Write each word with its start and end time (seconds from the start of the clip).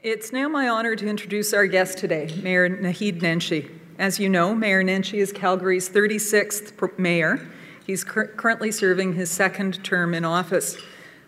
It's 0.00 0.32
now 0.32 0.46
my 0.46 0.68
honor 0.68 0.94
to 0.94 1.08
introduce 1.08 1.52
our 1.52 1.66
guest 1.66 1.98
today, 1.98 2.32
Mayor 2.40 2.70
Naheed 2.70 3.20
Nenshi. 3.20 3.68
As 3.98 4.20
you 4.20 4.28
know, 4.28 4.54
Mayor 4.54 4.84
Nenshi 4.84 5.14
is 5.14 5.32
Calgary's 5.32 5.90
36th 5.90 6.96
mayor. 6.96 7.40
He's 7.84 8.04
cur- 8.04 8.28
currently 8.28 8.70
serving 8.70 9.14
his 9.14 9.28
second 9.28 9.82
term 9.82 10.14
in 10.14 10.24
office. 10.24 10.78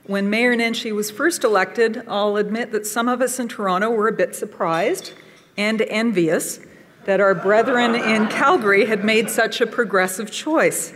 When 0.04 0.30
Mayor 0.30 0.54
Nenshi 0.54 0.94
was 0.94 1.10
first 1.10 1.42
elected, 1.42 2.04
I'll 2.06 2.36
admit 2.36 2.70
that 2.70 2.86
some 2.86 3.08
of 3.08 3.20
us 3.20 3.40
in 3.40 3.48
Toronto 3.48 3.90
were 3.90 4.06
a 4.06 4.12
bit 4.12 4.36
surprised 4.36 5.14
and 5.56 5.82
envious 5.82 6.60
that 7.06 7.18
our 7.18 7.34
brethren 7.34 7.96
in 7.96 8.28
Calgary 8.28 8.84
had 8.84 9.04
made 9.04 9.30
such 9.30 9.60
a 9.60 9.66
progressive 9.66 10.30
choice. 10.30 10.92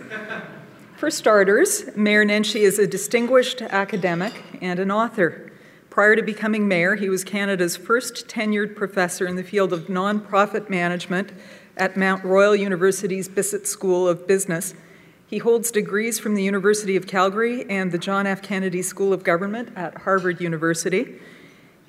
For 0.97 1.11
starters, 1.11 1.91
Mayor 1.97 2.25
Nenshi 2.25 2.61
is 2.61 2.79
a 2.79 2.87
distinguished 2.87 3.63
academic 3.63 4.33
and 4.63 4.79
an 4.79 4.93
author. 4.93 5.44
Prior 5.95 6.17
to 6.17 6.23
becoming 6.23 6.67
mayor, 6.67 6.97
he 6.97 7.09
was 7.09 7.23
Canada's 7.23 7.77
first 7.77 8.27
tenured 8.27 8.75
professor 8.75 9.29
in 9.29 9.37
the 9.37 9.45
field 9.45 9.73
of 9.73 9.83
nonprofit 9.83 10.69
management 10.69 11.31
at 11.77 11.97
Mount 11.97 12.25
Royal 12.25 12.57
University's 12.57 13.29
Bissett 13.29 13.69
School 13.69 14.09
of 14.09 14.27
Business. 14.27 14.75
He 15.25 15.39
holds 15.39 15.71
degrees 15.71 16.19
from 16.19 16.35
the 16.35 16.43
University 16.43 16.97
of 16.97 17.07
Calgary 17.07 17.65
and 17.71 17.93
the 17.93 17.99
John 17.99 18.27
F. 18.27 18.43
Kennedy 18.43 18.83
School 18.83 19.13
of 19.13 19.23
Government 19.23 19.69
at 19.77 19.99
Harvard 19.99 20.41
University. 20.41 21.21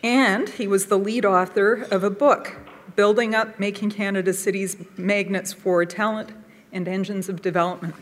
And 0.03 0.49
he 0.49 0.67
was 0.67 0.85
the 0.85 0.99
lead 0.99 1.25
author 1.25 1.88
of 1.89 2.03
a 2.03 2.11
book, 2.11 2.58
Building 2.95 3.33
Up 3.33 3.59
Making 3.59 3.89
Canada 3.89 4.33
Cities 4.33 4.77
Magnets 4.97 5.52
for 5.52 5.83
Talent 5.83 6.31
and 6.72 6.88
Engines 6.88 7.27
of 7.27 7.41
Development. 7.41 7.95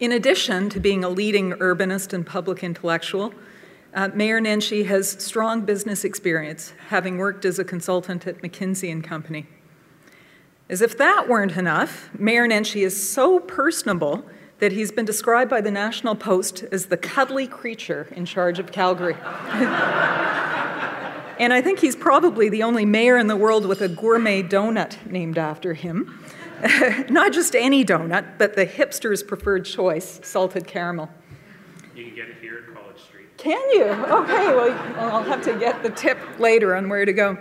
In 0.00 0.12
addition 0.12 0.70
to 0.70 0.80
being 0.80 1.04
a 1.04 1.10
leading 1.10 1.52
urbanist 1.52 2.14
and 2.14 2.26
public 2.26 2.64
intellectual, 2.64 3.34
uh, 3.96 4.08
Mayor 4.14 4.40
Nenshi 4.40 4.86
has 4.86 5.10
strong 5.24 5.62
business 5.62 6.04
experience, 6.04 6.74
having 6.88 7.16
worked 7.16 7.46
as 7.46 7.58
a 7.58 7.64
consultant 7.64 8.26
at 8.26 8.42
McKinsey 8.42 8.92
and 8.92 9.02
Company. 9.02 9.46
As 10.68 10.82
if 10.82 10.98
that 10.98 11.28
weren't 11.28 11.56
enough, 11.56 12.10
Mayor 12.18 12.46
Nenshi 12.46 12.84
is 12.84 13.10
so 13.10 13.40
personable 13.40 14.26
that 14.58 14.72
he's 14.72 14.92
been 14.92 15.06
described 15.06 15.48
by 15.48 15.62
the 15.62 15.70
National 15.70 16.14
Post 16.14 16.62
as 16.70 16.86
the 16.86 16.98
cuddly 16.98 17.46
creature 17.46 18.08
in 18.10 18.26
charge 18.26 18.58
of 18.58 18.70
Calgary. 18.70 19.14
and 21.38 21.54
I 21.54 21.62
think 21.62 21.78
he's 21.78 21.96
probably 21.96 22.50
the 22.50 22.62
only 22.64 22.84
mayor 22.84 23.16
in 23.16 23.28
the 23.28 23.36
world 23.36 23.64
with 23.64 23.80
a 23.80 23.88
gourmet 23.88 24.42
donut 24.42 25.06
named 25.06 25.38
after 25.38 25.72
him. 25.72 26.22
Not 27.08 27.32
just 27.32 27.56
any 27.56 27.82
donut, 27.82 28.36
but 28.36 28.56
the 28.56 28.66
hipster's 28.66 29.22
preferred 29.22 29.64
choice, 29.64 30.20
salted 30.22 30.66
caramel. 30.66 31.08
You 31.94 32.04
can 32.04 32.14
get 32.14 32.28
it 32.28 32.36
here. 32.42 32.65
Can 33.46 33.70
you? 33.70 33.84
Okay, 33.84 34.48
well, 34.56 34.76
I'll 34.98 35.22
have 35.22 35.40
to 35.44 35.56
get 35.56 35.80
the 35.84 35.90
tip 35.90 36.18
later 36.40 36.74
on 36.74 36.88
where 36.88 37.04
to 37.04 37.12
go. 37.12 37.38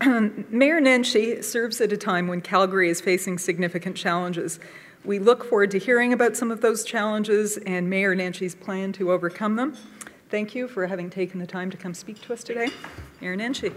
Mayor 0.00 0.80
Nenshi 0.80 1.42
serves 1.42 1.80
at 1.80 1.92
a 1.92 1.96
time 1.96 2.28
when 2.28 2.40
Calgary 2.40 2.88
is 2.88 3.00
facing 3.00 3.38
significant 3.38 3.96
challenges. 3.96 4.60
We 5.04 5.18
look 5.18 5.42
forward 5.42 5.72
to 5.72 5.78
hearing 5.80 6.12
about 6.12 6.36
some 6.36 6.52
of 6.52 6.60
those 6.60 6.84
challenges 6.84 7.56
and 7.66 7.90
Mayor 7.90 8.14
Nenshi's 8.14 8.54
plan 8.54 8.92
to 8.92 9.10
overcome 9.10 9.56
them. 9.56 9.76
Thank 10.30 10.54
you 10.54 10.68
for 10.68 10.86
having 10.86 11.10
taken 11.10 11.40
the 11.40 11.48
time 11.48 11.68
to 11.72 11.76
come 11.76 11.94
speak 11.94 12.22
to 12.22 12.32
us 12.32 12.44
today. 12.44 12.68
Mayor 13.20 13.36
Nenshi. 13.36 13.74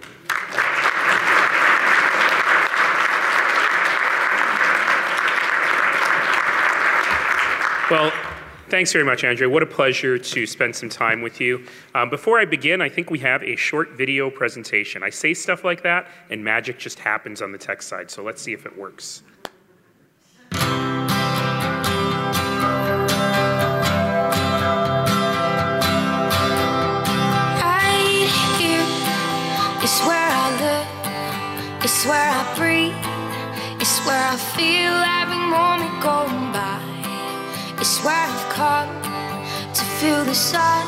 Well, 7.89 8.11
thanks 8.69 8.91
very 8.91 9.05
much, 9.05 9.23
Andrea. 9.23 9.49
What 9.49 9.63
a 9.63 9.67
pleasure 9.67 10.17
to 10.17 10.45
spend 10.45 10.75
some 10.75 10.89
time 10.89 11.21
with 11.21 11.39
you. 11.39 11.65
Um, 11.95 12.09
before 12.09 12.39
I 12.39 12.45
begin, 12.45 12.81
I 12.81 12.89
think 12.89 13.09
we 13.09 13.19
have 13.19 13.43
a 13.43 13.55
short 13.55 13.91
video 13.91 14.29
presentation. 14.29 15.03
I 15.03 15.09
say 15.09 15.33
stuff 15.33 15.63
like 15.63 15.83
that, 15.83 16.07
and 16.29 16.43
magic 16.43 16.77
just 16.77 16.99
happens 16.99 17.41
on 17.41 17.51
the 17.51 17.57
tech 17.57 17.81
side, 17.81 18.11
so 18.11 18.23
let's 18.23 18.41
see 18.41 18.53
if 18.53 18.65
it 18.65 18.77
works. 18.77 19.23
It's 29.79 30.05
where 30.05 30.29
I 30.29 30.49
live, 30.59 31.83
it's 31.85 32.05
where 32.05 32.29
I 32.29 32.55
breathe, 32.57 33.81
it's 33.81 34.05
where 34.05 34.21
I 34.21 34.35
feel 34.35 34.91
every 35.21 35.37
moment 35.37 36.03
going 36.03 36.46
where 37.95 38.13
I've 38.13 38.49
come 38.49 38.89
to 39.73 39.83
feel 39.97 40.25
the 40.25 40.35
sun 40.35 40.85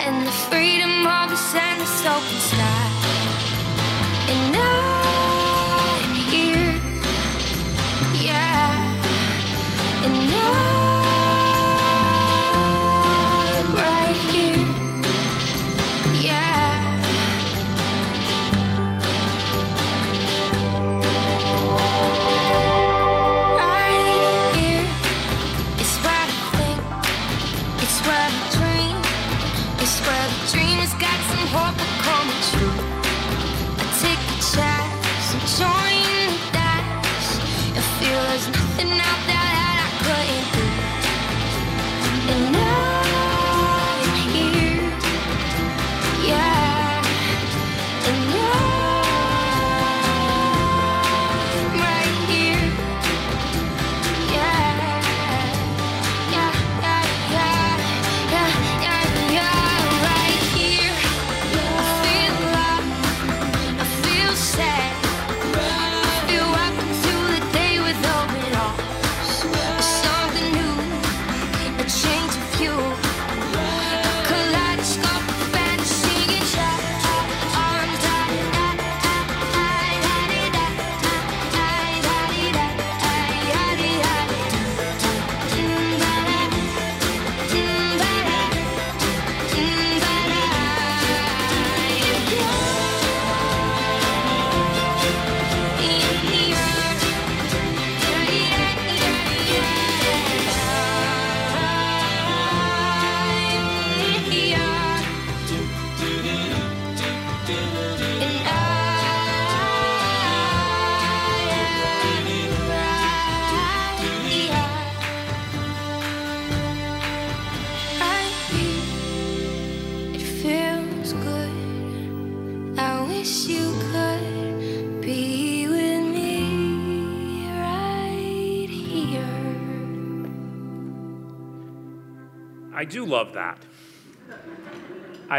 and 0.00 0.26
the 0.26 0.32
freedom 0.32 1.06
of 1.06 1.30
this 1.30 1.54
endless 1.54 2.00
open 2.04 2.40
sky. 2.50 2.88
And 4.28 4.56
I'm 4.56 4.95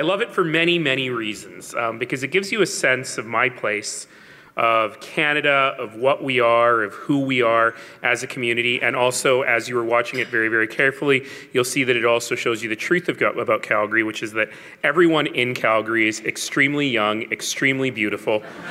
love 0.07 0.21
it 0.21 0.31
for 0.31 0.43
many, 0.43 0.79
many 0.79 1.09
reasons 1.09 1.75
um, 1.75 1.99
because 1.99 2.23
it 2.23 2.29
gives 2.29 2.51
you 2.51 2.61
a 2.61 2.65
sense 2.65 3.17
of 3.17 3.25
my 3.25 3.49
place 3.49 4.07
of 4.55 4.99
Canada, 4.99 5.75
of 5.77 5.95
what 5.95 6.23
we 6.23 6.39
are, 6.39 6.81
of 6.81 6.93
who 6.93 7.19
we 7.19 7.43
are 7.43 7.75
as 8.01 8.23
a 8.23 8.27
community. 8.27 8.81
And 8.81 8.95
also, 8.95 9.43
as 9.43 9.69
you 9.69 9.77
are 9.77 9.83
watching 9.83 10.19
it 10.19 10.29
very, 10.29 10.47
very 10.47 10.67
carefully, 10.67 11.27
you'll 11.53 11.63
see 11.63 11.83
that 11.83 11.95
it 11.95 12.05
also 12.05 12.33
shows 12.33 12.63
you 12.63 12.69
the 12.69 12.75
truth 12.75 13.07
of, 13.07 13.21
about 13.21 13.61
Calgary, 13.61 14.01
which 14.01 14.23
is 14.23 14.31
that 14.33 14.49
everyone 14.83 15.27
in 15.27 15.53
Calgary 15.53 16.07
is 16.07 16.21
extremely 16.21 16.87
young, 16.87 17.31
extremely 17.31 17.91
beautiful, 17.91 18.41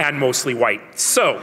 and 0.00 0.18
mostly 0.18 0.54
white. 0.54 0.98
So, 0.98 1.38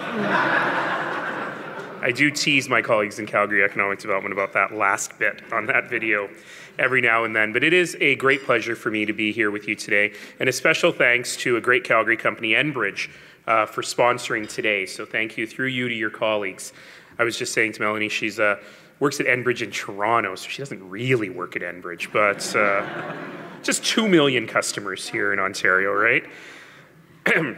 I 2.01 2.11
do 2.11 2.31
tease 2.31 2.69
my 2.69 2.81
colleagues 2.81 3.19
in 3.19 3.25
Calgary 3.25 3.63
Economic 3.63 3.99
Development 3.99 4.31
about 4.31 4.53
that 4.53 4.73
last 4.73 5.19
bit 5.19 5.41
on 5.51 5.65
that 5.65 5.89
video 5.89 6.29
every 6.77 7.01
now 7.01 7.25
and 7.25 7.35
then. 7.35 7.51
But 7.51 7.63
it 7.63 7.73
is 7.73 7.97
a 7.99 8.15
great 8.15 8.45
pleasure 8.45 8.75
for 8.75 8.89
me 8.89 9.05
to 9.05 9.11
be 9.11 9.33
here 9.33 9.51
with 9.51 9.67
you 9.67 9.75
today. 9.75 10.13
And 10.39 10.47
a 10.47 10.53
special 10.53 10.93
thanks 10.93 11.35
to 11.37 11.57
a 11.57 11.61
great 11.61 11.83
Calgary 11.83 12.15
company, 12.15 12.51
Enbridge, 12.51 13.09
uh, 13.47 13.65
for 13.65 13.81
sponsoring 13.81 14.47
today. 14.47 14.85
So 14.85 15.05
thank 15.05 15.37
you 15.37 15.45
through 15.45 15.67
you 15.67 15.89
to 15.89 15.95
your 15.95 16.09
colleagues. 16.09 16.71
I 17.17 17.25
was 17.25 17.37
just 17.37 17.53
saying 17.53 17.73
to 17.73 17.81
Melanie, 17.81 18.07
she's 18.07 18.39
uh, 18.39 18.61
works 19.01 19.19
at 19.19 19.25
Enbridge 19.25 19.61
in 19.61 19.71
Toronto, 19.71 20.35
so 20.35 20.47
she 20.47 20.61
doesn't 20.61 20.89
really 20.89 21.29
work 21.29 21.57
at 21.57 21.61
Enbridge, 21.61 22.13
but 22.13 22.55
uh, 22.55 23.13
just 23.61 23.83
2 23.83 24.07
million 24.07 24.47
customers 24.47 25.07
here 25.07 25.33
in 25.33 25.39
Ontario, 25.39 25.91
right? 25.91 26.23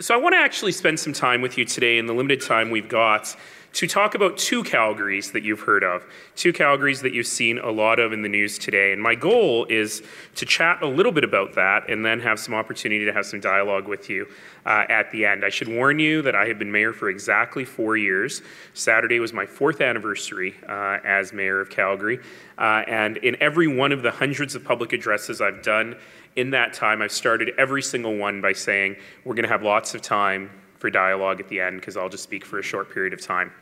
So 0.00 0.14
I 0.14 0.16
want 0.18 0.34
to 0.34 0.38
actually 0.38 0.70
spend 0.70 1.00
some 1.00 1.12
time 1.12 1.42
with 1.42 1.58
you 1.58 1.64
today 1.64 1.98
in 1.98 2.06
the 2.06 2.12
limited 2.12 2.40
time 2.40 2.70
we've 2.70 2.88
got 2.88 3.34
to 3.72 3.88
talk 3.88 4.14
about 4.14 4.38
two 4.38 4.62
Calgarys 4.62 5.32
that 5.32 5.42
you've 5.42 5.60
heard 5.60 5.82
of, 5.82 6.06
two 6.36 6.52
Calgarys 6.52 7.02
that 7.02 7.12
you've 7.12 7.26
seen 7.26 7.58
a 7.58 7.70
lot 7.70 7.98
of 7.98 8.12
in 8.12 8.22
the 8.22 8.28
news 8.28 8.58
today. 8.58 8.92
And 8.92 9.02
my 9.02 9.16
goal 9.16 9.66
is 9.68 10.04
to 10.36 10.46
chat 10.46 10.82
a 10.82 10.86
little 10.86 11.10
bit 11.10 11.24
about 11.24 11.54
that 11.54 11.90
and 11.90 12.06
then 12.06 12.20
have 12.20 12.38
some 12.38 12.54
opportunity 12.54 13.04
to 13.06 13.12
have 13.12 13.26
some 13.26 13.40
dialogue 13.40 13.88
with 13.88 14.08
you 14.08 14.28
uh, 14.64 14.84
at 14.88 15.10
the 15.10 15.26
end. 15.26 15.44
I 15.44 15.48
should 15.48 15.68
warn 15.68 15.98
you 15.98 16.22
that 16.22 16.36
I 16.36 16.46
have 16.46 16.60
been 16.60 16.70
mayor 16.70 16.92
for 16.92 17.10
exactly 17.10 17.64
four 17.64 17.96
years. 17.96 18.40
Saturday 18.74 19.18
was 19.18 19.32
my 19.32 19.46
fourth 19.46 19.80
anniversary 19.80 20.54
uh, 20.68 20.98
as 21.04 21.32
mayor 21.32 21.60
of 21.60 21.70
Calgary. 21.70 22.20
Uh, 22.56 22.84
and 22.86 23.16
in 23.18 23.36
every 23.40 23.66
one 23.66 23.90
of 23.90 24.02
the 24.02 24.12
hundreds 24.12 24.54
of 24.54 24.64
public 24.64 24.92
addresses 24.92 25.40
I've 25.40 25.62
done 25.62 25.96
in 26.36 26.50
that 26.50 26.72
time, 26.72 27.02
I've 27.02 27.12
started 27.12 27.52
every 27.58 27.82
single 27.82 28.16
one 28.16 28.40
by 28.40 28.52
saying, 28.52 28.96
we're 29.24 29.34
going 29.34 29.44
to 29.44 29.50
have 29.50 29.62
lots 29.62 29.94
of 29.94 30.02
time 30.02 30.50
for 30.78 30.90
dialogue 30.90 31.40
at 31.40 31.48
the 31.48 31.60
end 31.60 31.80
because 31.80 31.96
I'll 31.96 32.08
just 32.08 32.22
speak 32.22 32.44
for 32.44 32.58
a 32.58 32.62
short 32.62 32.92
period 32.92 33.12
of 33.12 33.20
time. 33.20 33.52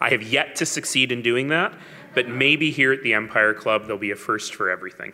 I 0.00 0.10
have 0.10 0.22
yet 0.22 0.56
to 0.56 0.66
succeed 0.66 1.12
in 1.12 1.22
doing 1.22 1.48
that, 1.48 1.72
but 2.14 2.28
maybe 2.28 2.70
here 2.70 2.92
at 2.92 3.02
the 3.02 3.14
Empire 3.14 3.54
Club, 3.54 3.82
there'll 3.82 3.98
be 3.98 4.10
a 4.10 4.16
first 4.16 4.54
for 4.54 4.70
everything. 4.70 5.12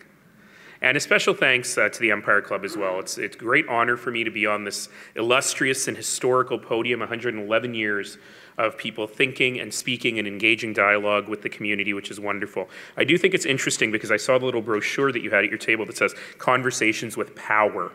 And 0.80 0.96
a 0.96 1.00
special 1.00 1.32
thanks 1.32 1.78
uh, 1.78 1.88
to 1.88 2.00
the 2.00 2.10
Empire 2.10 2.40
Club 2.40 2.64
as 2.64 2.76
well. 2.76 2.98
It's, 2.98 3.16
it's 3.16 3.36
a 3.36 3.38
great 3.38 3.68
honor 3.68 3.96
for 3.96 4.10
me 4.10 4.24
to 4.24 4.32
be 4.32 4.46
on 4.46 4.64
this 4.64 4.88
illustrious 5.14 5.86
and 5.86 5.96
historical 5.96 6.58
podium, 6.58 6.98
111 6.98 7.74
years 7.74 8.18
of 8.66 8.76
people 8.76 9.06
thinking 9.06 9.60
and 9.60 9.72
speaking 9.72 10.18
and 10.18 10.26
engaging 10.26 10.72
dialogue 10.72 11.28
with 11.28 11.42
the 11.42 11.48
community, 11.48 11.92
which 11.92 12.10
is 12.10 12.20
wonderful. 12.20 12.68
I 12.96 13.04
do 13.04 13.18
think 13.18 13.34
it's 13.34 13.46
interesting 13.46 13.92
because 13.92 14.10
I 14.10 14.16
saw 14.16 14.38
the 14.38 14.44
little 14.44 14.62
brochure 14.62 15.12
that 15.12 15.22
you 15.22 15.30
had 15.30 15.44
at 15.44 15.50
your 15.50 15.58
table 15.58 15.86
that 15.86 15.96
says 15.96 16.14
Conversations 16.38 17.16
with 17.16 17.34
Power. 17.34 17.92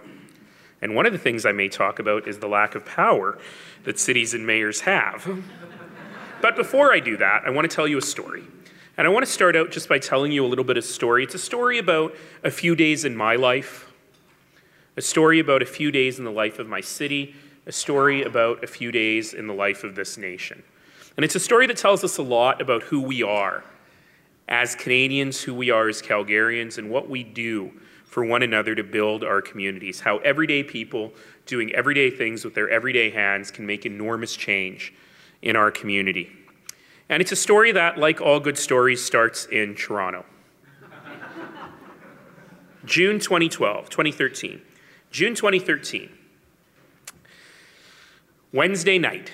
And 0.81 0.95
one 0.95 1.05
of 1.05 1.11
the 1.11 1.19
things 1.19 1.45
I 1.45 1.51
may 1.51 1.69
talk 1.69 1.99
about 1.99 2.27
is 2.27 2.37
the 2.39 2.47
lack 2.47 2.75
of 2.75 2.85
power 2.85 3.37
that 3.83 3.99
cities 3.99 4.33
and 4.33 4.45
mayors 4.45 4.81
have. 4.81 5.27
but 6.41 6.55
before 6.55 6.93
I 6.93 6.99
do 6.99 7.17
that, 7.17 7.43
I 7.45 7.49
want 7.49 7.69
to 7.69 7.75
tell 7.75 7.87
you 7.87 7.97
a 7.97 8.01
story. 8.01 8.43
And 8.97 9.05
I 9.05 9.09
want 9.09 9.25
to 9.25 9.31
start 9.31 9.55
out 9.55 9.71
just 9.71 9.87
by 9.87 9.99
telling 9.99 10.31
you 10.31 10.45
a 10.45 10.47
little 10.47 10.63
bit 10.63 10.77
of 10.77 10.83
story. 10.83 11.23
It's 11.23 11.35
a 11.35 11.39
story 11.39 11.77
about 11.77 12.15
a 12.43 12.51
few 12.51 12.75
days 12.75 13.05
in 13.05 13.15
my 13.15 13.35
life, 13.35 13.91
a 14.95 15.01
story 15.01 15.39
about 15.39 15.61
a 15.61 15.67
few 15.67 15.91
days 15.91 16.17
in 16.17 16.25
the 16.25 16.31
life 16.31 16.57
of 16.57 16.67
my 16.67 16.81
city, 16.81 17.35
a 17.67 17.71
story 17.71 18.23
about 18.23 18.63
a 18.63 18.67
few 18.67 18.91
days 18.91 19.33
in 19.33 19.45
the 19.45 19.53
life 19.53 19.83
of 19.83 19.93
this 19.93 20.17
nation. 20.17 20.63
And 21.17 21.25
it's 21.25 21.35
a 21.35 21.39
story 21.39 21.67
that 21.67 21.77
tells 21.77 22.03
us 22.03 22.17
a 22.17 22.23
lot 22.23 22.61
about 22.61 22.83
who 22.83 23.01
we 23.01 23.21
are 23.21 23.63
as 24.47 24.75
Canadians, 24.75 25.41
who 25.41 25.53
we 25.53 25.69
are 25.69 25.89
as 25.89 26.01
Calgarians, 26.01 26.77
and 26.77 26.89
what 26.89 27.09
we 27.09 27.23
do 27.23 27.71
for 28.05 28.23
one 28.23 28.41
another 28.41 28.73
to 28.73 28.83
build 28.83 29.23
our 29.23 29.41
communities. 29.41 29.99
How 29.99 30.17
everyday 30.19 30.63
people 30.63 31.11
doing 31.45 31.73
everyday 31.73 32.09
things 32.09 32.45
with 32.45 32.55
their 32.55 32.69
everyday 32.69 33.09
hands 33.09 33.51
can 33.51 33.65
make 33.65 33.85
enormous 33.85 34.35
change 34.35 34.93
in 35.41 35.57
our 35.57 35.69
community. 35.69 36.31
And 37.09 37.21
it's 37.21 37.33
a 37.33 37.37
story 37.37 37.73
that, 37.73 37.97
like 37.97 38.21
all 38.21 38.39
good 38.39 38.57
stories, 38.57 39.03
starts 39.03 39.45
in 39.45 39.75
Toronto. 39.75 40.25
June 42.85 43.19
2012, 43.19 43.89
2013. 43.89 44.61
June 45.11 45.35
2013. 45.35 46.16
Wednesday 48.53 48.97
night, 48.97 49.33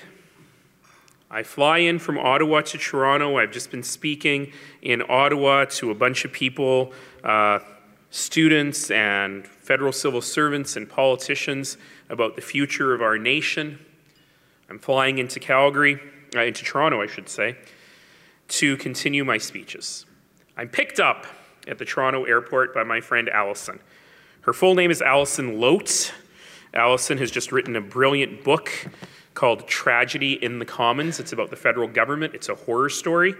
I 1.30 1.44
fly 1.44 1.78
in 1.78 2.00
from 2.00 2.18
Ottawa 2.18 2.62
to 2.62 2.78
Toronto. 2.78 3.38
I've 3.38 3.52
just 3.52 3.70
been 3.70 3.84
speaking 3.84 4.52
in 4.82 5.04
Ottawa 5.08 5.66
to 5.66 5.92
a 5.92 5.94
bunch 5.94 6.24
of 6.24 6.32
people, 6.32 6.92
uh, 7.22 7.60
students 8.10 8.90
and 8.90 9.46
federal 9.46 9.92
civil 9.92 10.20
servants 10.20 10.74
and 10.74 10.88
politicians 10.88 11.76
about 12.08 12.34
the 12.34 12.42
future 12.42 12.92
of 12.92 13.02
our 13.02 13.16
nation. 13.16 13.78
I'm 14.68 14.80
flying 14.80 15.18
into 15.18 15.38
Calgary, 15.38 16.00
uh, 16.34 16.40
into 16.40 16.64
Toronto, 16.64 17.00
I 17.00 17.06
should 17.06 17.28
say, 17.28 17.56
to 18.48 18.76
continue 18.78 19.24
my 19.24 19.38
speeches. 19.38 20.06
I'm 20.56 20.68
picked 20.68 20.98
up 20.98 21.26
at 21.68 21.78
the 21.78 21.84
Toronto 21.84 22.24
airport 22.24 22.74
by 22.74 22.82
my 22.82 23.00
friend 23.00 23.28
Alison. 23.28 23.78
Her 24.40 24.52
full 24.52 24.74
name 24.74 24.90
is 24.90 25.00
Alison 25.00 25.60
Loat. 25.60 26.12
Alison 26.74 27.18
has 27.18 27.30
just 27.30 27.52
written 27.52 27.76
a 27.76 27.80
brilliant 27.80 28.42
book 28.42 28.70
called 29.34 29.66
Tragedy 29.68 30.32
in 30.44 30.58
the 30.58 30.64
Commons. 30.64 31.20
It's 31.20 31.32
about 31.32 31.50
the 31.50 31.56
federal 31.56 31.86
government, 31.86 32.34
it's 32.34 32.48
a 32.48 32.54
horror 32.54 32.88
story. 32.88 33.34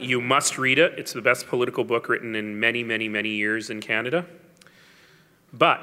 You 0.00 0.20
must 0.20 0.58
read 0.58 0.78
it. 0.78 0.96
It's 0.96 1.12
the 1.12 1.20
best 1.20 1.48
political 1.48 1.82
book 1.82 2.08
written 2.08 2.36
in 2.36 2.60
many, 2.60 2.84
many, 2.84 3.08
many 3.08 3.30
years 3.30 3.68
in 3.68 3.80
Canada. 3.80 4.24
But 5.52 5.80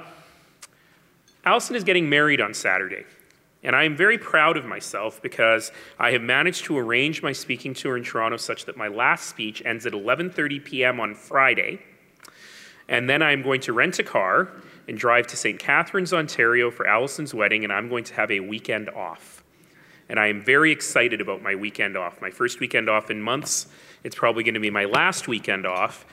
Alison 1.43 1.75
is 1.75 1.83
getting 1.83 2.09
married 2.09 2.39
on 2.39 2.53
Saturday. 2.53 3.03
And 3.61 3.75
I 3.75 3.83
am 3.83 3.97
very 3.97 4.17
proud 4.17 4.55
of 4.55 4.65
myself 4.65 5.21
because 5.21 5.71
I 5.99 6.11
have 6.11 6.21
managed 6.21 6.65
to 6.65 6.77
arrange 6.77 7.21
my 7.21 7.33
speaking 7.33 7.73
tour 7.73 7.97
in 7.97 8.03
Toronto 8.03 8.37
such 8.37 8.65
that 8.65 8.77
my 8.77 8.87
last 8.87 9.27
speech 9.27 9.61
ends 9.65 9.85
at 9.85 9.91
11:30 9.91 10.63
p.m. 10.63 10.99
on 10.99 11.13
Friday. 11.13 11.79
And 12.87 13.09
then 13.09 13.21
I'm 13.21 13.41
going 13.41 13.61
to 13.61 13.73
rent 13.73 13.99
a 13.99 14.03
car 14.03 14.49
and 14.87 14.97
drive 14.97 15.27
to 15.27 15.37
St. 15.37 15.59
Catharines, 15.59 16.13
Ontario 16.13 16.71
for 16.71 16.87
Alison's 16.87 17.33
wedding, 17.33 17.63
and 17.63 17.73
I'm 17.73 17.89
going 17.89 18.03
to 18.05 18.13
have 18.15 18.31
a 18.31 18.39
weekend 18.39 18.89
off. 18.89 19.43
And 20.07 20.19
I 20.19 20.27
am 20.27 20.41
very 20.41 20.71
excited 20.71 21.21
about 21.21 21.41
my 21.41 21.55
weekend 21.55 21.97
off. 21.97 22.21
My 22.21 22.29
first 22.29 22.59
weekend 22.59 22.89
off 22.89 23.09
in 23.09 23.21
months. 23.21 23.67
It's 24.03 24.15
probably 24.15 24.43
going 24.43 24.53
to 24.53 24.59
be 24.59 24.69
my 24.69 24.85
last 24.85 25.27
weekend 25.27 25.65
off 25.65 26.05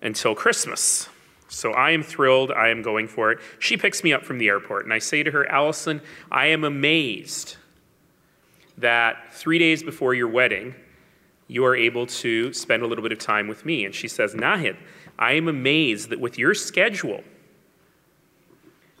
until 0.00 0.34
Christmas. 0.34 1.08
So 1.48 1.72
I 1.72 1.90
am 1.90 2.02
thrilled. 2.02 2.50
I 2.50 2.68
am 2.68 2.82
going 2.82 3.08
for 3.08 3.30
it. 3.30 3.38
She 3.58 3.76
picks 3.76 4.02
me 4.02 4.12
up 4.12 4.24
from 4.24 4.38
the 4.38 4.48
airport, 4.48 4.84
and 4.84 4.92
I 4.92 4.98
say 4.98 5.22
to 5.22 5.30
her, 5.30 5.46
Alison, 5.50 6.00
I 6.30 6.46
am 6.46 6.64
amazed 6.64 7.56
that 8.78 9.32
three 9.32 9.58
days 9.58 9.82
before 9.82 10.14
your 10.14 10.28
wedding, 10.28 10.74
you 11.48 11.64
are 11.64 11.76
able 11.76 12.06
to 12.06 12.52
spend 12.52 12.82
a 12.82 12.86
little 12.86 13.02
bit 13.02 13.12
of 13.12 13.18
time 13.18 13.48
with 13.48 13.64
me. 13.64 13.84
And 13.84 13.94
she 13.94 14.08
says, 14.08 14.34
Naheed, 14.34 14.76
I 15.18 15.32
am 15.32 15.48
amazed 15.48 16.10
that 16.10 16.20
with 16.20 16.38
your 16.38 16.54
schedule, 16.54 17.22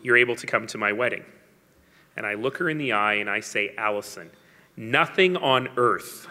you're 0.06 0.16
able 0.16 0.36
to 0.36 0.46
come 0.46 0.68
to 0.68 0.78
my 0.78 0.92
wedding. 0.92 1.24
And 2.16 2.24
I 2.24 2.34
look 2.34 2.58
her 2.58 2.70
in 2.70 2.78
the 2.78 2.92
eye 2.92 3.14
and 3.14 3.28
I 3.28 3.40
say, 3.40 3.74
Alison, 3.76 4.30
nothing 4.76 5.36
on 5.36 5.68
earth 5.76 6.28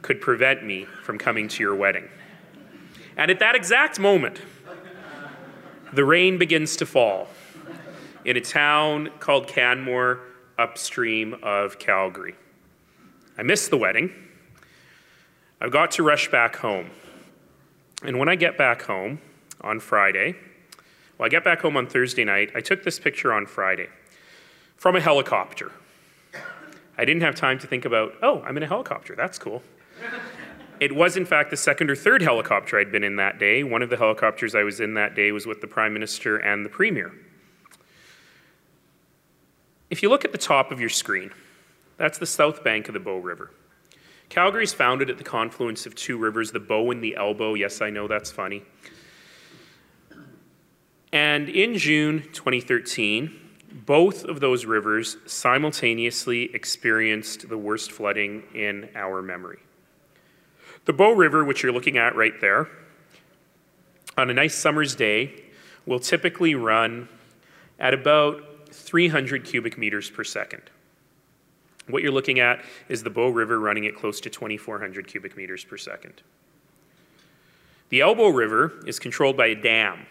could 0.00 0.22
prevent 0.22 0.64
me 0.64 0.86
from 1.02 1.18
coming 1.18 1.46
to 1.46 1.62
your 1.62 1.74
wedding. 1.74 2.08
And 3.18 3.30
at 3.30 3.38
that 3.40 3.54
exact 3.54 4.00
moment, 4.00 4.40
the 5.92 6.06
rain 6.06 6.38
begins 6.38 6.76
to 6.76 6.86
fall 6.86 7.28
in 8.24 8.38
a 8.38 8.40
town 8.40 9.10
called 9.20 9.46
Canmore, 9.46 10.20
upstream 10.58 11.36
of 11.42 11.78
Calgary. 11.78 12.34
I 13.36 13.42
missed 13.42 13.68
the 13.68 13.76
wedding. 13.76 14.10
I've 15.60 15.70
got 15.70 15.90
to 15.92 16.02
rush 16.02 16.30
back 16.30 16.56
home. 16.56 16.90
And 18.02 18.18
when 18.18 18.30
I 18.30 18.36
get 18.36 18.56
back 18.56 18.82
home 18.82 19.20
on 19.60 19.80
Friday, 19.80 20.36
well, 21.18 21.26
I 21.26 21.28
get 21.28 21.44
back 21.44 21.60
home 21.60 21.76
on 21.76 21.86
Thursday 21.86 22.24
night. 22.24 22.50
I 22.54 22.60
took 22.60 22.84
this 22.84 22.98
picture 22.98 23.32
on 23.32 23.46
Friday 23.46 23.88
from 24.76 24.96
a 24.96 25.00
helicopter. 25.00 25.72
I 26.98 27.04
didn't 27.04 27.22
have 27.22 27.34
time 27.34 27.58
to 27.58 27.66
think 27.66 27.84
about, 27.84 28.14
oh, 28.22 28.42
I'm 28.42 28.56
in 28.56 28.62
a 28.62 28.66
helicopter. 28.66 29.14
That's 29.14 29.38
cool. 29.38 29.62
It 30.78 30.94
was, 30.94 31.16
in 31.16 31.24
fact, 31.24 31.50
the 31.50 31.56
second 31.56 31.90
or 31.90 31.96
third 31.96 32.20
helicopter 32.20 32.78
I'd 32.78 32.92
been 32.92 33.04
in 33.04 33.16
that 33.16 33.38
day. 33.38 33.62
One 33.62 33.82
of 33.82 33.88
the 33.88 33.96
helicopters 33.96 34.54
I 34.54 34.62
was 34.62 34.80
in 34.80 34.94
that 34.94 35.14
day 35.14 35.32
was 35.32 35.46
with 35.46 35.60
the 35.60 35.66
Prime 35.66 35.92
Minister 35.94 36.36
and 36.36 36.64
the 36.64 36.68
Premier. 36.68 37.12
If 39.88 40.02
you 40.02 40.10
look 40.10 40.24
at 40.24 40.32
the 40.32 40.38
top 40.38 40.70
of 40.70 40.80
your 40.80 40.90
screen, 40.90 41.30
that's 41.96 42.18
the 42.18 42.26
south 42.26 42.62
bank 42.62 42.88
of 42.88 42.94
the 42.94 43.00
Bow 43.00 43.18
River. 43.18 43.52
Calgary 44.28 44.64
is 44.64 44.74
founded 44.74 45.08
at 45.08 45.18
the 45.18 45.24
confluence 45.24 45.86
of 45.86 45.94
two 45.94 46.18
rivers, 46.18 46.50
the 46.50 46.60
Bow 46.60 46.90
and 46.90 47.02
the 47.02 47.16
Elbow. 47.16 47.54
Yes, 47.54 47.80
I 47.80 47.90
know 47.90 48.08
that's 48.08 48.30
funny. 48.30 48.62
And 51.12 51.48
in 51.48 51.76
June 51.76 52.22
2013, 52.32 53.46
Both 53.84 54.24
of 54.24 54.40
those 54.40 54.64
rivers 54.64 55.18
simultaneously 55.26 56.54
experienced 56.54 57.48
the 57.48 57.58
worst 57.58 57.92
flooding 57.92 58.44
in 58.54 58.88
our 58.94 59.20
memory. 59.20 59.58
The 60.86 60.94
Bow 60.94 61.12
River, 61.12 61.44
which 61.44 61.62
you're 61.62 61.72
looking 61.72 61.98
at 61.98 62.16
right 62.16 62.40
there, 62.40 62.68
on 64.16 64.30
a 64.30 64.34
nice 64.34 64.54
summer's 64.54 64.94
day, 64.94 65.44
will 65.84 66.00
typically 66.00 66.54
run 66.54 67.08
at 67.78 67.92
about 67.92 68.70
300 68.70 69.44
cubic 69.44 69.76
meters 69.76 70.08
per 70.08 70.24
second. 70.24 70.62
What 71.88 72.02
you're 72.02 72.12
looking 72.12 72.40
at 72.40 72.64
is 72.88 73.02
the 73.02 73.10
Bow 73.10 73.28
River 73.28 73.60
running 73.60 73.86
at 73.86 73.94
close 73.94 74.20
to 74.22 74.30
2,400 74.30 75.06
cubic 75.06 75.36
meters 75.36 75.64
per 75.64 75.76
second. 75.76 76.22
The 77.90 78.00
Elbow 78.00 78.28
River 78.28 78.80
is 78.86 78.98
controlled 78.98 79.36
by 79.36 79.48
a 79.48 79.54
dam, 79.54 80.06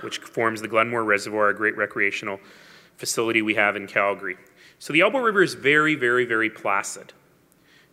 which 0.00 0.18
forms 0.18 0.60
the 0.60 0.68
Glenmore 0.68 1.04
Reservoir, 1.04 1.48
a 1.48 1.54
great 1.54 1.76
recreational 1.76 2.40
facility 2.96 3.42
we 3.42 3.54
have 3.54 3.76
in 3.76 3.86
Calgary. 3.86 4.36
So 4.78 4.92
the 4.92 5.00
Elbow 5.00 5.20
River 5.20 5.42
is 5.42 5.54
very, 5.54 5.94
very, 5.94 6.24
very 6.24 6.50
placid. 6.50 7.12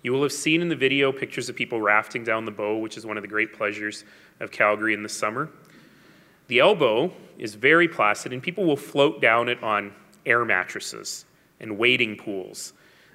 You 0.04 0.14
will 0.14 0.22
have 0.22 0.32
seen 0.32 0.62
in 0.62 0.70
the 0.70 0.76
video 0.76 1.12
pictures 1.12 1.50
of 1.50 1.56
people 1.56 1.82
rafting 1.82 2.24
down 2.24 2.46
the 2.46 2.52
Bow, 2.52 2.78
which 2.78 2.96
is 2.96 3.06
one 3.06 3.18
of 3.18 3.24
the 3.24 3.28
great 3.28 3.54
pleasures 3.54 4.04
of 4.40 4.52
Calgary 4.52 4.94
in 4.94 5.02
the 5.02 5.10
summer. 5.10 5.50
The 6.48 6.60
Elbow 6.60 7.12
is 7.40 7.56
very 7.56 7.88
placid, 7.88 8.32
and 8.32 8.42
people 8.42 8.66
will 8.66 8.78
float 8.78 9.20
down 9.20 9.50
it 9.50 9.62
on 9.64 9.94
air 10.26 10.46
mattresses 10.46 11.26
and 11.60 11.78
wading 11.78 12.18
pools, 12.18 12.74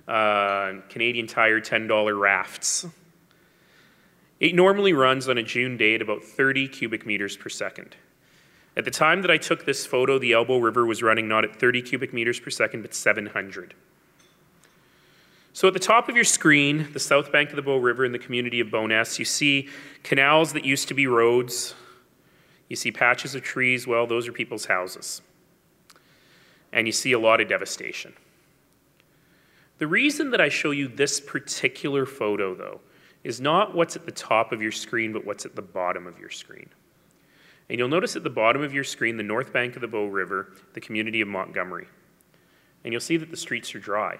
uh, 0.08 0.74
Canadian 0.88 1.26
Tire 1.26 1.60
$10 1.60 2.18
rafts. 2.20 2.86
It 4.40 4.54
normally 4.54 4.92
runs 4.92 5.28
on 5.28 5.38
a 5.38 5.42
June 5.42 5.76
day 5.76 5.94
at 5.94 6.02
about 6.02 6.24
30 6.24 6.66
cubic 6.68 7.06
meters 7.06 7.36
per 7.36 7.50
second. 7.50 7.94
At 8.80 8.86
the 8.86 8.90
time 8.90 9.20
that 9.20 9.30
I 9.30 9.36
took 9.36 9.66
this 9.66 9.84
photo, 9.84 10.18
the 10.18 10.32
Elbow 10.32 10.56
River 10.56 10.86
was 10.86 11.02
running 11.02 11.28
not 11.28 11.44
at 11.44 11.54
30 11.54 11.82
cubic 11.82 12.14
meters 12.14 12.40
per 12.40 12.48
second, 12.48 12.80
but 12.80 12.94
700. 12.94 13.74
So 15.52 15.68
at 15.68 15.74
the 15.74 15.78
top 15.78 16.08
of 16.08 16.14
your 16.14 16.24
screen, 16.24 16.88
the 16.94 16.98
south 16.98 17.30
bank 17.30 17.50
of 17.50 17.56
the 17.56 17.62
Bow 17.62 17.76
River 17.76 18.06
in 18.06 18.12
the 18.12 18.18
community 18.18 18.58
of 18.58 18.70
Bowness, 18.70 19.18
you 19.18 19.26
see 19.26 19.68
canals 20.02 20.54
that 20.54 20.64
used 20.64 20.88
to 20.88 20.94
be 20.94 21.06
roads. 21.06 21.74
You 22.70 22.76
see 22.76 22.90
patches 22.90 23.34
of 23.34 23.42
trees, 23.42 23.86
well, 23.86 24.06
those 24.06 24.26
are 24.26 24.32
people's 24.32 24.64
houses. 24.64 25.20
And 26.72 26.86
you 26.86 26.92
see 26.92 27.12
a 27.12 27.18
lot 27.18 27.42
of 27.42 27.50
devastation. 27.50 28.14
The 29.76 29.88
reason 29.88 30.30
that 30.30 30.40
I 30.40 30.48
show 30.48 30.70
you 30.70 30.88
this 30.88 31.20
particular 31.20 32.06
photo, 32.06 32.54
though, 32.54 32.80
is 33.24 33.42
not 33.42 33.74
what's 33.74 33.94
at 33.94 34.06
the 34.06 34.12
top 34.12 34.52
of 34.52 34.62
your 34.62 34.72
screen, 34.72 35.12
but 35.12 35.26
what's 35.26 35.44
at 35.44 35.54
the 35.54 35.60
bottom 35.60 36.06
of 36.06 36.18
your 36.18 36.30
screen. 36.30 36.70
And 37.70 37.78
you'll 37.78 37.88
notice 37.88 38.16
at 38.16 38.24
the 38.24 38.30
bottom 38.30 38.62
of 38.62 38.74
your 38.74 38.82
screen 38.82 39.16
the 39.16 39.22
north 39.22 39.52
bank 39.52 39.76
of 39.76 39.80
the 39.80 39.86
Bow 39.86 40.06
River, 40.06 40.52
the 40.74 40.80
community 40.80 41.20
of 41.20 41.28
Montgomery. 41.28 41.86
And 42.82 42.92
you'll 42.92 43.00
see 43.00 43.16
that 43.16 43.30
the 43.30 43.36
streets 43.36 43.72
are 43.76 43.78
dry. 43.78 44.18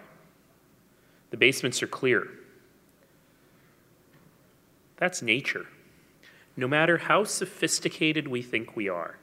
The 1.31 1.37
basements 1.37 1.83
are 1.83 1.89
clear. 1.89 2.29
That's 4.99 5.21
nature. 5.21 5.67
No 6.57 6.69
matter 6.69 6.97
how 6.97 7.25
sophisticated 7.25 8.29
we 8.29 8.41
think 8.41 8.77
we 8.77 8.89
are, 8.89 9.17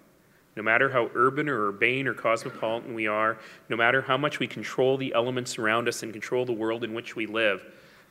no 0.57 0.63
matter 0.63 0.89
how 0.89 1.09
urban 1.15 1.47
or 1.47 1.69
urbane 1.69 2.05
or 2.05 2.13
cosmopolitan 2.13 2.93
we 2.93 3.07
are, 3.07 3.37
no 3.69 3.77
matter 3.77 4.01
how 4.01 4.17
much 4.17 4.39
we 4.39 4.47
control 4.47 4.97
the 4.97 5.13
elements 5.13 5.57
around 5.57 5.87
us 5.87 6.03
and 6.03 6.11
control 6.11 6.43
the 6.45 6.51
world 6.51 6.83
in 6.83 6.93
which 6.93 7.15
we 7.15 7.27
live, 7.27 7.63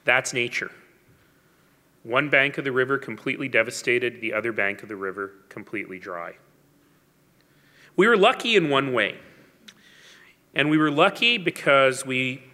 that's 0.05 0.33
nature. 0.33 0.71
One 2.07 2.29
bank 2.29 2.57
of 2.57 2.63
the 2.63 2.71
river 2.71 2.99
completely 2.99 3.49
devastated, 3.49 4.21
the 4.21 4.33
other 4.33 4.53
bank 4.53 4.85
of 4.85 4.89
the 4.89 4.95
river 4.95 5.33
completely 5.49 5.99
dry. 5.99 6.37
We 7.97 8.07
were 8.07 8.17
lucky 8.17 8.55
in 8.55 8.71
one 8.71 8.93
way. 8.93 9.19
And 10.55 10.71
we 10.71 10.79
were 10.79 10.93
lucky 10.93 11.37
because 11.37 12.07
we 12.07 12.45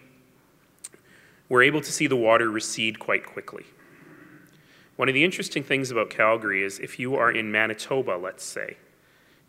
were 1.50 1.62
able 1.62 1.82
to 1.82 1.92
see 1.92 2.06
the 2.06 2.16
water 2.16 2.50
recede 2.50 2.98
quite 2.98 3.26
quickly. 3.26 3.66
One 4.96 5.10
of 5.10 5.14
the 5.14 5.22
interesting 5.22 5.62
things 5.62 5.90
about 5.90 6.08
Calgary 6.08 6.62
is 6.62 6.78
if 6.78 6.98
you 6.98 7.14
are 7.16 7.30
in 7.30 7.52
Manitoba, 7.52 8.12
let's 8.12 8.44
say, 8.44 8.78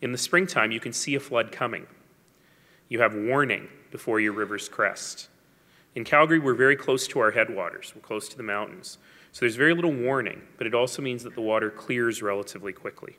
in 0.01 0.11
the 0.11 0.17
springtime 0.17 0.73
you 0.73 0.81
can 0.81 0.91
see 0.91 1.15
a 1.15 1.19
flood 1.21 1.53
coming. 1.53 1.87
You 2.89 2.99
have 2.99 3.15
warning 3.15 3.69
before 3.89 4.19
your 4.19 4.33
river's 4.33 4.67
crest. 4.67 5.29
In 5.95 6.03
Calgary, 6.03 6.39
we're 6.39 6.55
very 6.55 6.75
close 6.75 7.07
to 7.07 7.21
our 7.21 7.31
headwaters, 7.31 7.93
we're 7.95 8.01
close 8.01 8.27
to 8.27 8.35
the 8.35 8.43
mountains. 8.43 8.97
So 9.33 9.39
there's 9.39 9.55
very 9.55 9.73
little 9.73 9.91
warning, 9.91 10.43
but 10.57 10.67
it 10.67 10.75
also 10.75 11.01
means 11.01 11.23
that 11.23 11.33
the 11.33 11.41
water 11.41 11.71
clears 11.71 12.21
relatively 12.21 12.71
quickly. 12.71 13.17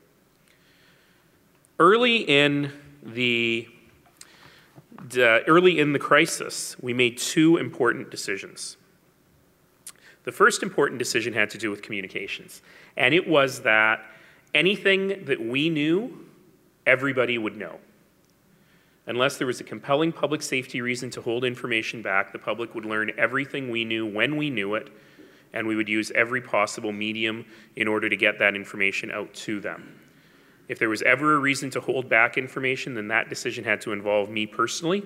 Early 1.77 2.19
in 2.19 2.71
the 3.03 3.67
early 5.17 5.77
in 5.77 5.91
the 5.91 5.99
crisis, 5.99 6.77
we 6.81 6.93
made 6.93 7.17
two 7.17 7.57
important 7.57 8.09
decisions. 8.09 8.77
The 10.23 10.31
first 10.31 10.63
important 10.63 10.99
decision 10.99 11.33
had 11.33 11.49
to 11.49 11.57
do 11.57 11.69
with 11.69 11.81
communications, 11.81 12.61
and 12.95 13.13
it 13.13 13.27
was 13.27 13.61
that 13.63 13.99
anything 14.53 15.25
that 15.25 15.45
we 15.45 15.69
knew, 15.69 16.25
everybody 16.85 17.37
would 17.37 17.57
know. 17.57 17.77
Unless 19.05 19.35
there 19.35 19.47
was 19.47 19.59
a 19.59 19.65
compelling 19.65 20.13
public 20.13 20.41
safety 20.41 20.79
reason 20.79 21.09
to 21.11 21.21
hold 21.21 21.43
information 21.43 22.01
back, 22.01 22.31
the 22.31 22.39
public 22.39 22.73
would 22.73 22.85
learn 22.85 23.11
everything 23.17 23.69
we 23.69 23.83
knew 23.83 24.05
when 24.05 24.37
we 24.37 24.49
knew 24.49 24.75
it, 24.75 24.87
and 25.55 25.65
we 25.65 25.75
would 25.75 25.89
use 25.89 26.11
every 26.11 26.41
possible 26.41 26.91
medium 26.91 27.45
in 27.77 27.87
order 27.87 28.09
to 28.09 28.15
get 28.15 28.37
that 28.39 28.55
information 28.55 29.09
out 29.09 29.33
to 29.33 29.59
them. 29.59 29.99
If 30.67 30.77
there 30.77 30.89
was 30.89 31.01
ever 31.03 31.35
a 31.35 31.39
reason 31.39 31.69
to 31.71 31.81
hold 31.81 32.09
back 32.09 32.37
information, 32.37 32.93
then 32.93 33.07
that 33.07 33.29
decision 33.29 33.63
had 33.63 33.81
to 33.81 33.93
involve 33.93 34.29
me 34.29 34.45
personally, 34.45 35.03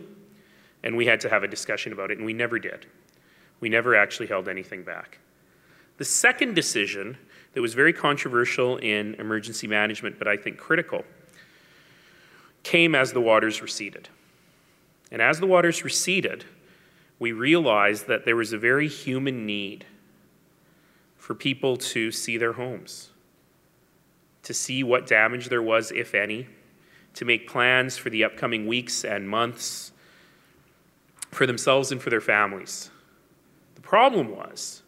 and 0.84 0.98
we 0.98 1.06
had 1.06 1.20
to 1.22 1.30
have 1.30 1.44
a 1.44 1.48
discussion 1.48 1.94
about 1.94 2.12
it, 2.12 2.18
and 2.18 2.26
we 2.26 2.34
never 2.34 2.58
did. 2.58 2.88
We 3.60 3.70
never 3.70 3.96
actually 3.96 4.28
held 4.28 4.50
anything 4.50 4.84
back. 4.84 5.20
The 5.98 6.06
second 6.06 6.56
decision 6.56 7.18
that 7.54 7.62
was 7.62 7.74
very 7.74 7.94
controversial 7.94 8.78
in 8.78 9.16
emergency 9.16 9.68
management, 9.68 10.18
but 10.18 10.28
I 10.28 10.38
think 10.38 10.58
critical, 10.58 11.04
came 12.64 12.96
as 12.96 13.14
the 13.14 13.22
waters 13.22 13.62
receded. 13.62 14.10
And 15.12 15.22
as 15.22 15.40
the 15.40 15.48
waters 15.48 15.84
receded, 15.84 16.46
we 17.20 17.34
realized 17.34 18.08
that 18.08 18.26
there 18.26 18.36
was 18.36 18.54
a 18.54 18.58
very 18.58 18.88
human 18.88 19.46
need 19.46 19.86
for 21.30 21.36
people 21.36 21.78
to 21.78 22.10
see 22.10 22.38
their 22.38 22.54
homes, 22.54 23.12
to 24.42 24.52
see 24.52 24.82
what 24.82 25.06
damage 25.06 25.48
there 25.48 25.62
was, 25.62 25.92
if 25.92 26.16
any, 26.16 26.48
to 27.14 27.24
make 27.24 27.48
plans 27.48 27.96
for 27.96 28.10
the 28.10 28.24
upcoming 28.24 28.66
weeks 28.66 29.06
and 29.06 29.30
months 29.30 29.92
for 31.30 31.46
themselves 31.46 31.92
and 31.92 32.02
for 32.02 32.10
their 32.10 32.20
families. 32.20 32.90
The 33.76 33.82
problem 33.82 34.36
was 34.36 34.82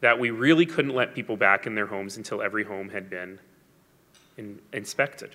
that 0.00 0.18
we 0.18 0.30
really 0.30 0.66
couldn't 0.66 0.96
let 0.96 1.14
people 1.14 1.36
back 1.36 1.64
in 1.64 1.76
their 1.76 1.86
homes 1.86 2.16
until 2.16 2.42
every 2.42 2.64
home 2.64 2.88
had 2.88 3.08
been 3.08 3.38
in, 4.36 4.58
inspected. 4.72 5.30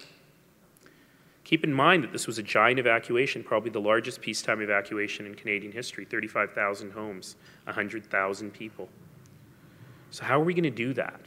Keep 1.46 1.64
in 1.64 1.72
mind 1.72 2.04
that 2.04 2.12
this 2.12 2.28
was 2.28 2.38
a 2.38 2.44
giant 2.44 2.80
evacuation, 2.80 3.46
probably 3.46 3.72
the 3.72 3.80
largest 3.80 4.20
peacetime 4.20 4.60
evacuation 4.62 5.26
in 5.26 5.36
Canadian 5.36 5.72
history 5.72 6.04
35,000 6.04 6.92
homes, 6.92 7.38
100,000 7.64 8.52
people. 8.52 8.90
So, 10.12 10.24
how 10.24 10.40
are 10.40 10.44
we 10.44 10.54
going 10.54 10.64
to 10.64 10.70
do 10.70 10.94
that? 10.94 11.22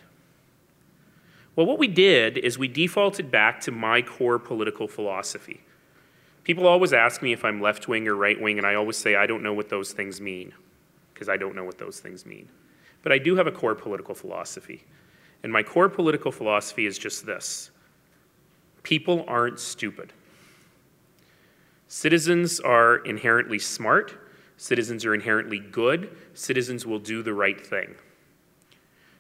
Well, 1.55 1.67
what 1.67 1.79
we 1.79 1.89
did 1.89 2.39
is 2.39 2.59
we 2.59 2.69
defaulted 2.69 3.31
back 3.31 3.61
to 3.63 3.71
my 3.71 4.03
core 4.03 4.39
political 4.39 4.89
philosophy. 4.89 5.61
People 6.45 6.67
always 6.67 6.93
ask 6.93 7.23
me 7.23 7.33
if 7.33 7.45
I'm 7.45 7.61
left 7.61 7.89
wing 7.89 8.09
or 8.09 8.17
right 8.17 8.41
wing, 8.41 8.59
and 8.59 8.67
I 8.67 8.75
always 8.75 8.97
say 8.97 9.15
I 9.15 9.27
don't 9.27 9.43
know 9.43 9.53
what 9.53 9.69
those 9.69 9.93
things 9.93 10.21
mean, 10.21 10.53
because 11.13 11.29
I 11.29 11.37
don't 11.37 11.55
know 11.55 11.65
what 11.65 11.79
those 11.79 12.01
things 12.01 12.27
mean. 12.27 12.49
But 13.03 13.13
I 13.13 13.19
do 13.19 13.37
have 13.37 13.47
a 13.47 13.53
core 13.53 13.75
political 13.75 14.15
philosophy. 14.15 14.85
And 15.43 15.53
my 15.53 15.63
core 15.63 15.89
political 15.89 16.33
philosophy 16.33 16.87
is 16.87 16.99
just 16.99 17.27
this 17.27 17.71
people 18.83 19.25
aren't 19.29 19.61
stupid. 19.61 20.13
Citizens 21.87 22.59
are 22.59 22.97
inherently 22.97 23.59
smart, 23.59 24.15
citizens 24.57 25.05
are 25.05 25.15
inherently 25.15 25.59
good, 25.59 26.17
citizens 26.33 26.87
will 26.87 26.99
do 26.99 27.23
the 27.23 27.35
right 27.35 27.65
thing. 27.65 27.95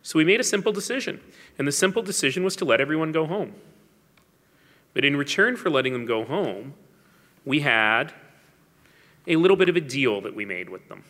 So 0.03 0.19
we 0.19 0.25
made 0.25 0.41
a 0.41 0.45
simple 0.45 0.73
decision, 0.73 1.21
and 1.59 1.67
the 1.67 1.73
simple 1.73 2.03
decision 2.03 2.43
was 2.43 2.57
to 2.57 2.65
let 2.65 2.81
everyone 2.81 3.13
go 3.13 3.27
home. 3.27 3.55
But 4.95 5.05
in 5.05 5.17
return 5.17 5.57
for 5.57 5.71
letting 5.71 5.93
them 5.93 6.05
go 6.05 6.25
home, 6.25 6.75
we 7.45 7.61
had 7.61 8.13
a 9.27 9.37
little 9.37 9.57
bit 9.57 9.69
of 9.69 9.77
a 9.77 9.81
deal 9.81 10.21
that 10.21 10.35
we 10.35 10.45
made 10.45 10.69
with 10.69 10.89
them. 10.89 11.05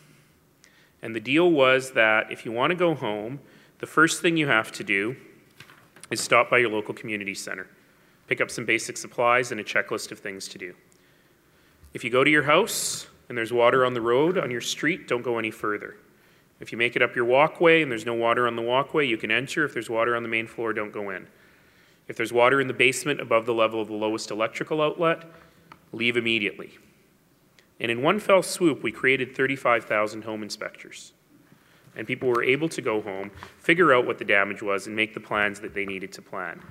And 1.01 1.17
the 1.17 1.21
deal 1.21 1.51
was 1.51 1.93
that 1.93 2.31
if 2.31 2.45
you 2.45 2.53
want 2.53 2.71
to 2.71 2.77
go 2.77 2.95
home, 2.95 3.41
the 3.81 3.87
first 3.87 4.23
thing 4.23 4.37
you 4.37 4.47
have 4.47 4.71
to 4.73 4.85
do 4.85 5.17
is 6.11 6.21
stop 6.21 6.51
by 6.51 6.59
your 6.59 6.71
local 6.71 6.95
community 6.95 7.35
center, 7.35 7.67
pick 8.29 8.41
up 8.41 8.51
some 8.51 8.65
basic 8.65 8.97
supplies 8.97 9.51
and 9.51 9.61
a 9.61 9.65
checklist 9.65 10.13
of 10.13 10.19
things 10.19 10.47
to 10.49 10.59
do. 10.59 10.75
If 11.95 12.05
you 12.05 12.11
go 12.11 12.23
to 12.23 12.31
your 12.31 12.45
house 12.45 13.09
and 13.29 13.37
there's 13.37 13.53
water 13.53 13.85
on 13.85 13.95
the 13.95 14.01
road, 14.01 14.39
on 14.39 14.51
your 14.51 14.61
street, 14.61 15.09
don't 15.09 15.23
go 15.23 15.39
any 15.39 15.51
further. 15.51 15.97
If 16.62 16.71
you 16.71 16.78
make 16.78 16.95
it 16.95 17.02
up 17.02 17.16
your 17.16 17.25
walkway 17.25 17.83
and 17.83 17.90
there's 17.90 18.07
no 18.07 18.14
water 18.14 18.47
on 18.47 18.54
the 18.54 18.62
walkway, 18.62 19.04
you 19.04 19.16
can 19.16 19.33
enter. 19.33 19.64
If 19.64 19.73
there's 19.73 19.90
water 19.90 20.14
on 20.14 20.23
the 20.23 20.28
main 20.28 20.47
floor, 20.47 20.73
don't 20.73 20.92
go 20.92 21.11
in. 21.11 21.26
If 22.07 22.16
there's 22.16 22.33
water 22.33 22.61
in 22.61 22.69
the 22.69 22.73
basement 22.73 23.21
above 23.21 23.47
the 23.47 23.52
level 23.52 23.83
of 23.83 23.88
the 23.88 23.95
lowest 23.95 24.31
electrical 24.31 24.81
outlet, 24.81 25.25
leave 25.92 26.16
immediately. 26.16 26.78
And 27.81 27.90
in 27.90 28.00
one 28.00 28.21
fell 28.21 28.45
swoop, 28.45 28.81
we 28.81 28.92
created 28.92 29.35
35,000 29.35 30.23
home 30.23 30.45
inspectors. 30.45 31.14
And 31.97 32.07
people 32.07 32.28
were 32.28 32.45
able 32.45 32.69
to 32.69 32.81
go 32.81 33.02
home, 33.02 33.33
figure 33.59 33.92
out 33.92 34.07
what 34.07 34.19
the 34.19 34.25
damage 34.25 34.62
was, 34.62 34.87
and 34.87 34.95
make 34.95 35.14
the 35.14 35.21
plans 35.21 35.59
that 35.61 35.75
they 35.75 35.85
needed 35.85 36.12
to 36.12 36.23
plan. 36.23 36.62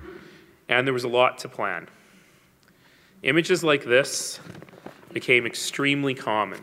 And 0.70 0.86
there 0.86 0.94
was 0.94 1.04
a 1.04 1.08
lot 1.08 1.36
to 1.38 1.50
plan. 1.50 1.86
Images 3.22 3.62
like 3.62 3.84
this 3.84 4.40
became 5.12 5.44
extremely 5.44 6.14
common 6.14 6.62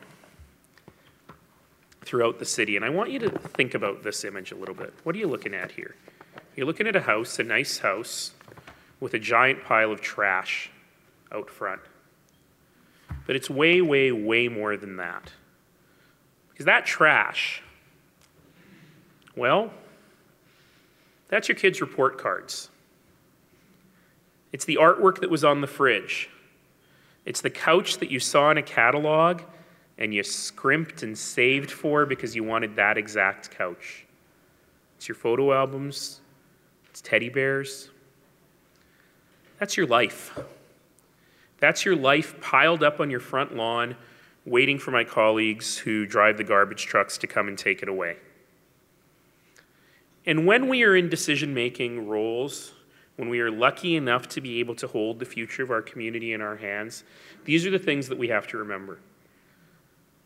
throughout 2.10 2.40
the 2.40 2.46
city. 2.46 2.76
And 2.76 2.84
I 2.84 2.90
want 2.90 3.12
you 3.12 3.20
to 3.20 3.30
think 3.30 3.76
about 3.76 4.02
this 4.02 4.24
image 4.24 4.52
a 4.52 4.56
little 4.56 4.74
bit. 4.74 4.92
What 5.04 5.16
are 5.16 5.20
you 5.20 5.28
looking 5.28 5.54
at 5.54 5.70
here? 5.70 5.96
You're 6.56 6.66
looking 6.66 6.88
at 6.88 6.96
a 6.96 7.02
house, 7.02 7.38
a 7.38 7.44
nice 7.44 7.78
house, 7.78 8.32
with 9.00 9.14
a 9.14 9.20
giant 9.20 9.64
pile 9.64 9.92
of 9.92 10.02
trash 10.02 10.72
out 11.32 11.52
front. 11.52 11.82
But 13.28 13.36
it's 13.36 13.48
way, 13.48 13.80
way, 13.82 14.12
way 14.12 14.48
more 14.48 14.76
than 14.76 14.98
that. 14.98 15.32
Because 16.50 16.66
that 16.66 16.88
trash, 16.88 17.62
well, 19.36 19.72
that's 21.28 21.48
your 21.48 21.58
kids' 21.58 21.80
report 21.80 22.18
cards. 22.18 22.70
It's 24.52 24.66
the 24.66 24.80
artwork 24.82 25.22
that 25.22 25.30
was 25.30 25.44
on 25.44 25.62
the 25.62 25.68
fridge. 25.68 26.32
It's 27.24 27.42
the 27.42 27.52
couch 27.52 28.00
that 28.00 28.10
you 28.10 28.20
saw 28.20 28.50
in 28.50 28.58
a 28.58 28.64
catalog 28.64 29.42
and 30.00 30.14
you 30.14 30.24
scrimped 30.24 31.04
and 31.04 31.16
saved 31.16 31.70
for 31.70 32.06
because 32.06 32.36
you 32.36 32.44
wanted 32.44 32.76
that 32.78 32.98
exact 32.98 33.52
couch. 33.52 34.06
It's 34.98 35.08
your 35.08 35.16
photo 35.16 35.54
albums, 35.54 36.22
it's 36.90 37.02
teddy 37.02 37.30
bears. 37.30 37.90
That's 39.60 39.76
your 39.76 39.86
life. 39.86 40.40
That's 41.60 41.84
your 41.84 41.98
life 41.98 42.40
piled 42.40 42.82
up 42.82 43.02
on 43.02 43.12
your 43.12 43.20
front 43.20 43.56
lawn, 43.56 43.98
waiting 44.46 44.80
for 44.80 44.92
my 44.92 45.04
colleagues 45.04 45.78
who 45.78 46.06
drive 46.06 46.38
the 46.38 46.46
garbage 46.46 46.86
trucks 46.86 47.18
to 47.18 47.28
come 47.28 47.50
and 47.50 47.58
take 47.58 47.84
it 47.84 47.90
away. 47.90 48.16
And 50.26 50.46
when 50.46 50.70
we 50.70 50.84
are 50.84 50.96
in 50.96 51.10
decision 51.10 51.54
making 51.54 52.08
roles, 52.08 52.72
when 53.18 53.28
we 53.28 53.42
are 53.42 53.52
lucky 53.52 53.98
enough 53.98 54.30
to 54.30 54.40
be 54.40 54.62
able 54.62 54.76
to 54.76 54.88
hold 54.88 55.20
the 55.20 55.26
future 55.26 55.64
of 55.64 55.72
our 55.72 55.82
community 55.82 56.32
in 56.32 56.40
our 56.40 56.56
hands, 56.56 57.04
these 57.44 57.66
are 57.66 57.72
the 57.72 57.80
things 57.80 58.08
that 58.08 58.18
we 58.18 58.30
have 58.30 58.48
to 58.48 58.58
remember 58.58 59.00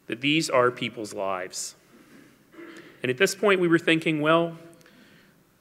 that 0.07 0.21
these 0.21 0.49
are 0.49 0.71
people's 0.71 1.13
lives. 1.13 1.75
And 3.01 3.09
at 3.09 3.17
this 3.17 3.35
point, 3.35 3.59
we 3.59 3.67
were 3.67 3.79
thinking, 3.79 4.21
well, 4.21 4.57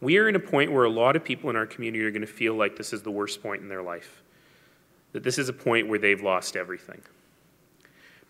we 0.00 0.18
are 0.18 0.28
in 0.28 0.37
a 0.37 0.40
point 0.40 0.72
where 0.72 0.84
a 0.84 0.90
lot 0.90 1.16
of 1.16 1.25
people 1.25 1.50
in 1.50 1.56
our 1.56 1.66
community 1.66 2.04
are 2.04 2.11
going 2.11 2.22
to 2.22 2.26
feel 2.26 2.54
like 2.54 2.76
this 2.76 2.92
is 2.92 3.02
the 3.02 3.11
worst 3.11 3.42
point 3.42 3.62
in 3.62 3.68
their 3.68 3.82
life, 3.82 4.22
that 5.12 5.22
this 5.22 5.38
is 5.38 5.49
a 5.49 5.52
point 5.52 5.88
where 5.88 5.99
they've 5.99 6.22
lost 6.22 6.56
everything. 6.56 7.00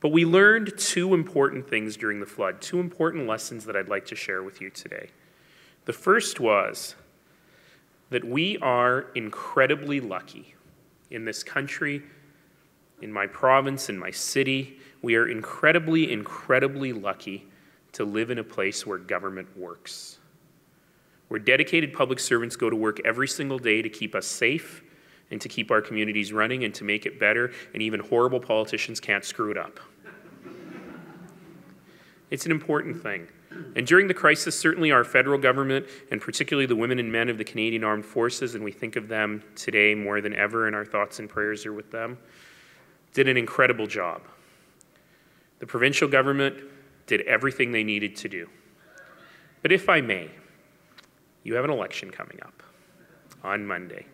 But 0.01 0.11
we 0.11 0.25
learned 0.25 0.77
two 0.77 1.15
important 1.15 1.69
things 1.69 1.97
during 1.97 2.21
the 2.21 2.27
flood, 2.27 2.61
two 2.61 2.81
important 2.81 3.27
lessons 3.27 3.65
that 3.67 3.77
I'd 3.77 3.89
like 3.89 4.07
to 4.07 4.17
share 4.17 4.43
with 4.43 4.61
you 4.61 4.69
today. 4.69 5.11
The 5.85 5.93
first 5.93 6.41
was 6.41 6.95
that 8.11 8.25
we 8.25 8.59
are 8.59 9.07
incredibly 9.15 10.01
lucky 10.01 10.55
in 11.11 11.25
this 11.25 11.43
country, 11.43 12.03
in 13.01 13.13
my 13.13 13.27
province, 13.27 13.89
in 13.89 13.99
my 13.99 14.11
city. 14.11 14.79
We 15.03 15.17
are 15.17 15.29
incredibly, 15.29 16.13
incredibly 16.13 16.93
lucky 16.93 17.49
to 17.93 18.05
live 18.05 18.31
in 18.31 18.39
a 18.39 18.45
place 18.45 18.87
where 18.87 18.99
government 18.99 19.49
works, 19.57 20.19
where 21.29 21.41
dedicated 21.41 21.93
public 21.93 22.21
servants 22.21 22.57
go 22.57 22.71
to 22.71 22.77
work 22.77 23.01
every 23.05 23.29
single 23.29 23.59
day 23.59 23.83
to 23.83 23.89
keep 23.89 24.15
us 24.15 24.27
safe 24.27 24.83
and 25.31 25.41
to 25.41 25.49
keep 25.49 25.71
our 25.71 25.81
communities 25.81 26.33
running 26.33 26.65
and 26.65 26.75
to 26.75 26.85
make 26.85 27.05
it 27.05 27.19
better, 27.19 27.53
and 27.75 27.83
even 27.83 28.01
horrible 28.01 28.41
politicians 28.41 29.01
can't 29.01 29.25
screw 29.25 29.51
it 29.51 29.59
up. 29.59 29.81
It's 32.31 32.47
an 32.47 32.53
important 32.53 33.03
thing. 33.03 33.29
And 33.77 33.87
during 33.87 34.09
the 34.09 34.15
crisis, 34.15 34.59
certainly 34.59 34.91
our 34.91 35.05
federal 35.05 35.39
government, 35.39 35.87
and 36.11 36.21
particularly 36.21 36.67
the 36.67 36.77
women 36.77 36.99
and 36.99 37.13
men 37.13 37.29
of 37.29 37.37
the 37.37 37.45
Canadian 37.45 37.85
Armed 37.85 38.07
Forces, 38.07 38.55
and 38.55 38.65
we 38.65 38.73
think 38.73 38.97
of 38.97 39.09
them 39.09 39.43
today 39.55 39.95
more 39.95 40.21
than 40.23 40.35
ever, 40.35 40.67
and 40.67 40.75
our 40.75 40.87
thoughts 40.87 41.19
and 41.19 41.29
prayers 41.29 41.67
are 41.67 41.73
with 41.73 41.91
them, 41.91 42.17
did 43.13 43.29
an 43.29 43.37
incredible 43.37 43.87
job. 43.87 44.23
The 45.63 45.69
provincial 45.69 46.09
government 46.09 46.57
did 47.07 47.21
everything 47.21 47.71
they 47.71 47.85
needed 47.85 48.17
to 48.17 48.29
do. 48.29 48.49
But 49.63 49.71
if 49.71 49.89
I 49.89 50.01
may, 50.01 50.29
you 51.45 51.55
have 51.55 51.65
an 51.65 51.71
election 51.71 52.11
coming 52.11 52.41
up 52.43 52.65
on 53.45 53.65
Monday. 53.65 54.07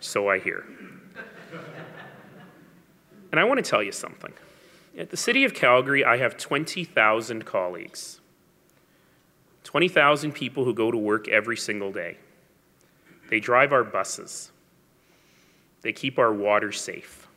So 0.00 0.30
I 0.30 0.38
hear. 0.38 0.64
and 3.30 3.38
I 3.38 3.44
want 3.44 3.62
to 3.62 3.70
tell 3.70 3.82
you 3.82 3.92
something. 3.92 4.32
At 4.96 5.10
the 5.10 5.18
City 5.18 5.44
of 5.44 5.52
Calgary, 5.52 6.06
I 6.06 6.16
have 6.16 6.38
20,000 6.38 7.44
colleagues. 7.44 8.22
20,000 9.64 10.32
people 10.32 10.64
who 10.64 10.72
go 10.72 10.90
to 10.90 10.96
work 10.96 11.28
every 11.28 11.58
single 11.58 11.92
day. 11.92 12.16
They 13.28 13.40
drive 13.40 13.74
our 13.74 13.84
buses. 13.84 14.52
They 15.82 15.92
keep 15.92 16.18
our 16.18 16.32
water 16.32 16.72
safe. 16.72 17.27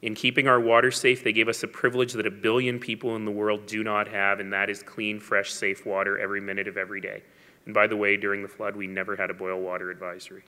In 0.00 0.14
keeping 0.14 0.46
our 0.46 0.60
water 0.60 0.90
safe, 0.90 1.24
they 1.24 1.32
gave 1.32 1.48
us 1.48 1.62
a 1.62 1.68
privilege 1.68 2.12
that 2.12 2.26
a 2.26 2.30
billion 2.30 2.78
people 2.78 3.16
in 3.16 3.24
the 3.24 3.30
world 3.30 3.66
do 3.66 3.82
not 3.82 4.08
have, 4.08 4.38
and 4.38 4.52
that 4.52 4.70
is 4.70 4.82
clean, 4.82 5.18
fresh, 5.18 5.52
safe 5.52 5.84
water 5.84 6.18
every 6.18 6.40
minute 6.40 6.68
of 6.68 6.76
every 6.76 7.00
day. 7.00 7.22
And 7.64 7.74
by 7.74 7.86
the 7.88 7.96
way, 7.96 8.16
during 8.16 8.42
the 8.42 8.48
flood, 8.48 8.76
we 8.76 8.86
never 8.86 9.16
had 9.16 9.28
a 9.28 9.34
boil 9.34 9.60
water 9.60 9.90
advisory. 9.90 10.44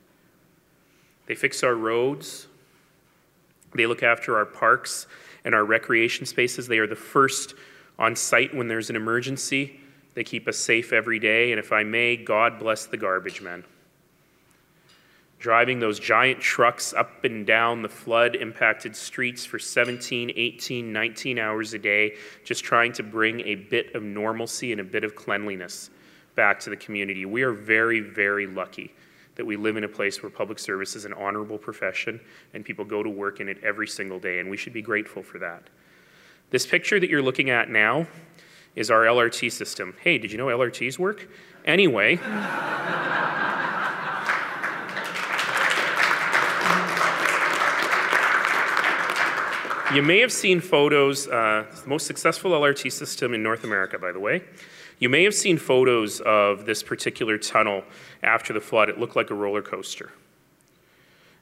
They 1.26 1.34
fix 1.34 1.64
our 1.64 1.74
roads. 1.74 2.46
They 3.74 3.86
look 3.86 4.02
after 4.02 4.36
our 4.36 4.46
parks 4.46 5.06
and 5.44 5.54
our 5.54 5.64
recreation 5.64 6.26
spaces. 6.26 6.68
They 6.68 6.78
are 6.78 6.86
the 6.86 6.96
first 6.96 7.54
on 7.98 8.16
site 8.16 8.54
when 8.54 8.68
there's 8.68 8.88
an 8.88 8.96
emergency. 8.96 9.80
They 10.14 10.24
keep 10.24 10.48
us 10.48 10.58
safe 10.58 10.92
every 10.92 11.18
day, 11.18 11.52
and 11.52 11.58
if 11.58 11.72
I 11.72 11.82
may, 11.82 12.16
God 12.16 12.58
bless 12.58 12.86
the 12.86 12.96
garbage 12.96 13.42
men. 13.42 13.64
Driving 15.40 15.81
those 15.81 15.98
giant 15.98 16.38
trucks 16.40 16.92
up 16.92 17.24
and 17.24 17.46
down 17.46 17.81
the 17.81 17.88
flood 17.88 18.37
impacted 18.37 18.94
streets 18.94 19.46
for 19.46 19.59
17, 19.59 20.33
18, 20.37 20.92
19 20.92 21.38
hours 21.38 21.72
a 21.72 21.79
day, 21.79 22.14
just 22.44 22.62
trying 22.62 22.92
to 22.92 23.03
bring 23.03 23.40
a 23.40 23.55
bit 23.55 23.94
of 23.94 24.03
normalcy 24.03 24.70
and 24.70 24.83
a 24.83 24.85
bit 24.85 25.03
of 25.03 25.16
cleanliness 25.16 25.88
back 26.35 26.61
to 26.61 26.70
the 26.70 26.76
community. 26.76 27.24
We 27.24 27.40
are 27.42 27.53
very, 27.53 28.00
very 28.00 28.46
lucky 28.46 28.92
that 29.37 29.46
we 29.46 29.57
live 29.57 29.79
in 29.79 29.85
a 29.85 29.88
place 29.88 30.22
where 30.22 30.29
public 30.29 30.59
service 30.59 30.94
is 30.94 31.07
an 31.07 31.14
honorable 31.14 31.57
profession 31.57 32.20
and 32.53 32.62
people 32.62 32.85
go 32.85 33.03
to 33.03 33.09
work 33.09 33.40
in 33.40 33.48
it 33.48 33.57
every 33.64 33.88
single 33.88 34.18
day, 34.18 34.40
and 34.40 34.50
we 34.50 34.59
should 34.59 34.74
be 34.74 34.83
grateful 34.83 35.22
for 35.22 35.38
that. 35.38 35.62
This 36.50 36.66
picture 36.66 37.00
that 37.00 37.09
you're 37.09 37.22
looking 37.22 37.48
at 37.48 37.70
now 37.70 38.07
is 38.76 38.90
our 38.90 39.05
LRT 39.05 39.50
system. 39.53 39.94
Hey, 40.03 40.18
did 40.18 40.33
you 40.33 40.37
know 40.37 40.48
LRTs 40.48 40.98
work? 40.98 41.26
Anyway, 41.64 42.16
you 49.94 50.03
may 50.03 50.20
have 50.20 50.33
seen 50.33 50.61
photos, 50.61 51.26
uh, 51.26 51.66
the 51.83 51.88
most 51.88 52.07
successful 52.07 52.53
LRT 52.53 52.92
system 52.92 53.35
in 53.35 53.42
North 53.42 53.64
America, 53.64 53.98
by 53.98 54.12
the 54.12 54.20
way. 54.20 54.42
You 55.00 55.09
may 55.09 55.24
have 55.24 55.35
seen 55.35 55.59
photos 55.59 56.20
of 56.20 56.64
this 56.64 56.83
particular 56.83 57.38
tunnel 57.38 57.83
after 58.22 58.53
the 58.53 58.61
flood. 58.61 58.88
It 58.88 58.98
looked 58.98 59.16
like 59.16 59.31
a 59.31 59.35
roller 59.35 59.62
coaster. 59.62 60.12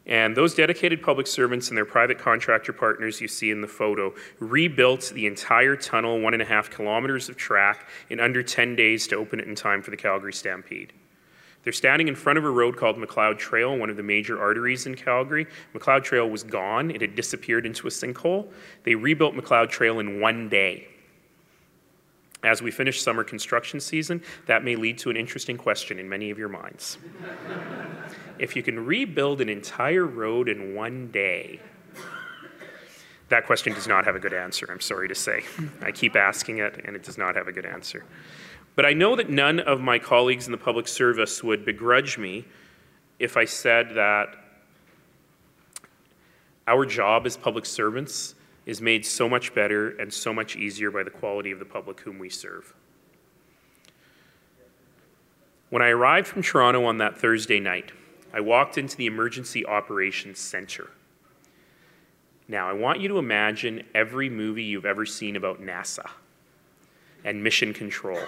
And 0.06 0.34
those 0.34 0.54
dedicated 0.54 1.02
public 1.02 1.26
servants 1.26 1.68
and 1.68 1.76
their 1.76 1.84
private 1.84 2.18
contractor 2.18 2.72
partners 2.72 3.20
you 3.20 3.28
see 3.28 3.50
in 3.50 3.60
the 3.60 3.68
photo 3.68 4.14
rebuilt 4.38 5.12
the 5.14 5.26
entire 5.26 5.76
tunnel, 5.76 6.18
one 6.18 6.32
and 6.32 6.40
a 6.40 6.46
half 6.46 6.70
kilometers 6.70 7.28
of 7.28 7.36
track, 7.36 7.90
in 8.08 8.18
under 8.18 8.42
10 8.42 8.74
days 8.74 9.06
to 9.08 9.16
open 9.16 9.40
it 9.40 9.46
in 9.46 9.54
time 9.54 9.82
for 9.82 9.90
the 9.90 9.96
Calgary 9.98 10.32
Stampede. 10.32 10.94
They're 11.64 11.72
standing 11.72 12.08
in 12.08 12.14
front 12.14 12.38
of 12.38 12.44
a 12.44 12.50
road 12.50 12.76
called 12.76 12.98
Macleod 12.98 13.38
Trail, 13.38 13.76
one 13.76 13.90
of 13.90 13.96
the 13.96 14.02
major 14.02 14.40
arteries 14.40 14.86
in 14.86 14.94
Calgary. 14.94 15.46
Macleod 15.74 16.04
Trail 16.04 16.28
was 16.28 16.42
gone, 16.42 16.90
it 16.90 17.00
had 17.00 17.14
disappeared 17.14 17.66
into 17.66 17.86
a 17.86 17.90
sinkhole. 17.90 18.48
They 18.84 18.94
rebuilt 18.94 19.34
Macleod 19.34 19.70
Trail 19.70 19.98
in 19.98 20.20
one 20.20 20.48
day. 20.48 20.88
As 22.44 22.62
we 22.62 22.70
finish 22.70 23.02
summer 23.02 23.24
construction 23.24 23.80
season, 23.80 24.22
that 24.46 24.62
may 24.62 24.76
lead 24.76 24.98
to 24.98 25.10
an 25.10 25.16
interesting 25.16 25.56
question 25.56 25.98
in 25.98 26.08
many 26.08 26.30
of 26.30 26.38
your 26.38 26.48
minds. 26.48 26.98
if 28.38 28.54
you 28.54 28.62
can 28.62 28.86
rebuild 28.86 29.40
an 29.40 29.48
entire 29.48 30.06
road 30.06 30.48
in 30.48 30.74
one 30.74 31.10
day, 31.10 31.60
that 33.28 33.46
question 33.46 33.74
does 33.74 33.86
not 33.86 34.04
have 34.04 34.16
a 34.16 34.18
good 34.18 34.32
answer, 34.32 34.66
I'm 34.70 34.80
sorry 34.80 35.08
to 35.08 35.14
say. 35.14 35.44
I 35.82 35.92
keep 35.92 36.16
asking 36.16 36.58
it, 36.58 36.82
and 36.84 36.96
it 36.96 37.02
does 37.02 37.18
not 37.18 37.36
have 37.36 37.46
a 37.46 37.52
good 37.52 37.66
answer. 37.66 38.04
But 38.74 38.86
I 38.86 38.92
know 38.92 39.16
that 39.16 39.28
none 39.28 39.60
of 39.60 39.80
my 39.80 39.98
colleagues 39.98 40.46
in 40.46 40.52
the 40.52 40.58
public 40.58 40.88
service 40.88 41.42
would 41.42 41.64
begrudge 41.64 42.16
me 42.16 42.44
if 43.18 43.36
I 43.36 43.44
said 43.44 43.94
that 43.96 44.28
our 46.66 46.86
job 46.86 47.26
as 47.26 47.36
public 47.36 47.66
servants 47.66 48.34
is 48.66 48.80
made 48.80 49.04
so 49.04 49.28
much 49.28 49.54
better 49.54 49.90
and 49.96 50.12
so 50.12 50.32
much 50.32 50.54
easier 50.54 50.90
by 50.90 51.02
the 51.02 51.10
quality 51.10 51.50
of 51.50 51.58
the 51.58 51.64
public 51.64 52.00
whom 52.00 52.18
we 52.18 52.28
serve. 52.28 52.74
When 55.70 55.82
I 55.82 55.88
arrived 55.88 56.28
from 56.28 56.42
Toronto 56.42 56.84
on 56.84 56.98
that 56.98 57.18
Thursday 57.18 57.60
night, 57.60 57.92
I 58.32 58.40
walked 58.40 58.78
into 58.78 58.96
the 58.96 59.06
Emergency 59.06 59.66
Operations 59.66 60.38
Center. 60.38 60.90
Now, 62.48 62.68
I 62.68 62.72
want 62.72 63.00
you 63.00 63.08
to 63.08 63.18
imagine 63.18 63.82
every 63.94 64.30
movie 64.30 64.62
you've 64.62 64.86
ever 64.86 65.04
seen 65.04 65.36
about 65.36 65.60
NASA 65.60 66.08
and 67.22 67.44
mission 67.44 67.74
control. 67.74 68.20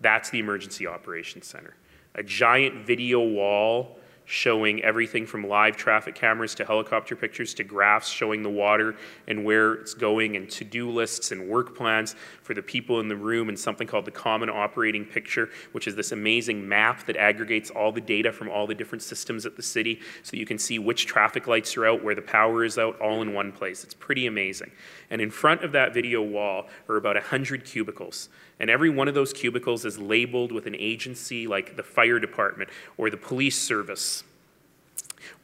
That's 0.00 0.30
the 0.30 0.40
Emergency 0.40 0.88
Operations 0.88 1.46
Center. 1.46 1.76
A 2.16 2.24
giant 2.24 2.84
video 2.84 3.20
wall 3.20 3.96
showing 4.24 4.82
everything 4.82 5.26
from 5.26 5.46
live 5.46 5.76
traffic 5.76 6.14
cameras 6.14 6.54
to 6.54 6.64
helicopter 6.64 7.14
pictures 7.14 7.54
to 7.54 7.64
graphs 7.64 8.08
showing 8.08 8.42
the 8.42 8.50
water 8.50 8.96
and 9.28 9.44
where 9.44 9.74
it's 9.74 9.94
going 9.94 10.36
and 10.36 10.50
to-do 10.50 10.90
lists 10.90 11.32
and 11.32 11.48
work 11.48 11.76
plans 11.76 12.14
for 12.50 12.54
the 12.54 12.60
people 12.60 12.98
in 12.98 13.06
the 13.06 13.14
room 13.14 13.48
and 13.48 13.56
something 13.56 13.86
called 13.86 14.04
the 14.04 14.10
common 14.10 14.50
operating 14.50 15.04
picture 15.04 15.50
which 15.70 15.86
is 15.86 15.94
this 15.94 16.10
amazing 16.10 16.68
map 16.68 17.06
that 17.06 17.16
aggregates 17.16 17.70
all 17.70 17.92
the 17.92 18.00
data 18.00 18.32
from 18.32 18.48
all 18.48 18.66
the 18.66 18.74
different 18.74 19.02
systems 19.02 19.46
at 19.46 19.54
the 19.54 19.62
city 19.62 20.00
so 20.24 20.36
you 20.36 20.44
can 20.44 20.58
see 20.58 20.80
which 20.80 21.06
traffic 21.06 21.46
lights 21.46 21.76
are 21.76 21.86
out 21.86 22.02
where 22.02 22.16
the 22.16 22.22
power 22.22 22.64
is 22.64 22.76
out 22.76 23.00
all 23.00 23.22
in 23.22 23.32
one 23.34 23.52
place. 23.52 23.84
It's 23.84 23.94
pretty 23.94 24.26
amazing. 24.26 24.72
And 25.10 25.20
in 25.20 25.30
front 25.30 25.62
of 25.62 25.70
that 25.70 25.94
video 25.94 26.22
wall 26.22 26.66
are 26.88 26.96
about 26.96 27.14
100 27.14 27.64
cubicles. 27.64 28.28
And 28.58 28.68
every 28.68 28.90
one 28.90 29.06
of 29.06 29.14
those 29.14 29.32
cubicles 29.32 29.84
is 29.84 29.96
labeled 29.96 30.50
with 30.50 30.66
an 30.66 30.74
agency 30.74 31.46
like 31.46 31.76
the 31.76 31.84
fire 31.84 32.18
department 32.18 32.70
or 32.98 33.10
the 33.10 33.16
police 33.16 33.56
service 33.56 34.24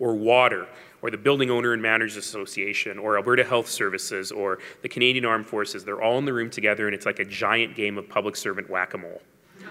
or 0.01 0.17
water 0.17 0.67
or 1.03 1.11
the 1.11 1.19
Building 1.19 1.51
Owner 1.51 1.73
and 1.73 1.83
Managers 1.83 2.17
Association 2.17 2.99
or 2.99 3.17
Alberta 3.17 3.45
Health 3.45 3.69
Services 3.69 4.33
or 4.33 4.59
the 4.83 4.89
Canadian 4.89 5.25
Armed 5.25 5.47
Forces. 5.47 5.85
They're 5.85 6.03
all 6.03 6.19
in 6.19 6.25
the 6.25 6.33
room 6.33 6.51
together 6.51 6.87
and 6.87 6.95
it's 6.95 7.07
like 7.07 7.19
a 7.19 7.25
giant 7.25 7.75
game 7.77 7.99
of 7.99 8.09
public 8.09 8.37
servant 8.37 8.69
whack 8.71 8.95
a 8.95 8.99
mole. 8.99 9.23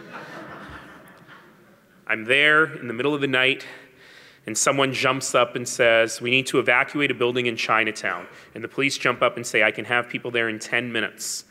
I'm 2.08 2.26
there 2.26 2.76
in 2.76 2.88
the 2.88 2.94
middle 2.94 3.14
of 3.14 3.22
the 3.22 3.28
night 3.28 3.66
and 4.46 4.58
someone 4.58 4.94
jumps 4.94 5.34
up 5.34 5.56
and 5.56 5.68
says, 5.68 6.22
We 6.22 6.30
need 6.30 6.46
to 6.48 6.60
evacuate 6.60 7.12
a 7.12 7.16
building 7.16 7.48
in 7.48 7.56
Chinatown. 7.56 8.28
And 8.54 8.64
the 8.64 8.68
police 8.68 8.98
jump 8.98 9.22
up 9.22 9.38
and 9.38 9.46
say, 9.46 9.64
I 9.64 9.72
can 9.72 9.86
have 9.86 10.08
people 10.08 10.32
there 10.32 10.50
in 10.50 10.60
10 10.60 10.92
minutes. 10.92 11.46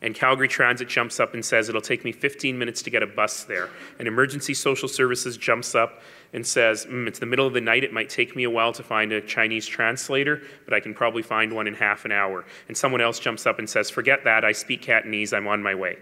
And 0.00 0.14
Calgary 0.14 0.46
Transit 0.46 0.88
jumps 0.88 1.18
up 1.18 1.34
and 1.34 1.44
says, 1.44 1.68
It'll 1.68 1.80
take 1.80 2.04
me 2.04 2.12
15 2.12 2.56
minutes 2.56 2.82
to 2.82 2.90
get 2.90 3.02
a 3.02 3.06
bus 3.06 3.44
there. 3.44 3.68
And 3.98 4.06
Emergency 4.06 4.54
Social 4.54 4.88
Services 4.88 5.36
jumps 5.36 5.74
up 5.74 6.02
and 6.32 6.46
says, 6.46 6.86
mm, 6.86 7.08
It's 7.08 7.18
the 7.18 7.26
middle 7.26 7.46
of 7.46 7.52
the 7.52 7.60
night. 7.60 7.82
It 7.82 7.92
might 7.92 8.08
take 8.08 8.36
me 8.36 8.44
a 8.44 8.50
while 8.50 8.72
to 8.72 8.82
find 8.84 9.10
a 9.12 9.20
Chinese 9.20 9.66
translator, 9.66 10.42
but 10.64 10.72
I 10.72 10.78
can 10.78 10.94
probably 10.94 11.22
find 11.22 11.52
one 11.52 11.66
in 11.66 11.74
half 11.74 12.04
an 12.04 12.12
hour. 12.12 12.44
And 12.68 12.76
someone 12.76 13.00
else 13.00 13.18
jumps 13.18 13.44
up 13.44 13.58
and 13.58 13.68
says, 13.68 13.90
Forget 13.90 14.22
that. 14.24 14.44
I 14.44 14.52
speak 14.52 14.82
Cantonese. 14.82 15.32
I'm 15.32 15.48
on 15.48 15.62
my 15.62 15.74
way. 15.74 15.98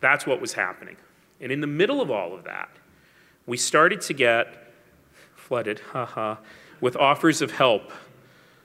That's 0.00 0.24
what 0.24 0.40
was 0.40 0.52
happening. 0.52 0.96
And 1.40 1.50
in 1.50 1.60
the 1.60 1.66
middle 1.66 2.00
of 2.00 2.10
all 2.10 2.34
of 2.34 2.44
that, 2.44 2.68
we 3.46 3.56
started 3.56 4.00
to 4.02 4.14
get 4.14 4.72
flooded, 5.34 5.80
haha, 5.92 6.36
with 6.80 6.96
offers 6.96 7.42
of 7.42 7.50
help 7.50 7.90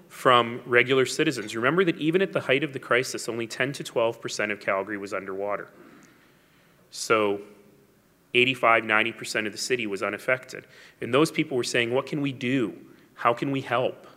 from 0.10 0.62
regular 0.66 1.06
citizens. 1.06 1.56
Remember 1.56 1.86
that 1.86 1.98
even 1.98 2.22
at 2.22 2.34
the 2.34 2.42
height 2.42 2.64
of 2.64 2.74
the 2.74 2.80
crisis, 2.80 3.30
only 3.30 3.48
10 3.48 3.72
to 3.74 3.84
12% 3.84 4.52
of 4.52 4.60
Calgary 4.60 4.98
was 4.98 5.14
underwater. 5.14 5.70
So 6.92 7.42
85, 8.34 8.84
90% 8.84 9.46
of 9.46 9.52
the 9.52 9.58
city 9.58 9.88
was 9.88 10.04
unaffected. 10.04 10.66
And 11.00 11.14
those 11.14 11.32
people 11.32 11.56
were 11.56 11.64
saying, 11.64 11.94
What 11.94 12.08
can 12.08 12.22
we 12.22 12.34
do? 12.34 12.74
How 13.14 13.34
can 13.34 13.52
we 13.52 13.62
help? 13.62 14.08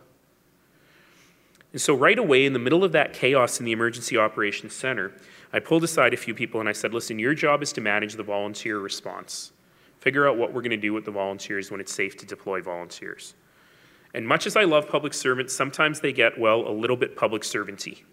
And 1.71 1.81
so, 1.81 1.95
right 1.95 2.17
away, 2.19 2.45
in 2.45 2.53
the 2.53 2.59
middle 2.59 2.83
of 2.83 2.91
that 2.91 3.13
chaos 3.13 3.59
in 3.59 3.65
the 3.65 3.71
Emergency 3.71 4.17
Operations 4.17 4.73
Center, 4.73 5.11
I 5.51 5.59
pulled 5.59 5.83
aside 5.83 6.13
a 6.13 6.17
few 6.17 6.33
people 6.33 6.59
and 6.59 6.69
I 6.69 6.73
said, 6.73 6.93
Listen, 6.93 7.19
your 7.19 7.33
job 7.33 7.61
is 7.63 7.73
to 7.73 7.81
manage 7.81 8.15
the 8.15 8.23
volunteer 8.23 8.79
response. 8.79 9.51
Figure 9.99 10.27
out 10.27 10.37
what 10.37 10.53
we're 10.53 10.61
going 10.61 10.71
to 10.71 10.77
do 10.77 10.93
with 10.93 11.05
the 11.05 11.11
volunteers 11.11 11.71
when 11.71 11.79
it's 11.79 11.93
safe 11.93 12.17
to 12.17 12.25
deploy 12.25 12.61
volunteers. 12.61 13.35
And 14.13 14.27
much 14.27 14.45
as 14.45 14.55
I 14.55 14.63
love 14.63 14.87
public 14.87 15.13
servants, 15.13 15.55
sometimes 15.55 15.99
they 15.99 16.13
get, 16.13 16.37
well, 16.37 16.67
a 16.67 16.71
little 16.71 16.97
bit 16.97 17.15
public 17.15 17.41
servanty. 17.41 18.03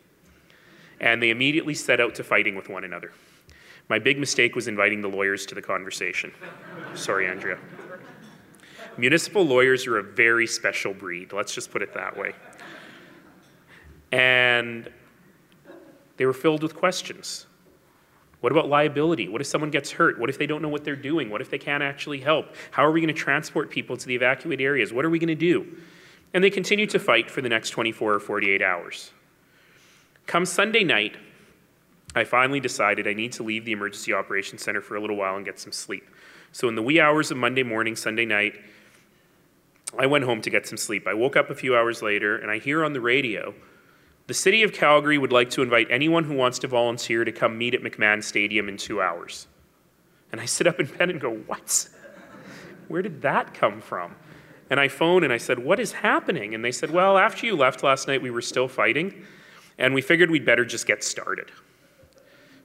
And 1.01 1.23
they 1.23 1.31
immediately 1.31 1.75
set 1.75 2.01
out 2.01 2.15
to 2.17 2.25
fighting 2.25 2.57
with 2.57 2.69
one 2.69 2.85
another. 2.85 3.13
My 3.89 3.99
big 3.99 4.19
mistake 4.19 4.55
was 4.55 4.69
inviting 4.69 5.01
the 5.01 5.09
lawyers 5.09 5.45
to 5.47 5.55
the 5.55 5.63
conversation. 5.63 6.33
Sorry, 6.95 7.27
Andrea. 7.27 7.59
Municipal 8.97 9.45
lawyers 9.45 9.87
are 9.87 9.99
a 9.99 10.03
very 10.03 10.47
special 10.47 10.93
breed, 10.93 11.33
let's 11.33 11.55
just 11.55 11.71
put 11.71 11.83
it 11.83 11.95
that 11.95 12.17
way. 12.17 12.35
And 14.13 14.91
they 16.17 16.27
were 16.27 16.33
filled 16.33 16.63
with 16.63 16.75
questions. 16.75 17.47
What 18.40 18.53
about 18.53 18.68
liability? 18.68 19.29
What 19.29 19.40
if 19.40 19.46
someone 19.46 19.70
gets 19.70 19.92
hurt? 19.92 20.18
What 20.18 20.31
if 20.31 20.38
they 20.38 20.46
don't 20.46 20.62
know 20.62 20.68
what 20.68 20.85
they're 20.85 20.96
doing? 20.96 21.31
What 21.31 21.40
if 21.40 21.50
they 21.50 21.59
can't 21.59 21.83
actually 21.83 22.20
help? 22.20 22.55
How 22.70 22.85
are 22.85 22.90
we 22.90 23.00
going 23.00 23.14
to 23.14 23.20
transport 23.20 23.70
people 23.70 23.96
to 23.96 24.07
the 24.07 24.14
evacuated 24.14 24.64
areas? 24.64 24.92
What 24.92 25.05
are 25.05 25.11
we 25.11 25.18
going 25.18 25.29
to 25.29 25.35
do? 25.35 25.76
And 26.33 26.42
they 26.42 26.50
continue 26.50 26.87
to 26.87 26.98
fight 26.98 27.31
for 27.31 27.42
the 27.42 27.48
next 27.48 27.70
24 27.70 28.14
or 28.14 28.20
48 28.20 28.62
hours. 28.62 29.11
Come 30.26 30.46
Sunday 30.46 30.85
night, 30.85 31.16
I 32.14 32.24
finally 32.24 32.61
decided 32.61 33.07
I 33.07 33.14
need 33.14 33.33
to 33.33 33.42
leave 33.42 33.64
the 33.64 33.72
Emergency 33.72 34.12
Operations 34.12 34.62
Center 34.62 34.81
for 34.81 34.96
a 34.96 35.00
little 35.00 35.16
while 35.16 35.37
and 35.37 35.44
get 35.44 35.59
some 35.59 35.72
sleep. 35.72 36.09
So, 36.53 36.68
in 36.68 36.74
the 36.74 36.83
wee 36.83 37.00
hours 37.00 37.31
of 37.31 37.37
Monday 37.37 37.62
morning, 37.62 37.94
Sunday 37.94 38.24
night, 38.24 38.55
I 39.98 40.07
went 40.07 40.24
home 40.24 40.40
to 40.42 40.50
get 40.50 40.66
some 40.66 40.79
sleep. 40.79 41.07
I 41.07 41.14
woke 41.14 41.37
up 41.37 41.50
a 41.50 41.55
few 41.55 41.76
hours 41.76 42.03
later 42.03 42.37
and 42.37 42.50
I 42.50 42.59
hear 42.59 42.85
on 42.85 42.92
the 42.92 43.00
radio 43.00 43.55
the 44.31 44.35
City 44.35 44.62
of 44.62 44.73
Calgary 44.73 45.19
would 45.19 45.33
like 45.33 45.51
to 45.51 45.61
invite 45.61 45.88
anyone 45.90 46.23
who 46.23 46.35
wants 46.35 46.61
to 46.61 46.69
volunteer 46.69 47.25
to 47.25 47.33
come 47.33 47.59
meet 47.59 47.75
at 47.75 47.83
McMahon 47.83 48.23
Stadium 48.23 48.69
in 48.69 48.77
two 48.77 49.03
hours. 49.03 49.49
And 50.31 50.40
I 50.40 50.45
sit 50.45 50.69
up 50.69 50.79
in 50.79 50.87
bed 50.87 51.11
and 51.11 51.21
go, 51.21 51.35
What? 51.35 51.88
Where 52.87 53.03
did 53.03 53.23
that 53.23 53.55
come 53.55 53.81
from? 53.81 54.14
And 54.71 54.79
I 54.79 54.87
phone 54.87 55.25
and 55.25 55.33
I 55.33 55.37
said, 55.37 55.59
What 55.59 55.81
is 55.81 55.90
happening? 55.90 56.55
And 56.55 56.64
they 56.64 56.71
said, 56.71 56.93
Well, 56.93 57.19
after 57.19 57.45
you 57.45 57.57
left 57.57 57.83
last 57.83 58.07
night, 58.07 58.23
we 58.23 58.31
were 58.31 58.40
still 58.40 58.69
fighting, 58.69 59.27
and 59.79 59.95
we 59.95 60.01
figured 60.01 60.31
we'd 60.31 60.47
better 60.47 60.64
just 60.64 60.87
get 60.87 61.03
started. 61.03 61.51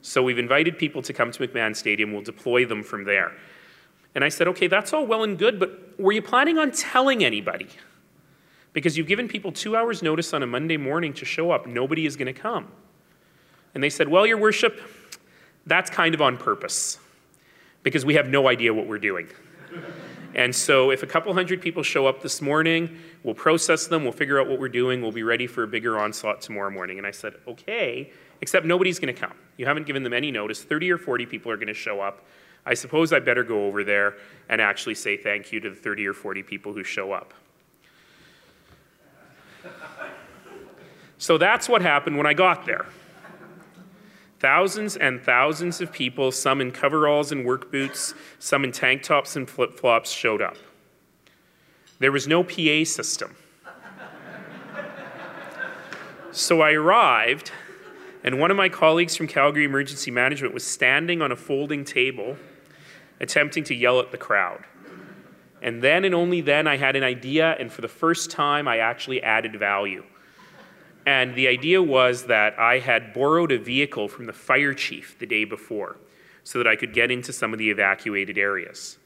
So 0.02 0.22
we've 0.22 0.38
invited 0.38 0.78
people 0.78 1.02
to 1.02 1.12
come 1.12 1.32
to 1.32 1.48
McMahon 1.48 1.74
Stadium. 1.74 2.12
We'll 2.12 2.22
deploy 2.22 2.64
them 2.64 2.84
from 2.84 3.02
there. 3.02 3.32
And 4.14 4.22
I 4.22 4.28
said, 4.28 4.46
Okay, 4.46 4.68
that's 4.68 4.92
all 4.92 5.04
well 5.04 5.24
and 5.24 5.36
good, 5.36 5.58
but 5.58 5.98
were 5.98 6.12
you 6.12 6.22
planning 6.22 6.58
on 6.58 6.70
telling 6.70 7.24
anybody? 7.24 7.66
Because 8.76 8.98
you've 8.98 9.06
given 9.06 9.26
people 9.26 9.52
two 9.52 9.74
hours' 9.74 10.02
notice 10.02 10.34
on 10.34 10.42
a 10.42 10.46
Monday 10.46 10.76
morning 10.76 11.14
to 11.14 11.24
show 11.24 11.50
up. 11.50 11.66
Nobody 11.66 12.04
is 12.04 12.14
going 12.14 12.26
to 12.26 12.38
come. 12.38 12.70
And 13.74 13.82
they 13.82 13.88
said, 13.88 14.06
Well, 14.06 14.26
Your 14.26 14.36
Worship, 14.36 14.78
that's 15.64 15.88
kind 15.88 16.14
of 16.14 16.20
on 16.20 16.36
purpose 16.36 16.98
because 17.82 18.04
we 18.04 18.16
have 18.16 18.28
no 18.28 18.48
idea 18.48 18.74
what 18.74 18.86
we're 18.86 18.98
doing. 18.98 19.28
And 20.34 20.54
so, 20.54 20.90
if 20.90 21.02
a 21.02 21.06
couple 21.06 21.32
hundred 21.32 21.62
people 21.62 21.82
show 21.82 22.06
up 22.06 22.20
this 22.20 22.42
morning, 22.42 22.98
we'll 23.22 23.34
process 23.34 23.86
them, 23.86 24.02
we'll 24.02 24.12
figure 24.12 24.38
out 24.38 24.46
what 24.46 24.60
we're 24.60 24.68
doing, 24.68 25.00
we'll 25.00 25.10
be 25.10 25.22
ready 25.22 25.46
for 25.46 25.62
a 25.62 25.66
bigger 25.66 25.98
onslaught 25.98 26.42
tomorrow 26.42 26.70
morning. 26.70 26.98
And 26.98 27.06
I 27.06 27.10
said, 27.10 27.36
okay, 27.48 28.12
except 28.42 28.66
nobody's 28.66 28.98
going 28.98 29.14
to 29.14 29.18
come. 29.18 29.32
You 29.56 29.64
haven't 29.64 29.86
given 29.86 30.02
them 30.02 30.12
any 30.12 30.30
notice. 30.30 30.62
30 30.62 30.90
or 30.90 30.98
40 30.98 31.24
people 31.24 31.50
are 31.50 31.56
going 31.56 31.68
to 31.68 31.72
show 31.72 32.02
up. 32.02 32.26
I 32.66 32.74
suppose 32.74 33.14
I 33.14 33.18
better 33.20 33.44
go 33.44 33.64
over 33.64 33.82
there 33.82 34.16
and 34.50 34.60
actually 34.60 34.96
say 34.96 35.16
thank 35.16 35.52
you 35.52 35.60
to 35.60 35.70
the 35.70 35.76
30 35.76 36.06
or 36.06 36.12
40 36.12 36.42
people 36.42 36.74
who 36.74 36.84
show 36.84 37.12
up. 37.12 37.32
So 41.18 41.38
that's 41.38 41.68
what 41.68 41.82
happened 41.82 42.16
when 42.16 42.26
I 42.26 42.34
got 42.34 42.66
there. 42.66 42.86
Thousands 44.38 44.96
and 44.96 45.20
thousands 45.22 45.80
of 45.80 45.90
people, 45.90 46.30
some 46.30 46.60
in 46.60 46.70
coveralls 46.70 47.32
and 47.32 47.44
work 47.44 47.72
boots, 47.72 48.14
some 48.38 48.64
in 48.64 48.72
tank 48.72 49.02
tops 49.02 49.34
and 49.34 49.48
flip 49.48 49.78
flops, 49.78 50.10
showed 50.10 50.42
up. 50.42 50.56
There 51.98 52.12
was 52.12 52.28
no 52.28 52.44
PA 52.44 52.84
system. 52.84 53.34
so 56.32 56.60
I 56.60 56.72
arrived, 56.72 57.50
and 58.22 58.38
one 58.38 58.50
of 58.50 58.58
my 58.58 58.68
colleagues 58.68 59.16
from 59.16 59.26
Calgary 59.26 59.64
Emergency 59.64 60.10
Management 60.10 60.52
was 60.52 60.66
standing 60.66 61.22
on 61.22 61.32
a 61.32 61.36
folding 61.36 61.84
table, 61.84 62.36
attempting 63.20 63.64
to 63.64 63.74
yell 63.74 64.00
at 64.00 64.10
the 64.10 64.18
crowd. 64.18 64.64
And 65.62 65.82
then 65.82 66.04
and 66.04 66.14
only 66.14 66.42
then 66.42 66.66
I 66.66 66.76
had 66.76 66.94
an 66.94 67.02
idea, 67.02 67.56
and 67.58 67.72
for 67.72 67.80
the 67.80 67.88
first 67.88 68.30
time, 68.30 68.68
I 68.68 68.78
actually 68.78 69.22
added 69.22 69.58
value. 69.58 70.04
And 71.06 71.36
the 71.36 71.46
idea 71.46 71.80
was 71.80 72.24
that 72.24 72.58
I 72.58 72.80
had 72.80 73.14
borrowed 73.14 73.52
a 73.52 73.58
vehicle 73.58 74.08
from 74.08 74.26
the 74.26 74.32
fire 74.32 74.74
chief 74.74 75.16
the 75.20 75.26
day 75.26 75.44
before 75.44 75.96
so 76.42 76.58
that 76.58 76.66
I 76.66 76.74
could 76.74 76.92
get 76.92 77.12
into 77.12 77.32
some 77.32 77.52
of 77.52 77.60
the 77.60 77.70
evacuated 77.70 78.36
areas. 78.36 78.98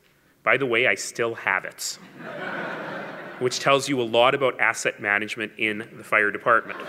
By 0.42 0.56
the 0.56 0.64
way, 0.64 0.86
I 0.86 0.94
still 0.94 1.34
have 1.34 1.66
it, 1.66 1.98
which 3.38 3.60
tells 3.60 3.86
you 3.88 4.00
a 4.00 4.02
lot 4.02 4.34
about 4.34 4.58
asset 4.58 5.00
management 5.00 5.52
in 5.58 5.86
the 5.96 6.04
fire 6.04 6.30
department. 6.30 6.80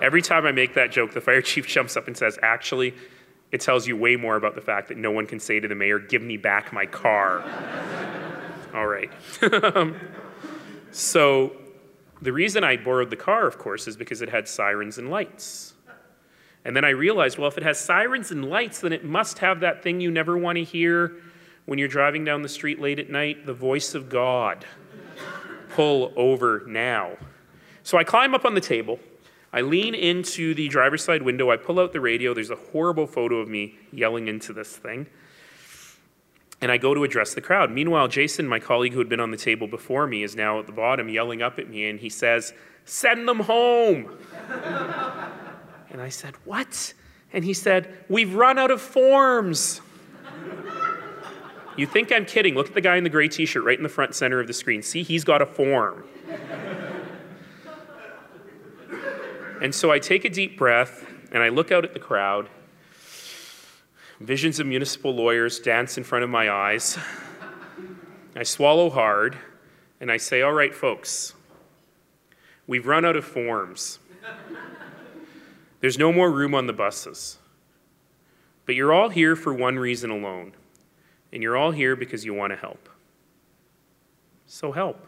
Every 0.00 0.22
time 0.22 0.46
I 0.46 0.52
make 0.52 0.74
that 0.74 0.92
joke, 0.92 1.12
the 1.12 1.20
fire 1.20 1.42
chief 1.42 1.66
jumps 1.66 1.96
up 1.96 2.06
and 2.06 2.16
says, 2.16 2.38
Actually, 2.42 2.94
it 3.50 3.60
tells 3.60 3.88
you 3.88 3.96
way 3.96 4.14
more 4.14 4.36
about 4.36 4.54
the 4.54 4.60
fact 4.60 4.88
that 4.88 4.98
no 4.98 5.10
one 5.10 5.26
can 5.26 5.40
say 5.40 5.58
to 5.58 5.66
the 5.66 5.74
mayor, 5.74 5.98
Give 5.98 6.22
me 6.22 6.36
back 6.36 6.72
my 6.72 6.86
car. 6.86 7.42
All 8.74 8.86
right. 8.86 9.10
so 10.92 11.56
the 12.22 12.32
reason 12.32 12.64
I 12.64 12.76
borrowed 12.76 13.10
the 13.10 13.16
car, 13.16 13.46
of 13.46 13.58
course, 13.58 13.86
is 13.86 13.96
because 13.96 14.22
it 14.22 14.28
had 14.28 14.48
sirens 14.48 14.98
and 14.98 15.10
lights. 15.10 15.74
And 16.64 16.74
then 16.74 16.84
I 16.84 16.90
realized, 16.90 17.38
well, 17.38 17.48
if 17.48 17.56
it 17.56 17.62
has 17.62 17.78
sirens 17.78 18.32
and 18.32 18.50
lights, 18.50 18.80
then 18.80 18.92
it 18.92 19.04
must 19.04 19.38
have 19.38 19.60
that 19.60 19.82
thing 19.82 20.00
you 20.00 20.10
never 20.10 20.36
want 20.36 20.56
to 20.56 20.64
hear 20.64 21.12
when 21.66 21.78
you're 21.78 21.88
driving 21.88 22.24
down 22.24 22.42
the 22.42 22.48
street 22.48 22.80
late 22.80 22.98
at 22.98 23.10
night 23.10 23.46
the 23.46 23.54
voice 23.54 23.94
of 23.94 24.08
God 24.08 24.64
pull 25.70 26.12
over 26.16 26.64
now. 26.66 27.12
So 27.82 27.98
I 27.98 28.04
climb 28.04 28.34
up 28.34 28.44
on 28.44 28.54
the 28.54 28.60
table. 28.60 28.98
I 29.52 29.60
lean 29.60 29.94
into 29.94 30.54
the 30.54 30.68
driver's 30.68 31.04
side 31.04 31.22
window. 31.22 31.50
I 31.50 31.56
pull 31.56 31.78
out 31.78 31.92
the 31.92 32.00
radio. 32.00 32.34
There's 32.34 32.50
a 32.50 32.56
horrible 32.56 33.06
photo 33.06 33.36
of 33.36 33.48
me 33.48 33.76
yelling 33.92 34.26
into 34.28 34.52
this 34.52 34.76
thing. 34.76 35.06
And 36.60 36.72
I 36.72 36.78
go 36.78 36.94
to 36.94 37.04
address 37.04 37.34
the 37.34 37.40
crowd. 37.40 37.70
Meanwhile, 37.70 38.08
Jason, 38.08 38.48
my 38.48 38.58
colleague 38.58 38.92
who 38.92 38.98
had 38.98 39.08
been 39.08 39.20
on 39.20 39.30
the 39.30 39.36
table 39.36 39.66
before 39.66 40.06
me, 40.06 40.22
is 40.22 40.34
now 40.34 40.58
at 40.58 40.66
the 40.66 40.72
bottom 40.72 41.08
yelling 41.08 41.42
up 41.42 41.58
at 41.58 41.68
me, 41.68 41.88
and 41.88 42.00
he 42.00 42.08
says, 42.08 42.54
Send 42.86 43.28
them 43.28 43.40
home. 43.40 44.16
and 45.90 46.00
I 46.00 46.08
said, 46.08 46.34
What? 46.44 46.94
And 47.32 47.44
he 47.44 47.52
said, 47.52 47.92
We've 48.08 48.34
run 48.34 48.58
out 48.58 48.70
of 48.70 48.80
forms. 48.80 49.82
you 51.76 51.86
think 51.86 52.10
I'm 52.10 52.24
kidding. 52.24 52.54
Look 52.54 52.68
at 52.68 52.74
the 52.74 52.80
guy 52.80 52.96
in 52.96 53.04
the 53.04 53.10
gray 53.10 53.28
t 53.28 53.44
shirt 53.44 53.64
right 53.64 53.76
in 53.76 53.82
the 53.82 53.88
front 53.88 54.14
center 54.14 54.40
of 54.40 54.46
the 54.46 54.54
screen. 54.54 54.82
See, 54.82 55.02
he's 55.02 55.24
got 55.24 55.42
a 55.42 55.46
form. 55.46 56.04
and 59.60 59.74
so 59.74 59.90
I 59.90 59.98
take 59.98 60.24
a 60.24 60.30
deep 60.30 60.56
breath 60.56 61.06
and 61.32 61.42
I 61.42 61.50
look 61.50 61.70
out 61.70 61.84
at 61.84 61.92
the 61.92 62.00
crowd. 62.00 62.48
Visions 64.20 64.58
of 64.60 64.66
municipal 64.66 65.14
lawyers 65.14 65.58
dance 65.58 65.98
in 65.98 66.04
front 66.04 66.24
of 66.24 66.30
my 66.30 66.50
eyes. 66.50 66.98
I 68.34 68.42
swallow 68.42 68.88
hard 68.88 69.36
and 70.00 70.10
I 70.10 70.16
say, 70.16 70.42
All 70.42 70.52
right, 70.52 70.74
folks, 70.74 71.34
we've 72.66 72.86
run 72.86 73.04
out 73.04 73.16
of 73.16 73.24
forms. 73.24 73.98
There's 75.80 75.98
no 75.98 76.12
more 76.12 76.30
room 76.30 76.54
on 76.54 76.66
the 76.66 76.72
buses. 76.72 77.38
But 78.64 78.74
you're 78.74 78.92
all 78.92 79.10
here 79.10 79.36
for 79.36 79.54
one 79.54 79.78
reason 79.78 80.10
alone, 80.10 80.52
and 81.32 81.42
you're 81.42 81.56
all 81.56 81.70
here 81.70 81.94
because 81.94 82.24
you 82.24 82.34
want 82.34 82.52
to 82.52 82.56
help. 82.56 82.88
So 84.46 84.72
help. 84.72 85.06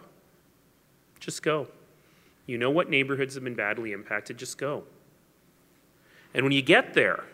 Just 1.19 1.43
go. 1.43 1.67
You 2.47 2.59
know 2.59 2.71
what 2.71 2.89
neighborhoods 2.89 3.35
have 3.35 3.45
been 3.45 3.55
badly 3.55 3.93
impacted, 3.93 4.39
just 4.39 4.59
go. 4.59 4.85
And 6.35 6.45
when 6.45 6.53
you 6.53 6.63
get 6.63 6.95
there, 6.95 7.25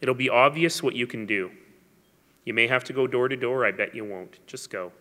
it'll 0.00 0.14
be 0.14 0.30
obvious 0.30 0.82
what 0.82 0.94
you 0.94 1.06
can 1.06 1.26
do. 1.26 1.50
You 2.44 2.54
may 2.54 2.66
have 2.66 2.84
to 2.84 2.92
go 2.92 3.06
door 3.06 3.28
to 3.28 3.36
door, 3.36 3.66
I 3.66 3.72
bet 3.72 3.94
you 3.94 4.04
won't. 4.04 4.38
Just 4.46 4.70
go. 4.70 4.92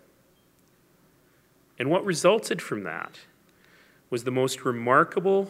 And 1.79 1.89
what 1.89 2.05
resulted 2.05 2.61
from 2.61 2.83
that 2.83 3.19
was 4.09 4.23
the 4.23 4.31
most 4.31 4.65
remarkable 4.65 5.49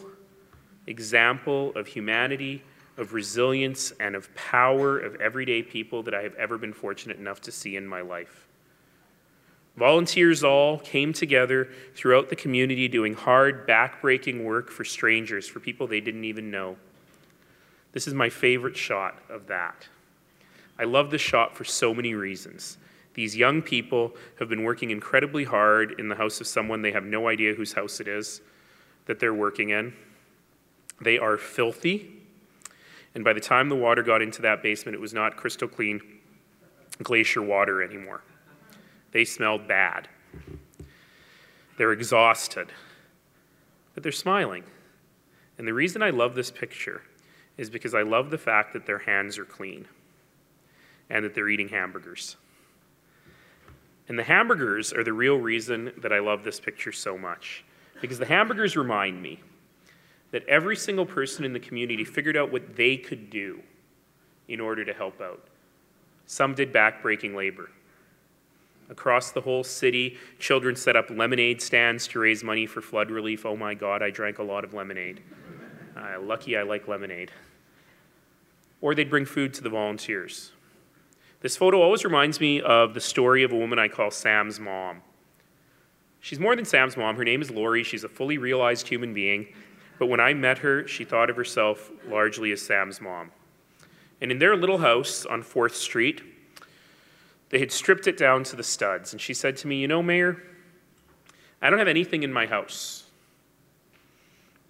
example 0.85 1.71
of 1.75 1.87
humanity, 1.87 2.63
of 2.97 3.13
resilience, 3.13 3.91
and 3.99 4.15
of 4.15 4.33
power 4.35 4.99
of 4.99 5.15
everyday 5.21 5.63
people 5.63 6.03
that 6.03 6.13
I 6.13 6.21
have 6.23 6.35
ever 6.35 6.57
been 6.57 6.73
fortunate 6.73 7.17
enough 7.17 7.41
to 7.41 7.51
see 7.51 7.75
in 7.75 7.87
my 7.87 8.01
life. 8.01 8.47
Volunteers 9.75 10.43
all 10.43 10.79
came 10.79 11.13
together 11.13 11.69
throughout 11.93 12.29
the 12.29 12.35
community 12.35 12.87
doing 12.87 13.13
hard, 13.13 13.67
back-breaking 13.67 14.43
work 14.43 14.71
for 14.71 14.83
strangers, 14.83 15.47
for 15.47 15.59
people 15.59 15.85
they 15.85 16.01
didn't 16.01 16.23
even 16.23 16.49
know. 16.49 16.77
This 17.91 18.07
is 18.07 18.13
my 18.13 18.29
favorite 18.29 18.77
shot 18.77 19.19
of 19.29 19.47
that. 19.47 19.87
I 20.79 20.83
love 20.83 21.09
this 21.09 21.21
shot 21.21 21.55
for 21.55 21.63
so 21.63 21.93
many 21.93 22.13
reasons. 22.13 22.77
These 23.13 23.35
young 23.35 23.63
people 23.63 24.15
have 24.39 24.47
been 24.47 24.63
working 24.63 24.91
incredibly 24.91 25.43
hard 25.43 25.99
in 25.99 26.07
the 26.07 26.15
house 26.15 26.39
of 26.39 26.45
someone 26.45 26.83
they 26.83 26.91
have 26.91 27.03
no 27.03 27.27
idea 27.27 27.55
whose 27.55 27.73
house 27.73 27.99
it 27.99 28.07
is 28.07 28.41
that 29.07 29.19
they're 29.19 29.33
working 29.33 29.69
in. 29.69 29.93
They 31.01 31.17
are 31.17 31.37
filthy. 31.37 32.11
And 33.15 33.23
by 33.23 33.33
the 33.33 33.39
time 33.39 33.69
the 33.69 33.75
water 33.75 34.03
got 34.03 34.21
into 34.21 34.43
that 34.43 34.61
basement, 34.61 34.93
it 34.93 35.01
was 35.01 35.13
not 35.13 35.35
crystal 35.35 35.67
clean 35.67 36.01
glacier 37.01 37.41
water 37.41 37.81
anymore. 37.81 38.21
They 39.11 39.25
smelled 39.25 39.67
bad. 39.67 40.07
They're 41.77 41.93
exhausted. 41.93 42.71
But 43.95 44.03
they're 44.03 44.11
smiling. 44.11 44.63
And 45.57 45.67
the 45.67 45.73
reason 45.73 46.03
I 46.03 46.11
love 46.11 46.35
this 46.35 46.51
picture 46.51 47.01
is 47.57 47.69
because 47.69 47.93
I 47.93 48.03
love 48.03 48.29
the 48.29 48.37
fact 48.37 48.73
that 48.73 48.85
their 48.85 48.99
hands 48.99 49.37
are 49.37 49.45
clean 49.45 49.87
and 51.09 51.23
that 51.25 51.33
they're 51.33 51.49
eating 51.49 51.69
hamburgers. 51.69 52.35
And 54.07 54.17
the 54.17 54.23
hamburgers 54.23 54.93
are 54.93 55.03
the 55.03 55.13
real 55.13 55.35
reason 55.35 55.91
that 55.97 56.13
I 56.13 56.19
love 56.19 56.43
this 56.43 56.59
picture 56.59 56.91
so 56.91 57.17
much. 57.17 57.63
Because 57.99 58.19
the 58.19 58.25
hamburgers 58.25 58.77
remind 58.77 59.21
me 59.21 59.39
that 60.31 60.47
every 60.47 60.75
single 60.75 61.05
person 61.05 61.43
in 61.43 61.53
the 61.53 61.59
community 61.59 62.03
figured 62.03 62.37
out 62.37 62.51
what 62.51 62.75
they 62.75 62.97
could 62.97 63.29
do 63.29 63.61
in 64.47 64.59
order 64.59 64.85
to 64.85 64.93
help 64.93 65.19
out. 65.19 65.47
Some 66.25 66.53
did 66.53 66.73
backbreaking 66.73 67.35
labor. 67.35 67.71
Across 68.89 69.31
the 69.31 69.41
whole 69.41 69.63
city, 69.63 70.17
children 70.39 70.75
set 70.75 70.95
up 70.95 71.09
lemonade 71.09 71.61
stands 71.61 72.07
to 72.09 72.19
raise 72.19 72.43
money 72.43 72.65
for 72.65 72.81
flood 72.81 73.11
relief. 73.11 73.45
Oh 73.45 73.57
my 73.57 73.73
God, 73.73 74.01
I 74.01 74.09
drank 74.09 74.39
a 74.39 74.43
lot 74.43 74.63
of 74.63 74.73
lemonade. 74.73 75.21
Uh, 75.95 76.21
lucky 76.21 76.55
I 76.55 76.63
like 76.63 76.87
lemonade. 76.87 77.31
Or 78.81 78.93
they'd 78.93 79.09
bring 79.09 79.25
food 79.25 79.53
to 79.55 79.61
the 79.61 79.69
volunteers. 79.69 80.51
This 81.41 81.55
photo 81.55 81.81
always 81.81 82.03
reminds 82.03 82.39
me 82.39 82.61
of 82.61 82.93
the 82.93 83.01
story 83.01 83.43
of 83.43 83.51
a 83.51 83.55
woman 83.55 83.79
I 83.79 83.87
call 83.87 84.11
Sam's 84.11 84.59
mom. 84.59 85.01
She's 86.19 86.39
more 86.39 86.55
than 86.55 86.65
Sam's 86.65 86.97
mom. 86.97 87.15
Her 87.15 87.23
name 87.23 87.41
is 87.41 87.51
Lori. 87.51 87.83
She's 87.83 88.03
a 88.03 88.09
fully 88.09 88.37
realized 88.37 88.87
human 88.87 89.13
being. 89.13 89.47
But 89.99 90.07
when 90.07 90.19
I 90.19 90.33
met 90.33 90.59
her, 90.59 90.87
she 90.87 91.03
thought 91.03 91.29
of 91.29 91.35
herself 91.35 91.91
largely 92.07 92.51
as 92.51 92.61
Sam's 92.61 92.99
mom. 92.99 93.31
And 94.19 94.31
in 94.31 94.39
their 94.39 94.55
little 94.55 94.79
house 94.79 95.25
on 95.25 95.43
4th 95.43 95.73
Street, 95.73 96.21
they 97.49 97.59
had 97.59 97.71
stripped 97.71 98.07
it 98.07 98.17
down 98.17 98.43
to 98.45 98.55
the 98.55 98.63
studs. 98.63 99.13
And 99.13 99.21
she 99.21 99.33
said 99.33 99.57
to 99.57 99.67
me, 99.67 99.77
You 99.77 99.87
know, 99.87 100.03
Mayor, 100.03 100.41
I 101.61 101.69
don't 101.69 101.79
have 101.79 101.87
anything 101.87 102.23
in 102.23 102.33
my 102.33 102.45
house. 102.45 103.05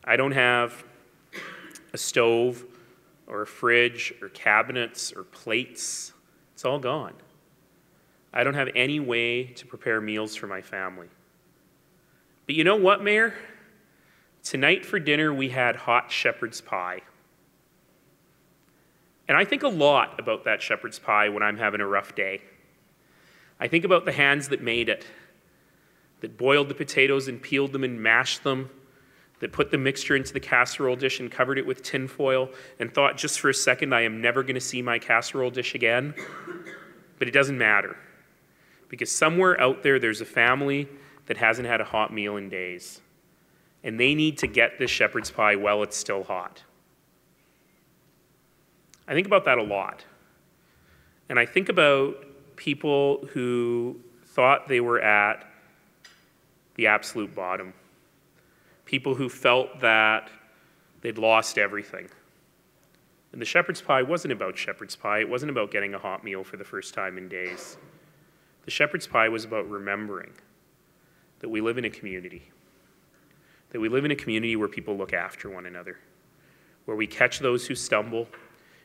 I 0.03 0.15
don't 0.15 0.31
have 0.31 0.83
a 1.93 1.97
stove 1.97 2.63
or 3.27 3.41
a 3.41 3.47
fridge 3.47 4.13
or 4.21 4.29
cabinets 4.29 5.13
or 5.13 5.23
plates. 5.23 6.13
It's 6.53 6.65
all 6.65 6.79
gone. 6.79 7.13
I 8.33 8.43
don't 8.43 8.53
have 8.53 8.69
any 8.75 8.99
way 8.99 9.45
to 9.45 9.65
prepare 9.65 10.01
meals 10.01 10.35
for 10.35 10.47
my 10.47 10.61
family. 10.61 11.07
But 12.45 12.55
you 12.55 12.63
know 12.63 12.75
what, 12.75 13.03
Mayor? 13.03 13.33
Tonight 14.43 14.85
for 14.85 14.99
dinner, 14.99 15.33
we 15.33 15.49
had 15.49 15.75
hot 15.75 16.11
shepherd's 16.11 16.61
pie. 16.61 17.01
And 19.27 19.35
I 19.35 19.43
think 19.43 19.63
a 19.63 19.67
lot 19.67 20.19
about 20.19 20.45
that 20.45 20.61
shepherd's 20.61 20.99
pie 20.99 21.27
when 21.29 21.43
I'm 21.43 21.57
having 21.57 21.81
a 21.81 21.87
rough 21.87 22.15
day. 22.15 22.41
I 23.59 23.67
think 23.67 23.83
about 23.83 24.05
the 24.05 24.11
hands 24.11 24.49
that 24.49 24.61
made 24.61 24.87
it, 24.87 25.05
that 26.21 26.37
boiled 26.37 26.69
the 26.69 26.75
potatoes 26.75 27.27
and 27.27 27.41
peeled 27.41 27.73
them 27.73 27.83
and 27.83 28.01
mashed 28.01 28.43
them, 28.43 28.69
that 29.39 29.51
put 29.51 29.71
the 29.71 29.77
mixture 29.77 30.15
into 30.15 30.33
the 30.33 30.39
casserole 30.39 30.95
dish 30.95 31.19
and 31.19 31.31
covered 31.31 31.57
it 31.57 31.65
with 31.65 31.83
tinfoil 31.83 32.49
and 32.79 32.93
thought 32.93 33.17
just 33.17 33.39
for 33.39 33.49
a 33.49 33.53
second, 33.53 33.93
I 33.93 34.01
am 34.01 34.21
never 34.21 34.41
going 34.41 34.55
to 34.55 34.61
see 34.61 34.81
my 34.81 34.97
casserole 34.99 35.51
dish 35.51 35.75
again. 35.75 36.13
But 37.19 37.27
it 37.27 37.31
doesn't 37.31 37.57
matter 37.57 37.97
because 38.89 39.11
somewhere 39.11 39.59
out 39.59 39.83
there, 39.83 39.99
there's 39.99 40.21
a 40.21 40.25
family 40.25 40.87
that 41.27 41.37
hasn't 41.37 41.67
had 41.67 41.81
a 41.81 41.83
hot 41.83 42.11
meal 42.11 42.37
in 42.37 42.49
days. 42.49 43.01
And 43.83 43.99
they 43.99 44.15
need 44.15 44.39
to 44.39 44.47
get 44.47 44.79
this 44.79 44.89
shepherd's 44.89 45.29
pie 45.29 45.55
while 45.55 45.83
it's 45.83 45.95
still 45.95 46.23
hot. 46.23 46.63
I 49.07 49.13
think 49.13 49.27
about 49.27 49.45
that 49.45 49.57
a 49.57 49.63
lot. 49.63 50.03
And 51.29 51.39
I 51.39 51.45
think 51.45 51.69
about 51.69 52.15
people 52.55 53.27
who 53.31 53.99
thought 54.25 54.67
they 54.67 54.79
were 54.79 54.99
at 54.99 55.45
the 56.75 56.87
absolute 56.87 57.33
bottom, 57.33 57.73
people 58.87 59.13
who 59.13 59.27
felt 59.27 59.81
that 59.81 60.29
they'd 61.01 61.17
lost 61.17 61.57
everything. 61.57 62.09
And 63.33 63.41
the 63.41 63.45
shepherd's 63.45 63.81
pie 63.81 64.01
wasn't 64.01 64.31
about 64.31 64.57
shepherd's 64.57 64.95
pie, 64.95 65.19
it 65.19 65.29
wasn't 65.29 65.51
about 65.51 65.69
getting 65.69 65.93
a 65.93 65.99
hot 65.99 66.23
meal 66.23 66.43
for 66.43 66.57
the 66.57 66.63
first 66.63 66.93
time 66.93 67.17
in 67.17 67.27
days. 67.27 67.77
The 68.63 68.71
shepherd's 68.71 69.05
pie 69.05 69.29
was 69.29 69.45
about 69.45 69.69
remembering 69.69 70.31
that 71.39 71.49
we 71.49 71.61
live 71.61 71.77
in 71.77 71.85
a 71.85 71.89
community, 71.89 72.49
that 73.69 73.79
we 73.79 73.89
live 73.89 74.05
in 74.05 74.11
a 74.11 74.15
community 74.15 74.55
where 74.55 74.69
people 74.69 74.97
look 74.97 75.13
after 75.13 75.49
one 75.49 75.65
another, 75.65 75.99
where 76.85 76.97
we 76.97 77.05
catch 77.05 77.39
those 77.39 77.67
who 77.67 77.75
stumble 77.75 78.27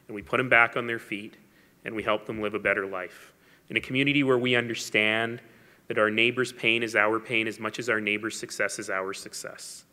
and 0.08 0.14
we 0.14 0.22
put 0.22 0.38
them 0.38 0.48
back 0.48 0.76
on 0.76 0.86
their 0.86 0.98
feet 0.98 1.36
and 1.84 1.94
we 1.94 2.02
help 2.02 2.26
them 2.26 2.42
live 2.42 2.54
a 2.54 2.58
better 2.58 2.86
life. 2.86 3.32
In 3.70 3.76
a 3.76 3.80
community 3.80 4.24
where 4.24 4.38
we 4.38 4.56
understand 4.56 5.40
that 5.86 5.98
our 5.98 6.10
neighbor's 6.10 6.52
pain 6.52 6.82
is 6.82 6.96
our 6.96 7.20
pain 7.20 7.46
as 7.46 7.60
much 7.60 7.78
as 7.78 7.88
our 7.88 8.00
neighbor's 8.00 8.38
success 8.38 8.78
is 8.78 8.90
our 8.90 9.14
success. 9.14 9.84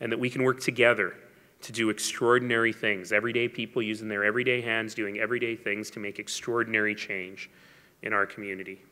And 0.00 0.12
that 0.12 0.18
we 0.18 0.30
can 0.30 0.42
work 0.42 0.60
together 0.60 1.14
to 1.62 1.72
do 1.72 1.90
extraordinary 1.90 2.72
things. 2.72 3.12
Everyday 3.12 3.48
people 3.48 3.82
using 3.82 4.08
their 4.08 4.24
everyday 4.24 4.60
hands, 4.60 4.94
doing 4.94 5.18
everyday 5.18 5.56
things 5.56 5.90
to 5.90 6.00
make 6.00 6.18
extraordinary 6.18 6.94
change 6.94 7.50
in 8.02 8.12
our 8.12 8.26
community. 8.26 8.82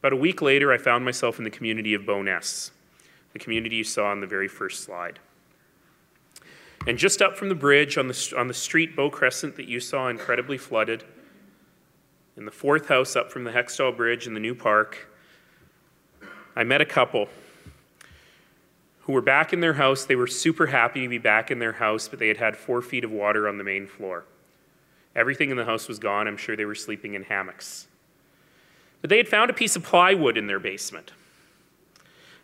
About 0.00 0.12
a 0.12 0.16
week 0.16 0.42
later, 0.42 0.72
I 0.72 0.78
found 0.78 1.04
myself 1.04 1.38
in 1.38 1.44
the 1.44 1.50
community 1.50 1.94
of 1.94 2.02
Bowness, 2.02 2.70
the 3.32 3.38
community 3.38 3.76
you 3.76 3.84
saw 3.84 4.06
on 4.06 4.20
the 4.20 4.26
very 4.26 4.48
first 4.48 4.84
slide. 4.84 5.18
And 6.86 6.96
just 6.96 7.20
up 7.20 7.36
from 7.36 7.48
the 7.48 7.54
bridge 7.54 7.98
on 7.98 8.06
the, 8.08 8.34
on 8.36 8.46
the 8.46 8.54
street, 8.54 8.94
Bow 8.94 9.10
Crescent, 9.10 9.56
that 9.56 9.66
you 9.66 9.80
saw 9.80 10.08
incredibly 10.08 10.56
flooded, 10.56 11.04
in 12.36 12.44
the 12.44 12.50
fourth 12.50 12.88
house 12.88 13.16
up 13.16 13.32
from 13.32 13.44
the 13.44 13.50
Hextall 13.50 13.96
Bridge 13.96 14.26
in 14.26 14.34
the 14.34 14.40
new 14.40 14.54
park, 14.54 15.08
I 16.54 16.64
met 16.64 16.80
a 16.80 16.84
couple 16.86 17.28
who 19.06 19.12
were 19.12 19.22
back 19.22 19.52
in 19.52 19.60
their 19.60 19.74
house. 19.74 20.04
They 20.04 20.16
were 20.16 20.26
super 20.26 20.66
happy 20.66 21.02
to 21.02 21.08
be 21.08 21.18
back 21.18 21.52
in 21.52 21.60
their 21.60 21.74
house, 21.74 22.08
but 22.08 22.18
they 22.18 22.26
had 22.26 22.38
had 22.38 22.56
four 22.56 22.82
feet 22.82 23.04
of 23.04 23.12
water 23.12 23.48
on 23.48 23.56
the 23.56 23.62
main 23.62 23.86
floor. 23.86 24.24
Everything 25.14 25.50
in 25.50 25.56
the 25.56 25.64
house 25.64 25.86
was 25.86 26.00
gone. 26.00 26.26
I'm 26.26 26.36
sure 26.36 26.56
they 26.56 26.64
were 26.64 26.74
sleeping 26.74 27.14
in 27.14 27.22
hammocks. 27.22 27.86
But 29.00 29.10
they 29.10 29.16
had 29.16 29.28
found 29.28 29.48
a 29.48 29.54
piece 29.54 29.76
of 29.76 29.84
plywood 29.84 30.36
in 30.36 30.48
their 30.48 30.58
basement. 30.58 31.12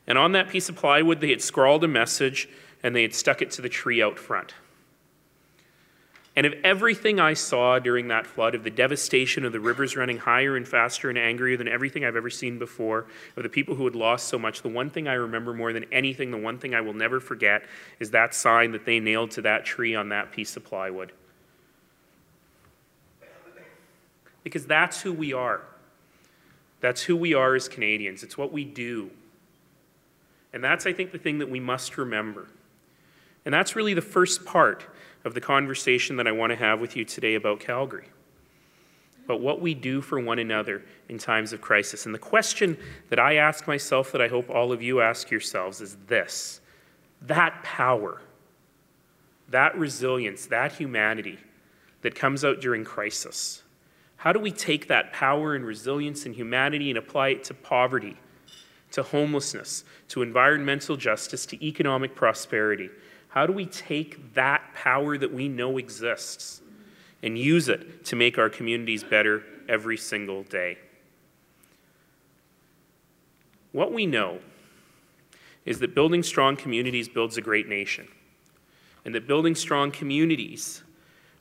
And 0.06 0.16
on 0.16 0.32
that 0.32 0.48
piece 0.48 0.68
of 0.68 0.76
plywood, 0.76 1.20
they 1.20 1.30
had 1.30 1.42
scrawled 1.42 1.82
a 1.82 1.88
message 1.88 2.48
and 2.80 2.94
they 2.94 3.02
had 3.02 3.14
stuck 3.14 3.42
it 3.42 3.50
to 3.52 3.62
the 3.62 3.68
tree 3.68 4.00
out 4.00 4.18
front. 4.18 4.54
And 6.34 6.46
of 6.46 6.54
everything 6.64 7.20
I 7.20 7.34
saw 7.34 7.78
during 7.78 8.08
that 8.08 8.26
flood, 8.26 8.54
of 8.54 8.64
the 8.64 8.70
devastation 8.70 9.44
of 9.44 9.52
the 9.52 9.60
rivers 9.60 9.96
running 9.96 10.16
higher 10.16 10.56
and 10.56 10.66
faster 10.66 11.10
and 11.10 11.18
angrier 11.18 11.58
than 11.58 11.68
everything 11.68 12.06
I've 12.06 12.16
ever 12.16 12.30
seen 12.30 12.58
before, 12.58 13.06
of 13.36 13.42
the 13.42 13.50
people 13.50 13.74
who 13.74 13.84
had 13.84 13.94
lost 13.94 14.28
so 14.28 14.38
much, 14.38 14.62
the 14.62 14.70
one 14.70 14.88
thing 14.88 15.06
I 15.06 15.14
remember 15.14 15.52
more 15.52 15.74
than 15.74 15.84
anything, 15.92 16.30
the 16.30 16.38
one 16.38 16.58
thing 16.58 16.74
I 16.74 16.80
will 16.80 16.94
never 16.94 17.20
forget, 17.20 17.64
is 18.00 18.12
that 18.12 18.34
sign 18.34 18.72
that 18.72 18.86
they 18.86 18.98
nailed 18.98 19.32
to 19.32 19.42
that 19.42 19.66
tree 19.66 19.94
on 19.94 20.08
that 20.08 20.32
piece 20.32 20.56
of 20.56 20.64
plywood. 20.64 21.12
Because 24.42 24.66
that's 24.66 25.02
who 25.02 25.12
we 25.12 25.34
are. 25.34 25.60
That's 26.80 27.02
who 27.02 27.14
we 27.14 27.34
are 27.34 27.54
as 27.54 27.68
Canadians. 27.68 28.22
It's 28.22 28.38
what 28.38 28.52
we 28.52 28.64
do. 28.64 29.10
And 30.54 30.64
that's, 30.64 30.86
I 30.86 30.94
think, 30.94 31.12
the 31.12 31.18
thing 31.18 31.38
that 31.38 31.50
we 31.50 31.60
must 31.60 31.98
remember. 31.98 32.48
And 33.44 33.52
that's 33.52 33.76
really 33.76 33.94
the 33.94 34.00
first 34.00 34.44
part 34.44 34.86
of 35.24 35.34
the 35.34 35.40
conversation 35.40 36.16
that 36.16 36.26
I 36.26 36.32
want 36.32 36.50
to 36.50 36.56
have 36.56 36.80
with 36.80 36.96
you 36.96 37.04
today 37.04 37.34
about 37.34 37.60
Calgary. 37.60 38.08
But 39.26 39.40
what 39.40 39.60
we 39.60 39.74
do 39.74 40.00
for 40.00 40.18
one 40.20 40.38
another 40.38 40.82
in 41.08 41.18
times 41.18 41.52
of 41.52 41.60
crisis. 41.60 42.06
And 42.06 42.14
the 42.14 42.18
question 42.18 42.76
that 43.08 43.18
I 43.18 43.36
ask 43.36 43.66
myself, 43.66 44.12
that 44.12 44.20
I 44.20 44.28
hope 44.28 44.50
all 44.50 44.72
of 44.72 44.82
you 44.82 45.00
ask 45.00 45.30
yourselves, 45.30 45.80
is 45.80 45.96
this 46.06 46.60
that 47.22 47.62
power, 47.62 48.20
that 49.48 49.78
resilience, 49.78 50.46
that 50.46 50.72
humanity 50.72 51.38
that 52.00 52.16
comes 52.16 52.44
out 52.44 52.60
during 52.60 52.84
crisis. 52.84 53.62
How 54.16 54.32
do 54.32 54.40
we 54.40 54.50
take 54.50 54.88
that 54.88 55.12
power 55.12 55.54
and 55.54 55.64
resilience 55.64 56.26
and 56.26 56.34
humanity 56.34 56.90
and 56.90 56.98
apply 56.98 57.28
it 57.28 57.44
to 57.44 57.54
poverty, 57.54 58.16
to 58.90 59.02
homelessness, 59.02 59.84
to 60.08 60.22
environmental 60.22 60.96
justice, 60.96 61.46
to 61.46 61.64
economic 61.64 62.14
prosperity? 62.14 62.90
How 63.32 63.46
do 63.46 63.52
we 63.54 63.64
take 63.64 64.34
that 64.34 64.62
power 64.74 65.16
that 65.16 65.32
we 65.32 65.48
know 65.48 65.78
exists 65.78 66.60
and 67.22 67.38
use 67.38 67.70
it 67.70 68.04
to 68.04 68.16
make 68.16 68.36
our 68.36 68.50
communities 68.50 69.02
better 69.02 69.42
every 69.70 69.96
single 69.96 70.42
day? 70.42 70.76
What 73.72 73.90
we 73.90 74.04
know 74.04 74.40
is 75.64 75.78
that 75.78 75.94
building 75.94 76.22
strong 76.22 76.56
communities 76.56 77.08
builds 77.08 77.38
a 77.38 77.40
great 77.40 77.68
nation, 77.68 78.06
and 79.06 79.14
that 79.14 79.26
building 79.26 79.54
strong 79.54 79.90
communities 79.90 80.82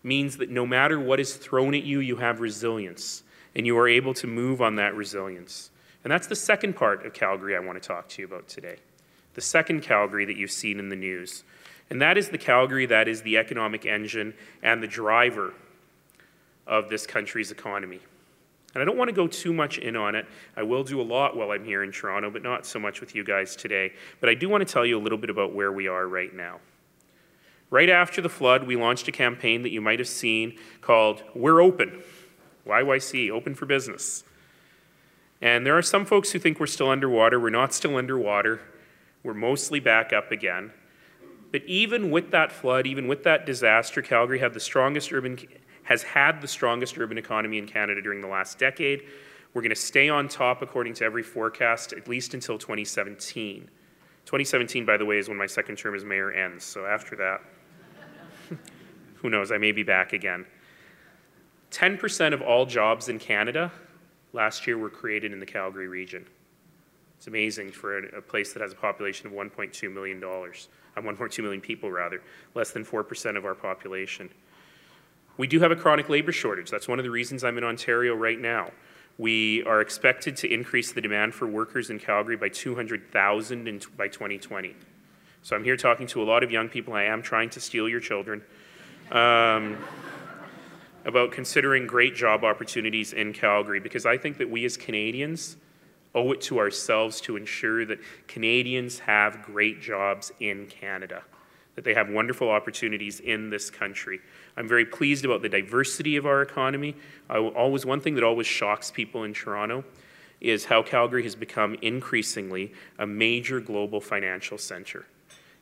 means 0.01 0.38
that 0.38 0.49
no 0.49 0.65
matter 0.65 0.97
what 0.97 1.19
is 1.19 1.36
thrown 1.36 1.75
at 1.75 1.84
you, 1.84 1.99
you 1.99 2.15
have 2.15 2.39
resilience, 2.39 3.23
and 3.54 3.65
you 3.65 3.77
are 3.77 3.89
able 3.89 4.13
to 4.13 4.27
move 4.27 4.62
on 4.62 4.75
that 4.75 4.95
resilience. 4.95 5.71
And 6.06 6.12
that's 6.12 6.27
the 6.27 6.38
second 6.38 6.77
part 6.77 7.06
of 7.06 7.13
Calgary 7.13 7.54
I 7.58 7.60
want 7.60 7.82
to 7.82 7.86
talk 7.86 8.08
to 8.10 8.21
you 8.21 8.27
about 8.27 8.47
today. 8.47 8.77
The 9.34 9.41
second 9.41 9.82
Calgary 9.82 10.23
that 10.23 10.38
you've 10.38 10.51
seen 10.51 10.80
in 10.80 10.88
the 10.88 10.95
news. 10.95 11.43
And 11.91 12.01
that 12.01 12.17
is 12.17 12.30
the 12.30 12.38
Calgary 12.38 12.86
that 12.86 13.10
is 13.10 13.21
the 13.21 13.38
economic 13.38 13.86
engine 13.86 14.34
and 14.63 14.82
the 14.82 14.88
driver 14.88 15.54
of 16.65 16.88
this 16.88 17.06
country's 17.06 17.51
economy. 17.51 17.99
And 18.73 18.82
I 18.82 18.86
don't 18.86 18.97
want 18.97 19.10
to 19.10 19.13
go 19.13 19.27
too 19.27 19.51
much 19.51 19.77
in 19.77 19.97
on 19.97 20.15
it. 20.15 20.25
I 20.56 20.63
will 20.63 20.86
do 20.86 21.01
a 21.01 21.04
lot 21.04 21.36
while 21.36 21.51
I'm 21.51 21.65
here 21.65 21.84
in 21.84 21.91
Toronto, 21.91 22.30
but 22.30 22.43
not 22.43 22.65
so 22.65 22.80
much 22.80 23.01
with 23.01 23.13
you 23.13 23.25
guys 23.25 23.58
today. 23.58 23.91
But 24.21 24.30
I 24.30 24.36
do 24.36 24.47
want 24.47 24.65
to 24.65 24.73
tell 24.73 24.86
you 24.86 24.97
a 24.97 25.04
little 25.04 25.17
bit 25.17 25.30
about 25.30 25.54
where 25.54 25.69
we 25.73 25.89
are 25.89 26.08
right 26.08 26.34
now. 26.34 26.62
Right 27.69 27.89
after 27.89 28.21
the 28.21 28.30
flood, 28.30 28.65
we 28.65 28.77
launched 28.77 29.10
a 29.10 29.12
campaign 29.12 29.62
that 29.63 29.71
you 29.71 29.82
might 29.82 29.99
have 29.99 30.08
seen 30.08 30.58
called 30.80 31.21
We're 31.36 31.60
Open. 31.60 32.04
YYC, 32.65 33.30
Open 33.32 33.54
for 33.54 33.65
Business. 33.65 34.23
And 35.41 35.65
there 35.65 35.77
are 35.77 35.82
some 35.82 36.06
folks 36.06 36.32
who 36.32 36.39
think 36.39 36.58
we're 36.58 36.67
still 36.67 36.89
underwater. 36.89 37.38
We're 37.38 37.49
not 37.49 37.73
still 37.73 37.97
underwater. 37.97 38.62
We're 39.23 39.34
mostly 39.34 39.82
back 39.82 40.13
up 40.13 40.32
again. 40.32 40.71
But 41.51 41.63
even 41.65 42.11
with 42.11 42.31
that 42.31 42.51
flood, 42.51 42.87
even 42.87 43.07
with 43.07 43.23
that 43.23 43.45
disaster, 43.45 44.01
Calgary 44.01 44.39
had 44.39 44.53
the 44.53 44.59
strongest 44.59 45.11
urban, 45.11 45.37
has 45.83 46.03
had 46.03 46.41
the 46.41 46.47
strongest 46.47 46.97
urban 46.97 47.17
economy 47.17 47.57
in 47.57 47.67
Canada 47.67 48.01
during 48.01 48.21
the 48.21 48.27
last 48.27 48.57
decade. 48.57 49.03
We're 49.53 49.61
going 49.61 49.71
to 49.71 49.75
stay 49.75 50.07
on 50.07 50.29
top, 50.29 50.61
according 50.61 50.93
to 50.95 51.05
every 51.05 51.23
forecast, 51.23 51.91
at 51.91 52.07
least 52.07 52.33
until 52.33 52.57
2017. 52.57 53.69
2017, 54.25 54.85
by 54.85 54.95
the 54.95 55.05
way, 55.05 55.17
is 55.17 55.27
when 55.27 55.37
my 55.37 55.45
second 55.45 55.75
term 55.75 55.93
as 55.93 56.05
mayor 56.05 56.31
ends. 56.31 56.63
So 56.63 56.85
after 56.85 57.17
that, 57.17 57.41
who 59.15 59.29
knows, 59.29 59.51
I 59.51 59.57
may 59.57 59.73
be 59.73 59.83
back 59.83 60.13
again. 60.13 60.45
10% 61.71 62.33
of 62.33 62.41
all 62.41 62.65
jobs 62.65 63.09
in 63.09 63.19
Canada 63.19 63.71
last 64.31 64.67
year 64.67 64.77
were 64.77 64.89
created 64.89 65.33
in 65.33 65.39
the 65.39 65.45
Calgary 65.45 65.87
region. 65.87 66.25
It's 67.21 67.27
amazing 67.27 67.71
for 67.71 67.99
a, 67.99 68.17
a 68.17 68.21
place 68.23 68.51
that 68.53 68.63
has 68.63 68.71
a 68.73 68.75
population 68.75 69.27
of 69.27 69.34
$1.2 69.34 69.93
million 69.93 70.23
uh, 70.23 70.27
1.2 70.99 71.43
million 71.43 71.62
people 71.62 71.91
rather, 71.91 72.19
less 72.55 72.71
than 72.71 72.84
4% 72.84 73.38
of 73.38 73.45
our 73.45 73.53
population. 73.53 74.27
We 75.38 75.45
do 75.45 75.60
have 75.60 75.69
a 75.69 75.75
chronic 75.75 76.10
labor 76.10 76.31
shortage. 76.31 76.71
That's 76.71 76.88
one 76.88 76.97
of 76.97 77.05
the 77.05 77.12
reasons 77.12 77.43
I'm 77.43 77.60
in 77.60 77.63
Ontario 77.63 78.15
right 78.15 78.39
now. 78.39 78.71
We 79.19 79.63
are 79.65 79.81
expected 79.81 80.36
to 80.38 80.51
increase 80.51 80.93
the 80.93 80.99
demand 80.99 81.36
for 81.36 81.45
workers 81.45 81.91
in 81.91 81.99
Calgary 81.99 82.38
by 82.38 82.49
200,000 82.49 83.86
by 83.95 84.07
2020. 84.07 84.75
So 85.43 85.55
I'm 85.55 85.63
here 85.63 85.77
talking 85.77 86.07
to 86.07 86.23
a 86.23 86.25
lot 86.25 86.41
of 86.41 86.49
young 86.49 86.69
people. 86.69 86.95
I 86.95 87.03
am 87.03 87.21
trying 87.21 87.51
to 87.51 87.60
steal 87.60 87.88
your 87.88 87.99
children. 87.99 88.41
Um, 89.12 89.77
about 91.05 91.31
considering 91.31 91.86
great 91.86 92.15
job 92.15 92.43
opportunities 92.43 93.13
in 93.13 93.31
Calgary 93.31 93.79
because 93.79 94.07
I 94.07 94.17
think 94.17 94.39
that 94.39 94.49
we 94.49 94.65
as 94.65 94.75
Canadians 94.75 95.57
owe 96.13 96.32
it 96.32 96.41
to 96.41 96.60
ourselves 96.60 97.21
to 97.21 97.38
ensure 97.38 97.86
that 97.86 98.00
Canadians 98.28 99.00
have 99.00 99.43
great 99.43 99.82
jobs 99.82 100.32
in 100.39 100.67
Canada, 100.67 101.24
that 101.76 101.84
they 101.84 101.93
have 101.93 102.10
wonderful 102.10 102.50
opportunities 102.50 103.19
in 103.19 103.50
this 103.50 103.69
country. 103.69 104.19
I'm 104.58 104.67
very 104.67 104.86
pleased 104.86 105.24
about 105.26 105.41
the 105.41 105.50
diversity 105.50 106.17
of 106.17 106.26
our 106.26 106.41
economy. 106.41 106.95
I, 107.30 107.38
always 107.38 107.86
one 107.86 108.02
thing 108.02 108.15
that 108.15 108.24
always 108.24 108.47
shocks 108.47 108.91
people 108.91 109.24
in 109.24 109.34
Toronto 109.34 109.84
is 110.41 110.65
how 110.65 110.82
Calgary 110.82 111.24
has 111.24 111.36
become 111.36 111.76
increasingly 111.82 112.74
a 112.97 113.06
major 113.06 113.60
global 113.60 114.02
financial 114.02 114.58
center. 114.58 115.06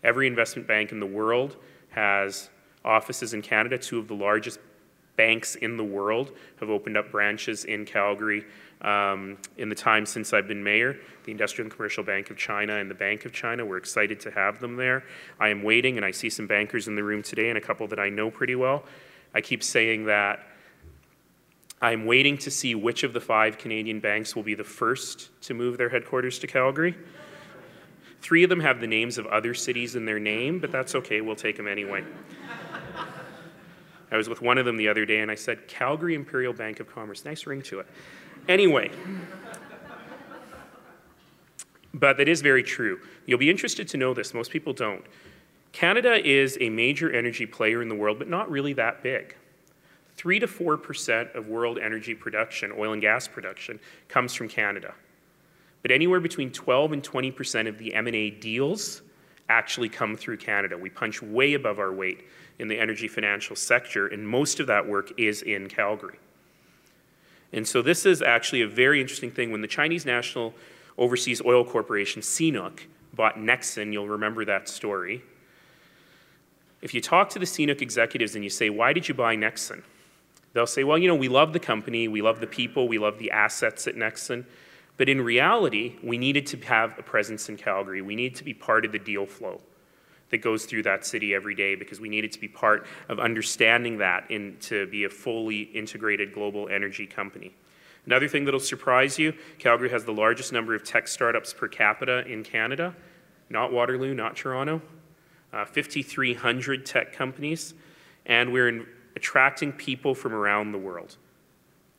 Every 0.03 0.25
investment 0.25 0.67
bank 0.67 0.91
in 0.91 0.99
the 0.99 1.05
world 1.05 1.57
has 1.89 2.49
offices 2.85 3.33
in 3.33 3.41
Canada. 3.41 3.77
Two 3.77 3.99
of 3.99 4.07
the 4.07 4.15
largest 4.15 4.59
banks 5.17 5.55
in 5.55 5.75
the 5.75 5.83
world 5.83 6.31
have 6.61 6.69
opened 6.69 6.95
up 6.95 7.11
branches 7.11 7.65
in 7.65 7.85
Calgary 7.85 8.45
um, 8.81 9.37
in 9.57 9.69
the 9.69 9.75
time 9.75 10.05
since 10.05 10.33
I've 10.33 10.47
been 10.47 10.63
mayor, 10.63 10.97
the 11.25 11.31
Industrial 11.31 11.65
and 11.65 11.75
Commercial 11.75 12.03
Bank 12.03 12.29
of 12.29 12.37
China 12.37 12.77
and 12.77 12.89
the 12.89 12.95
Bank 12.95 13.25
of 13.25 13.33
China. 13.33 13.65
We're 13.65 13.77
excited 13.77 14.19
to 14.21 14.31
have 14.31 14.59
them 14.59 14.75
there. 14.75 15.03
I 15.39 15.49
am 15.49 15.63
waiting, 15.63 15.97
and 15.97 16.05
I 16.05 16.11
see 16.11 16.29
some 16.29 16.47
bankers 16.47 16.87
in 16.87 16.95
the 16.95 17.03
room 17.03 17.21
today 17.21 17.49
and 17.49 17.57
a 17.57 17.61
couple 17.61 17.87
that 17.87 17.99
I 17.99 18.09
know 18.09 18.31
pretty 18.31 18.55
well. 18.55 18.83
I 19.33 19.41
keep 19.41 19.63
saying 19.63 20.05
that 20.05 20.39
I'm 21.81 22.05
waiting 22.05 22.37
to 22.39 22.51
see 22.51 22.75
which 22.75 23.03
of 23.03 23.13
the 23.13 23.21
five 23.21 23.57
Canadian 23.57 23.99
banks 23.99 24.35
will 24.35 24.43
be 24.43 24.55
the 24.55 24.63
first 24.63 25.29
to 25.43 25.53
move 25.53 25.77
their 25.77 25.89
headquarters 25.89 26.39
to 26.39 26.47
Calgary. 26.47 26.95
Three 28.21 28.43
of 28.43 28.49
them 28.49 28.59
have 28.59 28.81
the 28.81 28.87
names 28.87 29.17
of 29.17 29.25
other 29.27 29.53
cities 29.53 29.95
in 29.95 30.05
their 30.05 30.19
name, 30.19 30.59
but 30.59 30.71
that's 30.71 30.93
okay, 30.95 31.21
we'll 31.21 31.37
take 31.37 31.55
them 31.55 31.67
anyway. 31.67 32.03
I 34.11 34.17
was 34.17 34.27
with 34.27 34.41
one 34.41 34.57
of 34.57 34.65
them 34.65 34.75
the 34.75 34.89
other 34.89 35.05
day 35.05 35.19
and 35.19 35.29
I 35.29 35.35
said, 35.35 35.67
Calgary 35.67 36.15
Imperial 36.15 36.51
Bank 36.51 36.79
of 36.79 36.91
Commerce. 36.91 37.23
Nice 37.23 37.45
ring 37.45 37.61
to 37.63 37.79
it. 37.79 37.87
Anyway, 38.49 38.89
but 41.93 42.17
that 42.17 42.27
is 42.27 42.41
very 42.41 42.63
true. 42.63 42.99
You'll 43.27 43.37
be 43.37 43.49
interested 43.49 43.87
to 43.89 43.97
know 43.97 44.15
this, 44.15 44.33
most 44.33 44.49
people 44.49 44.73
don't. 44.73 45.05
Canada 45.71 46.27
is 46.27 46.57
a 46.59 46.67
major 46.69 47.11
energy 47.11 47.45
player 47.45 47.83
in 47.83 47.89
the 47.89 47.95
world, 47.95 48.17
but 48.17 48.27
not 48.27 48.49
really 48.49 48.73
that 48.73 49.03
big. 49.03 49.35
3 50.15 50.39
to 50.39 50.47
4% 50.47 51.35
of 51.35 51.47
world 51.47 51.77
energy 51.77 52.15
production, 52.15 52.73
oil 52.75 52.93
and 52.93 53.01
gas 53.01 53.27
production, 53.27 53.79
comes 54.07 54.33
from 54.33 54.49
Canada. 54.49 54.95
But 55.83 55.91
anywhere 55.91 56.19
between 56.19 56.51
12 56.51 56.91
and 56.93 57.03
20% 57.03 57.67
of 57.69 57.77
the 57.77 57.93
M&A 57.93 58.31
deals 58.31 59.03
actually 59.47 59.89
come 59.89 60.17
through 60.17 60.37
Canada. 60.37 60.75
We 60.75 60.89
punch 60.89 61.21
way 61.21 61.53
above 61.53 61.77
our 61.77 61.93
weight 61.93 62.25
in 62.57 62.67
the 62.67 62.79
energy 62.79 63.07
financial 63.07 63.55
sector, 63.55 64.07
and 64.07 64.27
most 64.27 64.59
of 64.59 64.65
that 64.67 64.85
work 64.85 65.11
is 65.17 65.43
in 65.43 65.69
Calgary. 65.69 66.17
And 67.51 67.67
so 67.67 67.81
this 67.81 68.05
is 68.05 68.21
actually 68.21 68.61
a 68.61 68.67
very 68.67 69.01
interesting 69.01 69.31
thing. 69.31 69.51
When 69.51 69.61
the 69.61 69.67
Chinese 69.67 70.05
National 70.05 70.53
Overseas 70.97 71.41
Oil 71.43 71.65
Corporation, 71.65 72.21
CNOOC, 72.21 72.81
bought 73.13 73.37
Nexen, 73.37 73.91
you'll 73.91 74.07
remember 74.07 74.45
that 74.45 74.69
story. 74.69 75.23
If 76.81 76.93
you 76.93 77.01
talk 77.01 77.29
to 77.31 77.39
the 77.39 77.45
CNOOC 77.45 77.81
executives 77.81 78.35
and 78.35 78.43
you 78.43 78.49
say, 78.49 78.69
why 78.69 78.93
did 78.93 79.07
you 79.07 79.13
buy 79.13 79.35
Nexen? 79.35 79.83
They'll 80.53 80.67
say, 80.67 80.83
well, 80.83 80.97
you 80.97 81.07
know, 81.07 81.15
we 81.15 81.27
love 81.27 81.53
the 81.53 81.59
company, 81.59 82.07
we 82.07 82.21
love 82.21 82.39
the 82.39 82.47
people, 82.47 82.87
we 82.87 82.97
love 82.97 83.17
the 83.19 83.31
assets 83.31 83.87
at 83.87 83.95
Nexen, 83.95 84.45
But 84.99 85.07
in 85.07 85.21
reality, 85.21 85.95
we 86.03 86.17
needed 86.17 86.45
to 86.47 86.57
have 86.65 86.99
a 86.99 87.01
presence 87.01 87.47
in 87.47 87.55
Calgary. 87.55 88.01
We 88.01 88.17
needed 88.17 88.35
to 88.35 88.43
be 88.43 88.53
part 88.53 88.83
of 88.83 88.91
the 88.91 88.99
deal 88.99 89.25
flow 89.25 89.61
that 90.31 90.39
goes 90.39 90.65
through 90.65 90.83
that 90.83 91.05
city 91.05 91.33
every 91.33 91.55
day 91.55 91.75
because 91.75 91.99
we 91.99 92.09
needed 92.09 92.31
to 92.31 92.39
be 92.39 92.47
part 92.47 92.85
of 93.07 93.19
understanding 93.19 93.97
that 93.97 94.29
and 94.29 94.59
to 94.61 94.87
be 94.87 95.03
a 95.03 95.09
fully 95.09 95.61
integrated 95.61 96.33
global 96.33 96.67
energy 96.69 97.07
company. 97.07 97.53
Another 98.05 98.27
thing 98.27 98.45
that'll 98.45 98.59
surprise 98.59 99.19
you 99.19 99.33
Calgary 99.57 99.89
has 99.89 100.05
the 100.05 100.13
largest 100.13 100.53
number 100.53 100.73
of 100.73 100.83
tech 100.83 101.07
startups 101.07 101.53
per 101.53 101.67
capita 101.67 102.25
in 102.27 102.43
Canada, 102.43 102.95
not 103.49 103.71
Waterloo, 103.71 104.13
not 104.13 104.35
Toronto. 104.35 104.81
Uh, 105.51 105.65
5,300 105.65 106.85
tech 106.85 107.11
companies, 107.11 107.73
and 108.27 108.53
we're 108.53 108.69
in, 108.69 108.85
attracting 109.15 109.71
people 109.71 110.13
from 110.13 110.31
around 110.31 110.71
the 110.71 110.77
world. 110.77 111.17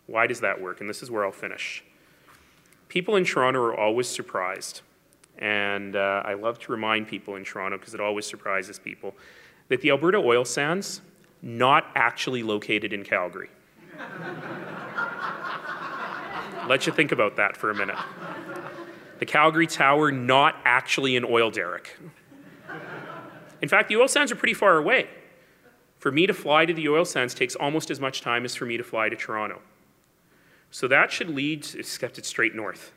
Why 0.06 0.28
does 0.28 0.40
that 0.40 0.60
work? 0.60 0.80
And 0.80 0.88
this 0.88 1.02
is 1.02 1.10
where 1.10 1.24
I'll 1.24 1.32
finish. 1.32 1.82
People 2.88 3.16
in 3.16 3.24
Toronto 3.24 3.60
are 3.60 3.74
always 3.74 4.08
surprised, 4.08 4.82
and 5.41 5.97
uh, 5.97 6.22
I 6.24 6.34
love 6.34 6.59
to 6.61 6.72
remind 6.72 7.09
people 7.09 7.36
in 7.36 7.45
Toronto 7.45 7.78
because 7.78 7.95
it 7.95 8.01
always 8.01 8.26
surprises 8.26 8.78
people 8.78 9.14
that 9.68 9.80
the 9.80 9.91
Alberta 9.91 10.18
oil 10.18 10.45
sands 10.45 11.01
not 11.43 11.86
actually 11.95 12.43
located 12.43 12.93
in 12.93 13.03
Calgary. 13.03 13.49
Let 16.68 16.86
you 16.86 16.93
think 16.93 17.11
about 17.11 17.36
that 17.36 17.57
for 17.57 17.70
a 17.70 17.74
minute. 17.74 17.97
The 19.18 19.26
Calgary 19.26 19.66
Tower 19.66 20.12
not 20.12 20.57
actually 20.64 21.16
an 21.16 21.24
oil 21.24 21.51
derrick. 21.51 21.99
In 23.62 23.68
fact, 23.68 23.88
the 23.88 23.97
oil 23.97 24.09
sands 24.09 24.30
are 24.30 24.36
pretty 24.36 24.55
far 24.55 24.76
away. 24.76 25.09
For 25.99 26.11
me 26.11 26.26
to 26.26 26.32
fly 26.34 26.64
to 26.64 26.72
the 26.72 26.88
oil 26.88 27.05
sands 27.05 27.34
takes 27.34 27.55
almost 27.55 27.91
as 27.91 28.01
much 28.01 28.22
time 28.22 28.45
as 28.45 28.55
for 28.55 28.64
me 28.64 28.76
to 28.76 28.84
fly 28.84 29.09
to 29.09 29.16
Toronto. 29.16 29.61
So 30.70 30.88
that 30.88 31.11
should 31.11 31.28
lead, 31.28 31.64
to, 31.64 31.78
it's 31.80 32.28
straight 32.28 32.55
north. 32.55 32.93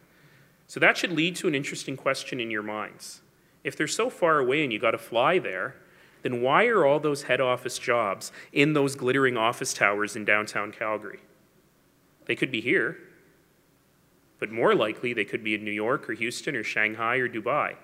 So 0.73 0.79
that 0.79 0.97
should 0.97 1.11
lead 1.11 1.35
to 1.35 1.47
an 1.47 1.53
interesting 1.53 1.95
question 1.95 2.39
in 2.39 2.49
your 2.49 2.63
minds. 2.63 3.21
If 3.63 3.77
they're 3.77 3.87
so 3.87 4.09
far 4.09 4.39
away 4.39 4.63
and 4.63 4.73
you 4.73 4.79
got 4.79 4.91
to 4.91 4.97
fly 4.97 5.37
there, 5.37 5.75
then 6.23 6.41
why 6.41 6.65
are 6.65 6.83
all 6.83 6.99
those 6.99 7.21
head 7.21 7.39
office 7.39 7.77
jobs 7.77 8.31
in 8.51 8.73
those 8.73 8.95
glittering 8.95 9.37
office 9.37 9.71
towers 9.71 10.15
in 10.15 10.25
downtown 10.25 10.71
Calgary? 10.71 11.19
They 12.25 12.35
could 12.35 12.49
be 12.49 12.59
here, 12.59 12.97
but 14.39 14.51
more 14.51 14.73
likely 14.73 15.13
they 15.13 15.25
could 15.25 15.43
be 15.43 15.53
in 15.53 15.63
New 15.63 15.69
York 15.69 16.09
or 16.09 16.13
Houston 16.13 16.55
or 16.55 16.63
Shanghai 16.63 17.17
or 17.17 17.29
Dubai. 17.29 17.75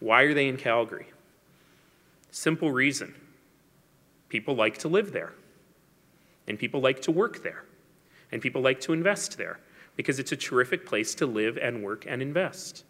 Why 0.00 0.24
are 0.24 0.34
they 0.34 0.48
in 0.48 0.58
Calgary? 0.58 1.06
Simple 2.30 2.70
reason 2.70 3.14
people 4.28 4.54
like 4.54 4.76
to 4.76 4.88
live 4.88 5.12
there, 5.12 5.32
and 6.46 6.58
people 6.58 6.82
like 6.82 7.00
to 7.00 7.10
work 7.10 7.42
there, 7.42 7.64
and 8.30 8.42
people 8.42 8.60
like 8.60 8.82
to 8.82 8.92
invest 8.92 9.38
there 9.38 9.60
because 9.96 10.18
it's 10.18 10.32
a 10.32 10.36
terrific 10.36 10.86
place 10.86 11.14
to 11.16 11.26
live 11.26 11.58
and 11.58 11.82
work 11.82 12.04
and 12.08 12.22
invest. 12.22 12.84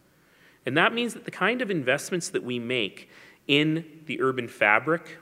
And 0.67 0.77
that 0.77 0.93
means 0.93 1.15
that 1.15 1.25
the 1.25 1.31
kind 1.31 1.63
of 1.63 1.71
investments 1.71 2.29
that 2.31 2.43
we 2.43 2.59
make 2.59 3.09
in 3.49 4.03
the 4.07 4.21
urban 4.21 4.47
fabric, 4.47 5.19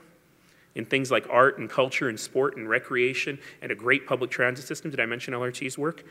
in 0.75 0.85
things 0.85 1.09
like 1.09 1.25
art 1.29 1.57
and 1.57 1.69
culture 1.69 2.09
and 2.09 2.19
sport 2.19 2.57
and 2.57 2.69
recreation 2.69 3.39
and 3.61 3.71
a 3.71 3.75
great 3.75 4.05
public 4.05 4.29
transit 4.29 4.65
system, 4.65 4.91
did 4.91 4.99
I 4.99 5.05
mention 5.05 5.33
LRT's 5.33 5.77
work? 5.77 6.03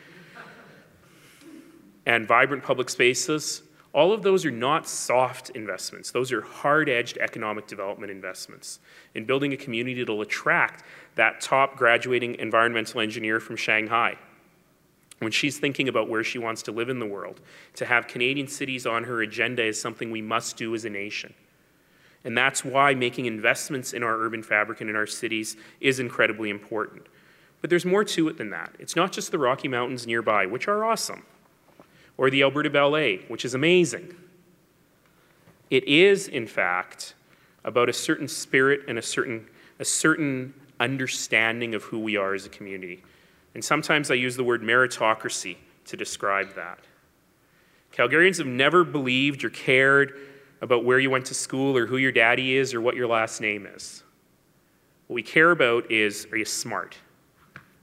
and 2.08 2.26
vibrant 2.26 2.64
public 2.64 2.88
spaces, 2.88 3.62
all 3.92 4.12
of 4.12 4.22
those 4.22 4.44
are 4.46 4.50
not 4.50 4.88
soft 4.88 5.50
investments. 5.50 6.10
Those 6.10 6.32
are 6.32 6.40
hard 6.40 6.88
edged 6.88 7.18
economic 7.18 7.66
development 7.66 8.10
investments 8.10 8.80
in 9.14 9.24
building 9.24 9.52
a 9.52 9.56
community 9.56 10.02
that 10.02 10.10
will 10.10 10.22
attract 10.22 10.84
that 11.16 11.40
top 11.40 11.76
graduating 11.76 12.36
environmental 12.36 13.00
engineer 13.00 13.40
from 13.40 13.56
Shanghai. 13.56 14.16
When 15.20 15.32
she's 15.32 15.58
thinking 15.58 15.88
about 15.88 16.08
where 16.08 16.22
she 16.22 16.38
wants 16.38 16.62
to 16.62 16.72
live 16.72 16.88
in 16.88 17.00
the 17.00 17.06
world, 17.06 17.40
to 17.74 17.84
have 17.84 18.06
Canadian 18.06 18.46
cities 18.46 18.86
on 18.86 19.04
her 19.04 19.22
agenda 19.22 19.64
is 19.64 19.80
something 19.80 20.10
we 20.10 20.22
must 20.22 20.56
do 20.56 20.74
as 20.74 20.84
a 20.84 20.90
nation. 20.90 21.34
And 22.24 22.36
that's 22.36 22.64
why 22.64 22.94
making 22.94 23.26
investments 23.26 23.92
in 23.92 24.02
our 24.02 24.16
urban 24.16 24.42
fabric 24.42 24.80
and 24.80 24.88
in 24.88 24.96
our 24.96 25.06
cities 25.06 25.56
is 25.80 25.98
incredibly 25.98 26.50
important. 26.50 27.06
But 27.60 27.70
there's 27.70 27.84
more 27.84 28.04
to 28.04 28.28
it 28.28 28.38
than 28.38 28.50
that. 28.50 28.72
It's 28.78 28.94
not 28.94 29.10
just 29.10 29.32
the 29.32 29.38
Rocky 29.38 29.66
Mountains 29.66 30.06
nearby, 30.06 30.46
which 30.46 30.68
are 30.68 30.84
awesome 30.84 31.24
or 32.18 32.28
the 32.28 32.42
Alberta 32.42 32.68
Ballet, 32.68 33.24
which 33.28 33.44
is 33.44 33.54
amazing. 33.54 34.14
It 35.70 35.84
is, 35.84 36.28
in 36.28 36.46
fact, 36.46 37.14
about 37.64 37.88
a 37.88 37.92
certain 37.92 38.28
spirit 38.28 38.80
and 38.88 38.98
a 38.98 39.02
certain, 39.02 39.46
a 39.78 39.84
certain 39.84 40.52
understanding 40.80 41.74
of 41.74 41.84
who 41.84 41.98
we 41.98 42.16
are 42.16 42.34
as 42.34 42.44
a 42.44 42.48
community. 42.48 43.02
And 43.54 43.64
sometimes 43.64 44.10
I 44.10 44.14
use 44.14 44.36
the 44.36 44.44
word 44.44 44.62
meritocracy 44.62 45.56
to 45.86 45.96
describe 45.96 46.54
that. 46.54 46.78
Calgarians 47.92 48.38
have 48.38 48.46
never 48.46 48.84
believed 48.84 49.44
or 49.44 49.50
cared 49.50 50.18
about 50.60 50.84
where 50.84 50.98
you 50.98 51.10
went 51.10 51.26
to 51.26 51.34
school 51.34 51.76
or 51.76 51.86
who 51.86 51.96
your 51.96 52.12
daddy 52.12 52.56
is 52.56 52.74
or 52.74 52.80
what 52.80 52.96
your 52.96 53.06
last 53.06 53.40
name 53.40 53.66
is. 53.66 54.02
What 55.06 55.14
we 55.14 55.22
care 55.22 55.50
about 55.50 55.90
is 55.90 56.26
are 56.30 56.36
you 56.36 56.44
smart? 56.44 56.96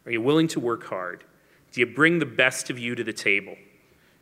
Are 0.06 0.12
you 0.12 0.22
willing 0.22 0.48
to 0.50 0.60
work 0.60 0.86
hard? 0.86 1.24
Do 1.72 1.80
you 1.80 1.88
bring 1.88 2.20
the 2.20 2.26
best 2.26 2.70
of 2.70 2.78
you 2.78 2.96
to 2.96 3.04
the 3.04 3.14
table? 3.14 3.56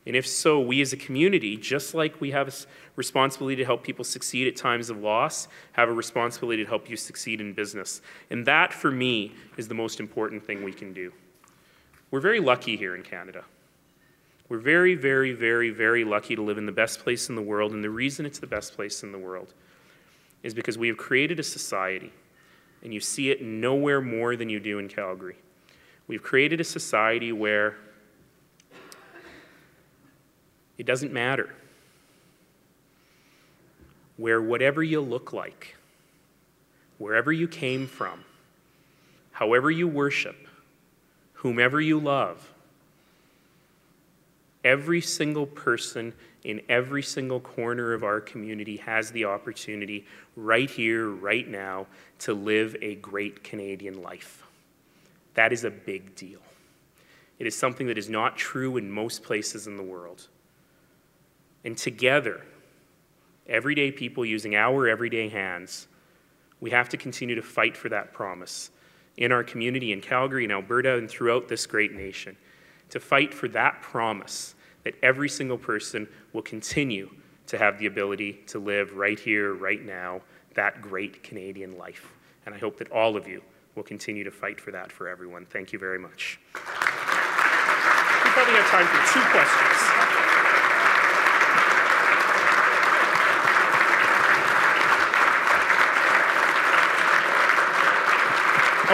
And 0.05 0.15
if 0.15 0.27
so, 0.27 0.59
we 0.59 0.81
as 0.81 0.91
a 0.91 0.97
community, 0.97 1.55
just 1.55 1.93
like 1.93 2.19
we 2.19 2.31
have 2.31 2.47
a 2.49 2.53
responsibility 2.95 3.55
to 3.57 3.65
help 3.65 3.83
people 3.83 4.03
succeed 4.03 4.47
at 4.47 4.55
times 4.55 4.89
of 4.89 4.97
loss, 4.97 5.47
have 5.73 5.87
a 5.87 5.93
responsibility 5.93 6.63
to 6.63 6.69
help 6.69 6.89
you 6.89 6.97
succeed 6.97 7.39
in 7.39 7.53
business. 7.53 8.01
And 8.29 8.45
that, 8.45 8.73
for 8.73 8.91
me, 8.91 9.33
is 9.55 9.67
the 9.67 9.73
most 9.73 10.01
important 10.01 10.45
thing 10.45 10.63
we 10.63 10.73
can 10.73 10.91
do. 10.91 11.13
We're 12.13 12.19
very 12.19 12.39
lucky 12.39 12.77
here 12.77 12.93
in 12.93 13.01
Canada. 13.01 13.43
We're 14.47 14.59
very, 14.59 14.93
very, 14.93 15.31
very, 15.31 15.71
very 15.71 16.03
lucky 16.03 16.35
to 16.35 16.43
live 16.43 16.59
in 16.59 16.67
the 16.67 16.71
best 16.71 16.99
place 16.99 17.27
in 17.27 17.33
the 17.33 17.41
world. 17.41 17.71
And 17.71 17.83
the 17.83 17.89
reason 17.89 18.23
it's 18.23 18.37
the 18.37 18.45
best 18.45 18.75
place 18.75 19.01
in 19.01 19.11
the 19.11 19.17
world 19.17 19.51
is 20.43 20.53
because 20.53 20.77
we 20.77 20.87
have 20.89 20.97
created 20.97 21.39
a 21.39 21.43
society, 21.43 22.13
and 22.83 22.93
you 22.93 22.99
see 22.99 23.31
it 23.31 23.41
nowhere 23.41 23.99
more 23.99 24.35
than 24.35 24.47
you 24.47 24.59
do 24.59 24.77
in 24.77 24.89
Calgary. 24.89 25.37
We've 26.07 26.21
created 26.21 26.61
a 26.61 26.63
society 26.63 27.31
where 27.31 27.77
it 30.77 30.85
doesn't 30.85 31.11
matter. 31.11 31.55
Where 34.17 34.39
whatever 34.39 34.83
you 34.83 35.01
look 35.01 35.33
like, 35.33 35.75
wherever 36.99 37.31
you 37.31 37.47
came 37.47 37.87
from, 37.87 38.23
however 39.31 39.71
you 39.71 39.87
worship, 39.87 40.42
whomever 41.43 41.81
you 41.81 41.99
love, 41.99 42.53
every 44.63 45.01
single 45.01 45.45
person 45.45 46.13
in 46.45 46.61
every 46.69 47.03
single 47.03 47.41
corner 47.41 47.91
of 47.93 48.01
our 48.01 48.21
community 48.21 48.77
has 48.77 49.11
the 49.11 49.25
opportunity 49.25 50.05
right 50.37 50.69
here, 50.69 51.09
right 51.09 51.47
now, 51.47 51.85
to 52.17 52.33
live 52.33 52.77
a 52.81 52.95
great 52.95 53.43
Canadian 53.43 54.01
life. 54.01 54.43
That 55.33 55.51
is 55.51 55.65
a 55.65 55.69
big 55.69 56.15
deal. 56.15 56.39
It 57.39 57.45
is 57.45 57.57
something 57.57 57.87
that 57.87 57.97
is 57.97 58.09
not 58.09 58.37
true 58.37 58.77
in 58.77 58.89
most 58.89 59.21
places 59.21 59.67
in 59.67 59.75
the 59.75 59.83
world. 59.83 60.29
And 61.65 61.77
together, 61.77 62.41
everyday 63.47 63.91
people 63.91 64.25
using 64.25 64.55
our 64.55 64.87
everyday 64.87 65.27
hands, 65.27 65.87
we 66.61 66.69
have 66.69 66.87
to 66.89 66.97
continue 66.97 67.35
to 67.35 67.41
fight 67.41 67.75
for 67.75 67.89
that 67.89 68.13
promise 68.13 68.69
in 69.17 69.31
our 69.31 69.43
community 69.43 69.91
in 69.91 70.01
Calgary, 70.01 70.45
in 70.45 70.51
Alberta, 70.51 70.97
and 70.97 71.09
throughout 71.09 71.47
this 71.47 71.65
great 71.65 71.93
nation. 71.93 72.35
To 72.89 72.99
fight 72.99 73.33
for 73.33 73.47
that 73.49 73.81
promise 73.81 74.55
that 74.83 74.95
every 75.01 75.29
single 75.29 75.57
person 75.57 76.07
will 76.33 76.41
continue 76.41 77.09
to 77.47 77.57
have 77.57 77.79
the 77.79 77.85
ability 77.85 78.39
to 78.47 78.59
live 78.59 78.93
right 78.93 79.19
here, 79.19 79.53
right 79.53 79.83
now, 79.83 80.21
that 80.55 80.81
great 80.81 81.23
Canadian 81.23 81.77
life. 81.77 82.13
And 82.45 82.53
I 82.53 82.57
hope 82.57 82.77
that 82.77 82.91
all 82.91 83.15
of 83.15 83.27
you 83.27 83.41
will 83.75 83.83
continue 83.83 84.23
to 84.23 84.31
fight 84.31 84.59
for 84.59 84.71
that 84.71 84.91
for 84.91 85.07
everyone. 85.07 85.45
Thank 85.45 85.73
you 85.73 85.79
very 85.79 85.99
much. 85.99 86.39
We 86.53 86.59
probably 88.29 88.53
have 88.53 88.69
time 88.69 88.87
for 88.87 89.13
two 89.13 89.21
questions. 89.31 90.12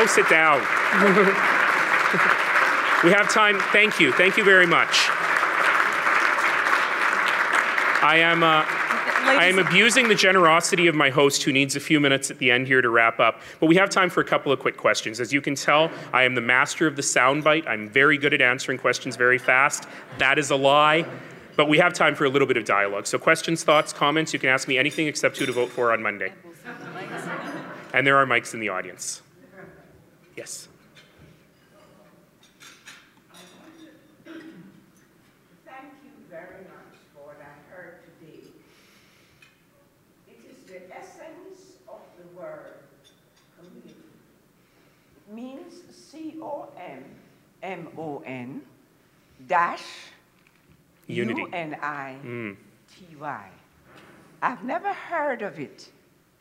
Oh, 0.02 0.06
sit 0.06 0.30
down. 0.30 0.60
we 3.04 3.12
have 3.12 3.30
time. 3.30 3.60
Thank 3.74 4.00
you. 4.00 4.14
Thank 4.14 4.38
you 4.38 4.46
very 4.46 4.66
much. 4.66 5.10
I 8.02 8.20
am. 8.20 8.42
Uh, 8.42 8.64
I 8.66 9.48
am 9.48 9.60
abusing 9.60 10.08
the 10.08 10.16
generosity 10.16 10.88
of 10.88 10.96
my 10.96 11.10
host 11.10 11.44
who 11.44 11.52
needs 11.52 11.76
a 11.76 11.82
few 11.82 12.00
minutes 12.00 12.32
at 12.32 12.38
the 12.38 12.50
end 12.50 12.68
here 12.68 12.82
to 12.82 12.90
wrap 12.90 13.20
up. 13.20 13.42
But 13.60 13.66
we 13.66 13.76
have 13.76 13.90
time 13.90 14.10
for 14.10 14.22
a 14.22 14.24
couple 14.24 14.54
of 14.54 14.60
quick 14.60 14.78
questions. 14.78 15.20
As 15.20 15.34
you 15.34 15.42
can 15.42 15.56
tell, 15.56 15.92
I 16.14 16.24
am 16.24 16.34
the 16.34 16.40
master 16.40 16.88
of 16.88 16.96
the 16.96 17.02
soundbite. 17.02 17.68
I'm 17.68 17.90
very 17.90 18.18
good 18.18 18.34
at 18.34 18.42
answering 18.42 18.78
questions 18.78 19.18
very 19.18 19.38
fast. 19.38 19.86
That 20.18 20.40
is 20.40 20.50
a 20.50 20.56
lie. 20.56 21.06
But 21.58 21.68
we 21.68 21.78
have 21.80 21.94
time 21.94 22.16
for 22.16 22.24
a 22.24 22.30
little 22.30 22.48
bit 22.48 22.56
of 22.56 22.64
dialogue. 22.64 23.06
So, 23.06 23.20
questions, 23.20 23.66
thoughts, 23.66 23.92
comments, 23.92 24.32
you 24.32 24.40
can 24.40 24.48
ask 24.48 24.66
me 24.66 24.78
anything 24.78 25.08
except 25.08 25.38
who 25.38 25.46
to 25.46 25.52
vote 25.52 25.70
for 25.70 25.92
on 25.92 26.02
Monday. 26.02 26.32
And 27.94 28.08
there 28.08 28.16
are 28.16 28.26
mics 28.26 28.54
in 28.54 28.62
the 28.62 28.70
audience. 28.70 29.24
Yes. 30.36 30.68
Thank 34.26 35.94
you 36.04 36.12
very 36.30 36.64
much 36.64 36.96
for 37.14 37.22
what 37.28 37.38
I 37.42 37.54
heard 37.72 38.02
today. 38.06 38.44
It 40.28 40.40
is 40.50 40.64
the 40.66 40.82
essence 40.96 41.60
of 41.88 42.00
the 42.18 42.26
word 42.40 42.80
community. 43.58 43.96
It 45.28 45.34
means 45.34 45.74
C-O-M-M-O-N 46.12 47.02
dash 49.48 49.84
Unity. 51.08 51.42
U-N-I 51.42 52.18
mm. 52.24 52.56
T-Y. 52.96 53.50
I've 54.42 54.64
never 54.64 54.94
heard 54.94 55.42
of 55.42 55.60
it 55.60 55.90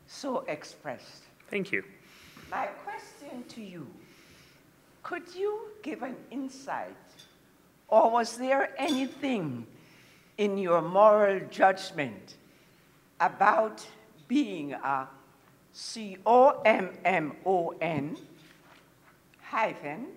so 0.07 0.45
expressed. 0.47 1.25
Thank 1.51 1.73
you. 1.73 1.83
My 2.51 2.67
question 2.85 3.45
to 3.49 3.61
you 3.61 3.87
could 5.03 5.35
you 5.35 5.61
give 5.83 6.03
an 6.03 6.17
insight, 6.31 6.97
or 7.89 8.11
was 8.11 8.37
there 8.37 8.71
anything 8.79 9.67
in 10.37 10.59
your 10.59 10.83
moral 10.83 11.41
judgment 11.51 12.37
about 13.21 13.87
being 14.29 14.73
a 14.73 15.09
C 15.73 16.17
O 16.27 16.61
M 16.65 16.91
M 17.05 17.33
O 17.47 17.75
N 17.81 18.17
hyphen 19.41 20.09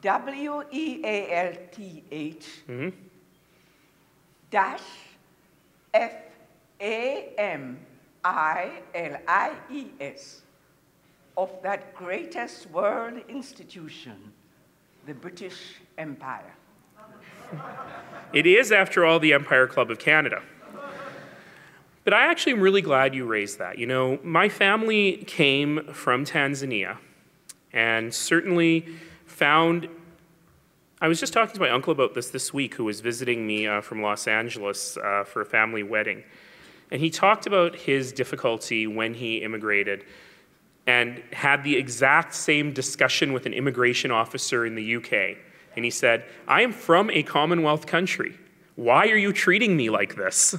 W 0.00 0.62
E 0.70 1.00
A 1.04 1.48
L 1.48 1.52
T 1.72 2.04
H 2.10 2.46
mm-hmm. 2.68 2.96
dash 4.50 4.88
F 5.92 6.12
A 6.80 7.32
M 7.36 7.78
I 8.24 8.70
L 8.94 9.16
I 9.26 9.52
E 9.70 9.86
S 10.00 10.42
of 11.38 11.50
that 11.62 11.94
greatest 11.94 12.68
world 12.70 13.14
institution, 13.28 14.32
the 15.06 15.14
British 15.14 15.76
Empire. 15.96 16.52
It 18.32 18.44
is, 18.44 18.72
after 18.72 19.04
all, 19.04 19.20
the 19.20 19.32
Empire 19.32 19.68
Club 19.68 19.88
of 19.92 20.00
Canada. 20.00 20.42
But 22.02 22.12
I 22.12 22.26
actually 22.26 22.54
am 22.54 22.60
really 22.60 22.82
glad 22.82 23.14
you 23.14 23.24
raised 23.24 23.60
that. 23.60 23.78
You 23.78 23.86
know, 23.86 24.18
my 24.24 24.48
family 24.48 25.18
came 25.28 25.84
from 25.92 26.24
Tanzania 26.24 26.98
and 27.72 28.12
certainly 28.12 28.86
found. 29.24 29.88
I 31.00 31.06
was 31.06 31.20
just 31.20 31.32
talking 31.32 31.54
to 31.54 31.60
my 31.60 31.70
uncle 31.70 31.92
about 31.92 32.14
this 32.14 32.30
this 32.30 32.52
week, 32.52 32.74
who 32.74 32.84
was 32.84 33.00
visiting 33.00 33.46
me 33.46 33.68
uh, 33.68 33.80
from 33.80 34.02
Los 34.02 34.26
Angeles 34.26 34.96
uh, 34.96 35.22
for 35.22 35.42
a 35.42 35.46
family 35.46 35.84
wedding. 35.84 36.24
And 36.90 37.00
he 37.00 37.10
talked 37.10 37.46
about 37.46 37.76
his 37.76 38.10
difficulty 38.10 38.88
when 38.88 39.14
he 39.14 39.36
immigrated 39.36 40.04
and 40.88 41.22
had 41.34 41.62
the 41.64 41.76
exact 41.76 42.34
same 42.34 42.72
discussion 42.72 43.34
with 43.34 43.44
an 43.44 43.52
immigration 43.52 44.10
officer 44.10 44.64
in 44.64 44.74
the 44.74 44.96
UK. 44.96 45.36
And 45.76 45.84
he 45.84 45.90
said, 45.90 46.24
I 46.48 46.62
am 46.62 46.72
from 46.72 47.10
a 47.10 47.22
Commonwealth 47.22 47.86
country. 47.86 48.38
Why 48.74 49.08
are 49.08 49.16
you 49.16 49.34
treating 49.34 49.76
me 49.76 49.90
like 49.90 50.16
this? 50.16 50.56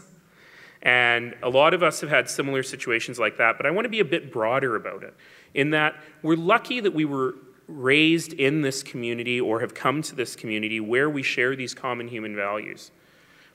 And 0.84 1.36
a 1.42 1.50
lot 1.50 1.74
of 1.74 1.82
us 1.82 2.00
have 2.02 2.12
had 2.12 2.30
similar 2.30 2.62
situations 2.62 3.18
like 3.18 3.38
that, 3.38 3.58
but 3.58 3.66
I 3.66 3.72
want 3.72 3.86
to 3.86 3.90
be 3.90 4.02
a 4.02 4.06
bit 4.06 4.32
broader 4.32 4.76
about 4.76 5.02
it 5.04 5.16
in 5.56 5.72
that 5.72 5.96
we're 6.22 6.36
lucky 6.36 6.80
that 6.80 6.94
we 6.94 7.06
were 7.06 7.34
raised 7.68 8.34
in 8.34 8.62
this 8.62 8.84
community 8.84 9.42
or 9.42 9.62
have 9.62 9.74
come 9.74 10.04
to 10.04 10.16
this 10.16 10.36
community 10.36 10.80
where 10.80 11.10
we 11.10 11.24
share 11.24 11.56
these 11.56 11.74
common 11.74 12.08
human 12.08 12.36
values. 12.36 12.92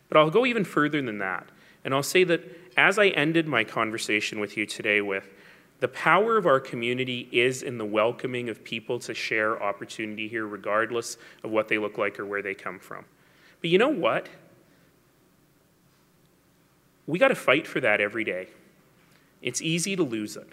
But 0.09 0.18
I'll 0.18 0.29
go 0.29 0.45
even 0.45 0.64
further 0.64 1.01
than 1.01 1.18
that. 1.18 1.47
And 1.85 1.95
I'll 1.95 2.03
say 2.03 2.25
that 2.25 2.43
as 2.77 2.99
I 2.99 3.09
ended 3.09 3.47
my 3.47 3.62
conversation 3.62 4.41
with 4.41 4.57
you 4.57 4.66
today 4.66 5.01
with, 5.01 5.29
the 5.81 5.89
power 5.89 6.37
of 6.37 6.47
our 6.47 6.61
community 6.61 7.29
is 7.33 7.62
in 7.62 7.79
the 7.79 7.85
welcoming 7.85 8.49
of 8.49 8.64
people 8.64 8.99
to 9.01 9.14
share 9.14 9.62
opportunity 9.62 10.29
here, 10.29 10.47
regardless 10.47 11.16
of 11.43 11.51
what 11.51 11.68
they 11.68 11.79
look 11.79 11.99
like 11.99 12.18
or 12.18 12.27
where 12.27 12.43
they 12.43 12.55
come 12.55 12.79
from. 12.79 13.05
But 13.61 13.70
you 13.70 13.79
know 13.79 13.89
what? 13.89 14.29
We 17.07 17.18
got 17.18 17.29
to 17.29 17.35
fight 17.35 17.66
for 17.66 17.81
that 17.81 18.01
every 18.01 18.25
day. 18.25 18.49
It's 19.43 19.61
easy 19.61 19.95
to 19.97 20.03
lose 20.03 20.37
it. 20.37 20.49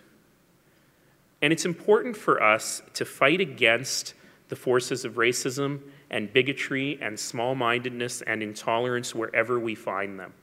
And 1.42 1.54
it's 1.54 1.66
important 1.66 2.18
for 2.18 2.44
us 2.44 2.82
to 2.94 3.06
fight 3.06 3.40
against 3.40 4.14
the 4.50 4.56
forces 4.56 5.06
of 5.06 5.14
racism 5.14 5.80
and 6.10 6.32
bigotry 6.34 7.00
and 7.02 7.18
small 7.18 7.56
mindedness 7.56 8.22
and 8.22 8.44
intolerance 8.44 9.16
wherever 9.16 9.60
we 9.60 9.76
find 9.76 10.20
them. 10.20 10.34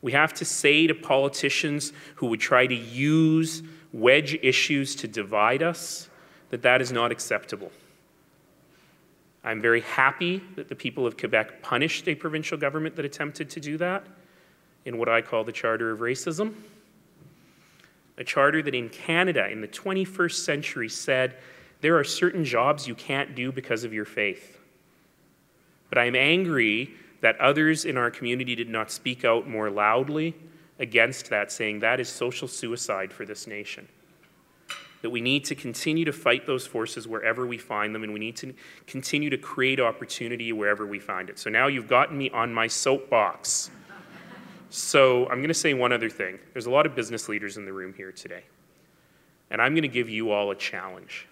We 0.00 0.12
have 0.12 0.32
to 0.34 0.44
say 0.44 0.86
to 0.86 0.94
politicians 0.94 1.92
who 2.16 2.26
would 2.26 2.40
try 2.40 2.66
to 2.66 2.74
use 2.74 3.62
wedge 3.92 4.38
issues 4.42 4.94
to 4.96 5.08
divide 5.08 5.62
us 5.62 6.08
that 6.50 6.62
that 6.62 6.80
is 6.80 6.92
not 6.92 7.10
acceptable. 7.10 7.72
I'm 9.44 9.60
very 9.62 9.80
happy 9.80 10.42
that 10.56 10.68
the 10.68 10.74
people 10.74 11.06
of 11.06 11.16
Quebec 11.16 11.62
punished 11.62 12.08
a 12.08 12.14
provincial 12.14 12.58
government 12.58 12.96
that 12.96 13.04
attempted 13.04 13.50
to 13.50 13.60
do 13.60 13.76
that 13.78 14.06
in 14.84 14.98
what 14.98 15.08
I 15.08 15.22
call 15.22 15.44
the 15.44 15.52
Charter 15.52 15.90
of 15.90 16.00
Racism. 16.00 16.54
A 18.18 18.24
charter 18.24 18.62
that 18.62 18.74
in 18.74 18.88
Canada 18.88 19.48
in 19.48 19.60
the 19.60 19.68
21st 19.68 20.44
century 20.44 20.88
said 20.88 21.36
there 21.80 21.96
are 21.96 22.04
certain 22.04 22.44
jobs 22.44 22.88
you 22.88 22.94
can't 22.94 23.34
do 23.34 23.52
because 23.52 23.84
of 23.84 23.92
your 23.92 24.04
faith. 24.04 24.58
But 25.88 25.98
I'm 25.98 26.16
angry 26.16 26.90
that 27.20 27.38
others 27.40 27.84
in 27.84 27.96
our 27.96 28.10
community 28.10 28.54
did 28.54 28.68
not 28.68 28.90
speak 28.90 29.24
out 29.24 29.48
more 29.48 29.70
loudly 29.70 30.34
against 30.78 31.30
that, 31.30 31.50
saying 31.50 31.80
that 31.80 32.00
is 32.00 32.08
social 32.08 32.46
suicide 32.46 33.12
for 33.12 33.24
this 33.24 33.46
nation. 33.46 33.88
That 35.02 35.10
we 35.10 35.20
need 35.20 35.44
to 35.46 35.54
continue 35.54 36.04
to 36.04 36.12
fight 36.12 36.46
those 36.46 36.66
forces 36.66 37.06
wherever 37.06 37.46
we 37.46 37.58
find 37.58 37.94
them, 37.94 38.02
and 38.04 38.12
we 38.12 38.20
need 38.20 38.36
to 38.36 38.54
continue 38.86 39.30
to 39.30 39.38
create 39.38 39.80
opportunity 39.80 40.52
wherever 40.52 40.86
we 40.86 40.98
find 40.98 41.30
it. 41.30 41.38
So 41.38 41.50
now 41.50 41.66
you've 41.66 41.88
gotten 41.88 42.16
me 42.16 42.30
on 42.30 42.52
my 42.52 42.66
soapbox. 42.66 43.70
So 44.70 45.24
I'm 45.28 45.38
going 45.38 45.48
to 45.48 45.54
say 45.54 45.74
one 45.74 45.92
other 45.92 46.10
thing. 46.10 46.38
There's 46.52 46.66
a 46.66 46.70
lot 46.70 46.84
of 46.84 46.94
business 46.94 47.28
leaders 47.28 47.56
in 47.56 47.64
the 47.64 47.72
room 47.72 47.94
here 47.94 48.12
today, 48.12 48.44
and 49.50 49.62
I'm 49.62 49.72
going 49.72 49.82
to 49.82 49.88
give 49.88 50.08
you 50.08 50.30
all 50.30 50.50
a 50.50 50.56
challenge. 50.56 51.26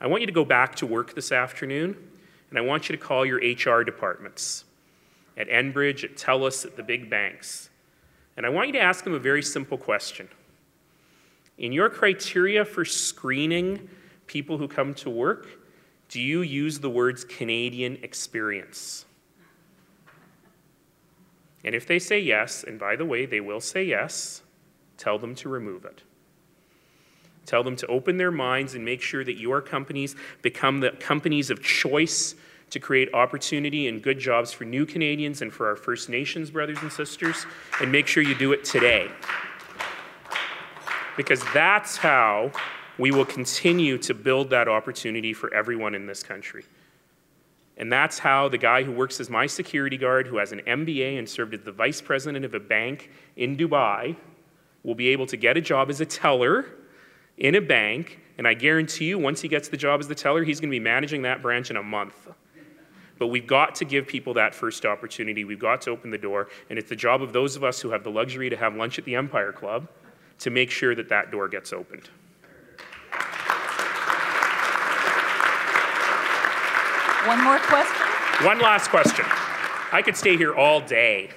I 0.00 0.06
want 0.06 0.22
you 0.22 0.26
to 0.26 0.32
go 0.32 0.44
back 0.44 0.74
to 0.76 0.86
work 0.86 1.14
this 1.14 1.32
afternoon, 1.32 1.96
and 2.50 2.58
I 2.58 2.62
want 2.62 2.88
you 2.88 2.96
to 2.96 3.02
call 3.02 3.24
your 3.24 3.38
HR 3.38 3.84
departments 3.84 4.63
at 5.36 5.48
Enbridge, 5.48 6.04
at 6.04 6.16
TELUS, 6.16 6.64
at 6.64 6.76
the 6.76 6.82
big 6.82 7.10
banks. 7.10 7.70
And 8.36 8.44
I 8.44 8.48
want 8.48 8.68
you 8.68 8.72
to 8.74 8.80
ask 8.80 9.04
them 9.04 9.14
a 9.14 9.18
very 9.18 9.42
simple 9.42 9.78
question. 9.78 10.28
In 11.58 11.72
your 11.72 11.88
criteria 11.88 12.64
for 12.64 12.84
screening 12.84 13.88
people 14.26 14.58
who 14.58 14.66
come 14.66 14.94
to 14.94 15.10
work, 15.10 15.46
do 16.08 16.20
you 16.20 16.42
use 16.42 16.78
the 16.80 16.90
words 16.90 17.24
Canadian 17.24 17.98
experience? 18.02 19.04
And 21.64 21.74
if 21.74 21.86
they 21.86 21.98
say 21.98 22.20
yes, 22.20 22.64
and 22.64 22.78
by 22.78 22.96
the 22.96 23.04
way, 23.04 23.24
they 23.24 23.40
will 23.40 23.60
say 23.60 23.84
yes, 23.84 24.42
tell 24.98 25.18
them 25.18 25.34
to 25.36 25.48
remove 25.48 25.84
it. 25.84 26.02
Tell 27.46 27.62
them 27.62 27.76
to 27.76 27.86
open 27.86 28.16
their 28.16 28.30
minds 28.30 28.74
and 28.74 28.84
make 28.84 29.00
sure 29.00 29.24
that 29.24 29.38
your 29.38 29.60
companies 29.60 30.16
become 30.42 30.80
the 30.80 30.90
companies 30.90 31.50
of 31.50 31.62
choice 31.62 32.34
to 32.74 32.80
create 32.80 33.08
opportunity 33.14 33.86
and 33.86 34.02
good 34.02 34.18
jobs 34.18 34.52
for 34.52 34.64
new 34.64 34.84
Canadians 34.84 35.42
and 35.42 35.52
for 35.52 35.68
our 35.68 35.76
First 35.76 36.08
Nations 36.08 36.50
brothers 36.50 36.78
and 36.82 36.92
sisters, 36.92 37.46
and 37.80 37.90
make 37.90 38.08
sure 38.08 38.20
you 38.20 38.34
do 38.34 38.52
it 38.52 38.64
today. 38.64 39.08
Because 41.16 41.40
that's 41.54 41.96
how 41.96 42.50
we 42.98 43.12
will 43.12 43.24
continue 43.24 43.96
to 43.98 44.12
build 44.12 44.50
that 44.50 44.66
opportunity 44.66 45.32
for 45.32 45.54
everyone 45.54 45.94
in 45.94 46.06
this 46.06 46.24
country. 46.24 46.64
And 47.76 47.92
that's 47.92 48.18
how 48.18 48.48
the 48.48 48.58
guy 48.58 48.82
who 48.82 48.90
works 48.90 49.20
as 49.20 49.30
my 49.30 49.46
security 49.46 49.96
guard, 49.96 50.26
who 50.26 50.38
has 50.38 50.50
an 50.50 50.60
MBA 50.66 51.16
and 51.16 51.28
served 51.28 51.54
as 51.54 51.60
the 51.60 51.72
vice 51.72 52.00
president 52.00 52.44
of 52.44 52.54
a 52.54 52.60
bank 52.60 53.10
in 53.36 53.56
Dubai, 53.56 54.16
will 54.82 54.96
be 54.96 55.08
able 55.10 55.26
to 55.26 55.36
get 55.36 55.56
a 55.56 55.60
job 55.60 55.90
as 55.90 56.00
a 56.00 56.06
teller 56.06 56.66
in 57.38 57.54
a 57.54 57.60
bank. 57.60 58.18
And 58.36 58.48
I 58.48 58.54
guarantee 58.54 59.06
you, 59.06 59.18
once 59.20 59.40
he 59.40 59.46
gets 59.46 59.68
the 59.68 59.76
job 59.76 60.00
as 60.00 60.08
the 60.08 60.14
teller, 60.16 60.42
he's 60.42 60.58
going 60.58 60.70
to 60.70 60.74
be 60.74 60.80
managing 60.80 61.22
that 61.22 61.40
branch 61.40 61.70
in 61.70 61.76
a 61.76 61.82
month. 61.82 62.28
But 63.18 63.28
we've 63.28 63.46
got 63.46 63.74
to 63.76 63.84
give 63.84 64.06
people 64.06 64.34
that 64.34 64.54
first 64.54 64.84
opportunity. 64.84 65.44
We've 65.44 65.58
got 65.58 65.80
to 65.82 65.90
open 65.90 66.10
the 66.10 66.18
door. 66.18 66.48
And 66.68 66.78
it's 66.78 66.88
the 66.88 66.96
job 66.96 67.22
of 67.22 67.32
those 67.32 67.56
of 67.56 67.62
us 67.62 67.80
who 67.80 67.90
have 67.90 68.02
the 68.02 68.10
luxury 68.10 68.50
to 68.50 68.56
have 68.56 68.74
lunch 68.74 68.98
at 68.98 69.04
the 69.04 69.14
Empire 69.14 69.52
Club 69.52 69.88
to 70.40 70.50
make 70.50 70.70
sure 70.70 70.94
that 70.94 71.08
that 71.08 71.30
door 71.30 71.48
gets 71.48 71.72
opened. 71.72 72.08
One 77.26 77.42
more 77.42 77.58
question? 77.58 78.46
One 78.46 78.58
last 78.58 78.90
question. 78.90 79.24
I 79.92 80.02
could 80.02 80.16
stay 80.16 80.36
here 80.36 80.54
all 80.54 80.80
day, 80.80 81.30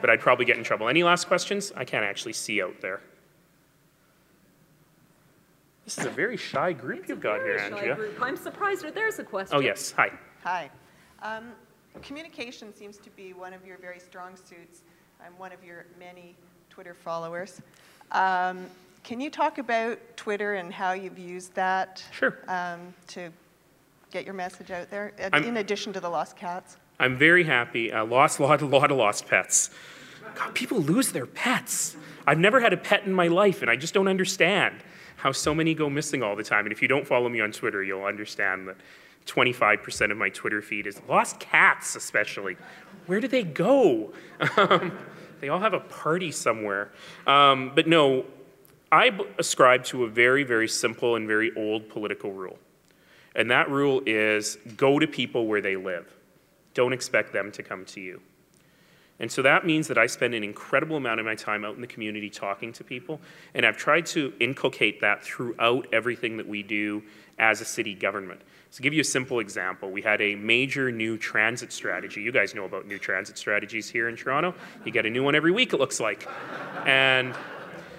but 0.00 0.10
I'd 0.10 0.20
probably 0.20 0.44
get 0.44 0.56
in 0.56 0.64
trouble. 0.64 0.88
Any 0.88 1.04
last 1.04 1.28
questions? 1.28 1.70
I 1.76 1.84
can't 1.84 2.04
actually 2.04 2.32
see 2.32 2.62
out 2.62 2.80
there. 2.80 3.00
This 5.84 5.98
is 5.98 6.06
a 6.06 6.10
very 6.10 6.36
shy 6.36 6.72
group 6.72 7.08
you've 7.08 7.20
got 7.20 7.42
here, 7.42 7.58
shy 7.58 7.66
Andrea. 7.66 7.94
group. 7.94 8.20
I'm 8.20 8.36
surprised 8.36 8.82
that 8.82 8.94
there's 8.94 9.18
a 9.18 9.24
question. 9.24 9.56
Oh, 9.56 9.60
yes. 9.60 9.92
Hi. 9.92 10.10
Hi. 10.42 10.70
Um, 11.24 11.52
Communication 12.02 12.74
seems 12.74 12.98
to 12.98 13.10
be 13.10 13.32
one 13.34 13.52
of 13.54 13.64
your 13.64 13.78
very 13.78 14.00
strong 14.00 14.34
suits. 14.36 14.82
I'm 15.24 15.32
one 15.38 15.52
of 15.52 15.62
your 15.62 15.86
many 15.98 16.34
Twitter 16.68 16.92
followers. 16.92 17.60
Um, 18.10 18.66
Can 19.04 19.20
you 19.20 19.30
talk 19.30 19.58
about 19.58 19.98
Twitter 20.16 20.54
and 20.54 20.72
how 20.72 20.92
you've 20.92 21.18
used 21.18 21.54
that? 21.54 22.02
Sure. 22.10 22.36
um, 22.48 22.92
To 23.08 23.30
get 24.10 24.24
your 24.24 24.34
message 24.34 24.70
out 24.72 24.90
there, 24.90 25.12
uh, 25.20 25.30
I'm- 25.32 25.44
in 25.44 25.56
addition 25.58 25.92
to 25.92 26.00
the 26.00 26.08
lost 26.10 26.36
cats? 26.36 26.78
I'm 26.98 27.16
very 27.16 27.44
happy. 27.44 27.92
I 27.92 28.00
lost 28.00 28.38
a 28.40 28.42
lot, 28.46 28.60
lot 28.62 28.90
of 28.90 28.96
lost 28.96 29.28
pets. 29.28 29.70
God, 30.34 30.52
people 30.54 30.80
lose 30.80 31.12
their 31.12 31.26
pets. 31.26 31.96
I've 32.26 32.38
never 32.40 32.58
had 32.60 32.72
a 32.72 32.76
pet 32.76 33.04
in 33.04 33.12
my 33.12 33.28
life, 33.28 33.62
and 33.62 33.70
I 33.70 33.76
just 33.76 33.94
don't 33.94 34.08
understand 34.08 34.82
how 35.16 35.30
so 35.32 35.54
many 35.54 35.74
go 35.74 35.88
missing 35.88 36.22
all 36.24 36.34
the 36.34 36.42
time. 36.42 36.66
And 36.66 36.72
if 36.72 36.82
you 36.82 36.88
don't 36.88 37.06
follow 37.06 37.28
me 37.28 37.40
on 37.40 37.52
Twitter, 37.52 37.82
you'll 37.84 38.04
understand 38.04 38.66
that 38.68 38.76
25% 39.26 40.10
of 40.10 40.16
my 40.16 40.28
Twitter 40.28 40.60
feed 40.60 40.86
is 40.86 41.00
lost 41.08 41.40
cats, 41.40 41.96
especially. 41.96 42.56
Where 43.06 43.20
do 43.20 43.28
they 43.28 43.44
go? 43.44 44.12
Um, 44.56 44.92
they 45.40 45.50
all 45.50 45.60
have 45.60 45.74
a 45.74 45.80
party 45.80 46.30
somewhere. 46.30 46.90
Um, 47.26 47.72
but 47.74 47.86
no, 47.86 48.24
I 48.90 49.10
ascribe 49.38 49.84
to 49.84 50.04
a 50.04 50.08
very, 50.08 50.42
very 50.42 50.68
simple 50.68 51.16
and 51.16 51.26
very 51.26 51.52
old 51.54 51.90
political 51.90 52.32
rule. 52.32 52.58
And 53.34 53.50
that 53.50 53.68
rule 53.70 54.00
is 54.06 54.56
go 54.76 54.98
to 54.98 55.06
people 55.06 55.46
where 55.46 55.60
they 55.60 55.76
live. 55.76 56.10
Don't 56.72 56.94
expect 56.94 57.32
them 57.32 57.52
to 57.52 57.62
come 57.62 57.84
to 57.86 58.00
you. 58.00 58.22
And 59.20 59.30
so 59.30 59.42
that 59.42 59.64
means 59.64 59.86
that 59.88 59.96
I 59.96 60.06
spend 60.06 60.34
an 60.34 60.42
incredible 60.42 60.96
amount 60.96 61.20
of 61.20 61.26
my 61.26 61.36
time 61.36 61.64
out 61.64 61.76
in 61.76 61.80
the 61.80 61.86
community 61.86 62.28
talking 62.28 62.72
to 62.72 62.84
people, 62.84 63.20
and 63.54 63.64
I've 63.64 63.76
tried 63.76 64.06
to 64.06 64.32
inculcate 64.40 65.00
that 65.02 65.22
throughout 65.22 65.86
everything 65.92 66.36
that 66.38 66.48
we 66.48 66.62
do 66.62 67.02
as 67.38 67.60
a 67.60 67.64
city 67.64 67.94
government. 67.94 68.40
So, 68.70 68.78
to 68.78 68.82
give 68.82 68.92
you 68.92 69.02
a 69.02 69.04
simple 69.04 69.38
example, 69.38 69.92
we 69.92 70.02
had 70.02 70.20
a 70.20 70.34
major 70.34 70.90
new 70.90 71.16
transit 71.16 71.72
strategy. 71.72 72.22
You 72.22 72.32
guys 72.32 72.56
know 72.56 72.64
about 72.64 72.88
new 72.88 72.98
transit 72.98 73.38
strategies 73.38 73.88
here 73.88 74.08
in 74.08 74.16
Toronto. 74.16 74.52
You 74.84 74.90
get 74.90 75.06
a 75.06 75.10
new 75.10 75.22
one 75.22 75.36
every 75.36 75.52
week, 75.52 75.72
it 75.72 75.78
looks 75.78 76.00
like. 76.00 76.28
And 76.84 77.34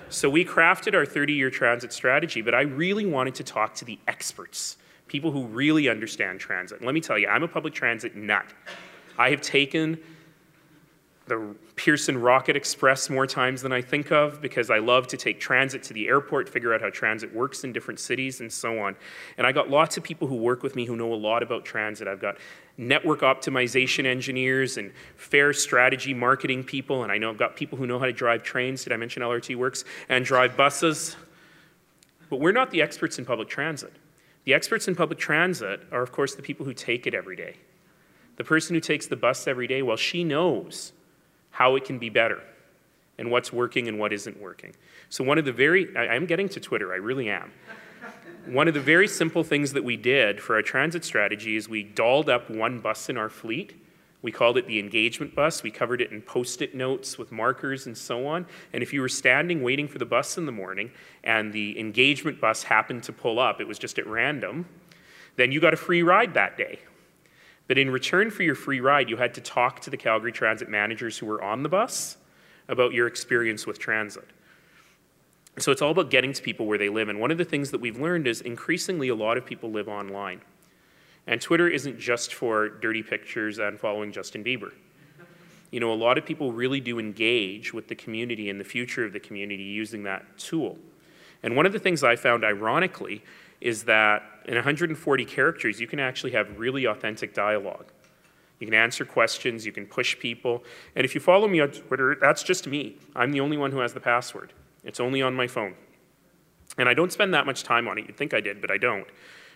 so 0.09 0.29
we 0.29 0.43
crafted 0.45 0.93
our 0.93 1.05
30 1.05 1.33
year 1.33 1.49
transit 1.49 1.93
strategy, 1.93 2.41
but 2.41 2.53
I 2.53 2.61
really 2.61 3.05
wanted 3.05 3.35
to 3.35 3.43
talk 3.43 3.73
to 3.75 3.85
the 3.85 3.97
experts, 4.07 4.77
people 5.07 5.31
who 5.31 5.45
really 5.45 5.87
understand 5.87 6.41
transit. 6.41 6.79
And 6.79 6.85
let 6.85 6.93
me 6.93 7.01
tell 7.01 7.17
you, 7.17 7.27
I'm 7.27 7.43
a 7.43 7.47
public 7.47 7.73
transit 7.73 8.15
nut. 8.15 8.45
I 9.17 9.29
have 9.29 9.41
taken 9.41 9.97
the 11.27 11.55
Pearson 11.75 12.19
Rocket 12.19 12.55
Express 12.55 13.09
more 13.09 13.25
times 13.25 13.63
than 13.63 13.71
I 13.71 13.81
think 13.81 14.11
of 14.11 14.41
because 14.41 14.69
I 14.69 14.77
love 14.77 15.07
to 15.07 15.17
take 15.17 15.39
transit 15.39 15.81
to 15.83 15.93
the 15.93 16.07
airport, 16.07 16.47
figure 16.47 16.73
out 16.73 16.81
how 16.81 16.91
transit 16.91 17.33
works 17.33 17.63
in 17.63 17.73
different 17.73 17.99
cities, 17.99 18.41
and 18.41 18.53
so 18.53 18.79
on. 18.79 18.95
And 19.37 19.47
I 19.47 19.51
got 19.51 19.69
lots 19.69 19.97
of 19.97 20.03
people 20.03 20.27
who 20.27 20.35
work 20.35 20.61
with 20.61 20.75
me 20.75 20.85
who 20.85 20.95
know 20.95 21.11
a 21.11 21.15
lot 21.15 21.41
about 21.41 21.65
transit. 21.65 22.07
I've 22.07 22.21
got 22.21 22.37
network 22.77 23.21
optimization 23.21 24.05
engineers 24.05 24.77
and 24.77 24.91
fare 25.15 25.51
strategy 25.51 26.13
marketing 26.13 26.63
people, 26.63 27.01
and 27.01 27.11
I 27.11 27.17
know 27.17 27.31
I've 27.31 27.39
got 27.39 27.55
people 27.55 27.77
who 27.77 27.87
know 27.87 27.97
how 27.97 28.05
to 28.05 28.13
drive 28.13 28.43
trains. 28.43 28.83
Did 28.83 28.93
I 28.93 28.97
mention 28.97 29.23
LRT 29.23 29.55
Works? 29.55 29.83
And 30.09 30.23
drive 30.23 30.55
buses. 30.55 31.15
But 32.29 32.39
we're 32.39 32.51
not 32.51 32.69
the 32.69 32.83
experts 32.83 33.17
in 33.17 33.25
public 33.25 33.49
transit. 33.49 33.93
The 34.43 34.53
experts 34.53 34.87
in 34.87 34.95
public 34.95 35.17
transit 35.17 35.81
are, 35.91 36.03
of 36.03 36.11
course, 36.11 36.35
the 36.35 36.43
people 36.43 36.67
who 36.67 36.73
take 36.73 37.07
it 37.07 37.15
every 37.15 37.35
day. 37.35 37.55
The 38.35 38.43
person 38.43 38.75
who 38.75 38.79
takes 38.79 39.07
the 39.07 39.15
bus 39.15 39.47
every 39.47 39.65
day, 39.65 39.81
well, 39.81 39.97
she 39.97 40.23
knows 40.23 40.91
how 41.55 41.77
it 41.77 41.85
can 41.85 41.97
be 41.97 42.09
better 42.09 42.41
and 43.17 43.31
what's 43.31 43.53
working 43.53 43.87
and 43.87 43.97
what 43.97 44.11
isn't 44.11 44.37
working. 44.41 44.75
So, 45.07 45.23
one 45.23 45.37
of 45.37 45.45
the 45.45 45.53
very, 45.53 45.95
I, 45.95 46.07
I'm 46.07 46.25
getting 46.25 46.49
to 46.49 46.59
Twitter, 46.59 46.91
I 46.91 46.97
really 46.97 47.29
am. 47.29 47.53
One 48.45 48.67
of 48.67 48.73
the 48.73 48.81
very 48.81 49.07
simple 49.07 49.41
things 49.43 49.71
that 49.71 49.83
we 49.83 49.95
did 49.95 50.41
for 50.41 50.55
our 50.55 50.61
transit 50.61 51.05
strategy 51.05 51.55
is 51.55 51.69
we 51.69 51.81
dolled 51.81 52.29
up 52.29 52.49
one 52.49 52.81
bus 52.81 53.09
in 53.09 53.15
our 53.17 53.29
fleet. 53.29 53.73
We 54.21 54.33
called 54.33 54.57
it 54.57 54.67
the 54.67 54.79
engagement 54.79 55.33
bus. 55.33 55.63
We 55.63 55.71
covered 55.71 56.01
it 56.01 56.11
in 56.11 56.21
post 56.21 56.61
it 56.61 56.75
notes 56.75 57.17
with 57.17 57.31
markers 57.31 57.85
and 57.85 57.97
so 57.97 58.27
on. 58.27 58.45
And 58.73 58.83
if 58.83 58.91
you 58.91 58.99
were 58.99 59.09
standing 59.09 59.63
waiting 59.63 59.87
for 59.87 59.97
the 59.97 60.05
bus 60.05 60.37
in 60.37 60.45
the 60.45 60.51
morning 60.51 60.91
and 61.23 61.53
the 61.53 61.79
engagement 61.79 62.41
bus 62.41 62.63
happened 62.63 63.03
to 63.03 63.13
pull 63.13 63.39
up, 63.39 63.61
it 63.61 63.67
was 63.67 63.79
just 63.79 63.97
at 63.97 64.05
random, 64.05 64.65
then 65.37 65.53
you 65.53 65.61
got 65.61 65.73
a 65.73 65.77
free 65.77 66.03
ride 66.03 66.33
that 66.33 66.57
day. 66.57 66.79
But 67.67 67.77
in 67.77 67.89
return 67.89 68.29
for 68.29 68.43
your 68.43 68.55
free 68.55 68.79
ride, 68.79 69.09
you 69.09 69.17
had 69.17 69.33
to 69.35 69.41
talk 69.41 69.79
to 69.81 69.89
the 69.89 69.97
Calgary 69.97 70.31
Transit 70.31 70.69
managers 70.69 71.17
who 71.17 71.25
were 71.25 71.41
on 71.41 71.63
the 71.63 71.69
bus 71.69 72.17
about 72.67 72.93
your 72.93 73.07
experience 73.07 73.65
with 73.65 73.79
transit. 73.79 74.27
So 75.57 75.71
it's 75.71 75.81
all 75.81 75.91
about 75.91 76.09
getting 76.09 76.33
to 76.33 76.41
people 76.41 76.65
where 76.65 76.77
they 76.77 76.89
live. 76.89 77.09
And 77.09 77.19
one 77.19 77.31
of 77.31 77.37
the 77.37 77.45
things 77.45 77.71
that 77.71 77.79
we've 77.79 77.99
learned 77.99 78.27
is 78.27 78.41
increasingly 78.41 79.07
a 79.07 79.15
lot 79.15 79.37
of 79.37 79.45
people 79.45 79.71
live 79.71 79.87
online. 79.87 80.41
And 81.27 81.41
Twitter 81.41 81.67
isn't 81.67 81.99
just 81.99 82.33
for 82.33 82.69
dirty 82.69 83.01
pictures 83.01 83.57
and 83.57 83.79
following 83.79 84.11
Justin 84.11 84.43
Bieber. 84.43 84.73
You 85.71 85.79
know, 85.79 85.91
a 85.91 85.95
lot 85.95 86.17
of 86.17 86.25
people 86.25 86.51
really 86.51 86.79
do 86.79 86.99
engage 86.99 87.73
with 87.73 87.87
the 87.87 87.95
community 87.95 88.49
and 88.49 88.59
the 88.59 88.65
future 88.65 89.03
of 89.03 89.13
the 89.13 89.19
community 89.19 89.63
using 89.63 90.03
that 90.03 90.37
tool. 90.37 90.77
And 91.41 91.55
one 91.55 91.65
of 91.65 91.73
the 91.73 91.79
things 91.79 92.03
I 92.03 92.15
found 92.15 92.43
ironically 92.43 93.23
is 93.61 93.83
that 93.85 94.23
in 94.45 94.55
140 94.55 95.25
characters, 95.25 95.79
you 95.79 95.87
can 95.87 95.99
actually 95.99 96.31
have 96.31 96.59
really 96.59 96.85
authentic 96.85 97.33
dialogue. 97.33 97.91
You 98.59 98.67
can 98.67 98.73
answer 98.73 99.05
questions, 99.05 99.65
you 99.65 99.71
can 99.71 99.85
push 99.85 100.17
people. 100.17 100.63
And 100.95 101.03
if 101.03 101.13
you 101.13 101.21
follow 101.21 101.47
me 101.47 101.59
on 101.59 101.71
Twitter, 101.71 102.15
that's 102.19 102.43
just 102.43 102.67
me. 102.67 102.97
I'm 103.15 103.31
the 103.31 103.41
only 103.41 103.57
one 103.57 103.71
who 103.71 103.79
has 103.79 103.93
the 103.93 103.99
password. 103.99 104.53
It's 104.83 104.99
only 104.99 105.21
on 105.21 105.33
my 105.33 105.47
phone. 105.47 105.75
And 106.77 106.87
I 106.87 106.93
don't 106.93 107.11
spend 107.11 107.33
that 107.33 107.45
much 107.45 107.63
time 107.63 107.87
on 107.87 107.97
it. 107.97 108.05
You'd 108.07 108.17
think 108.17 108.33
I 108.33 108.41
did, 108.41 108.61
but 108.61 108.71
I 108.71 108.77
don't. 108.77 109.07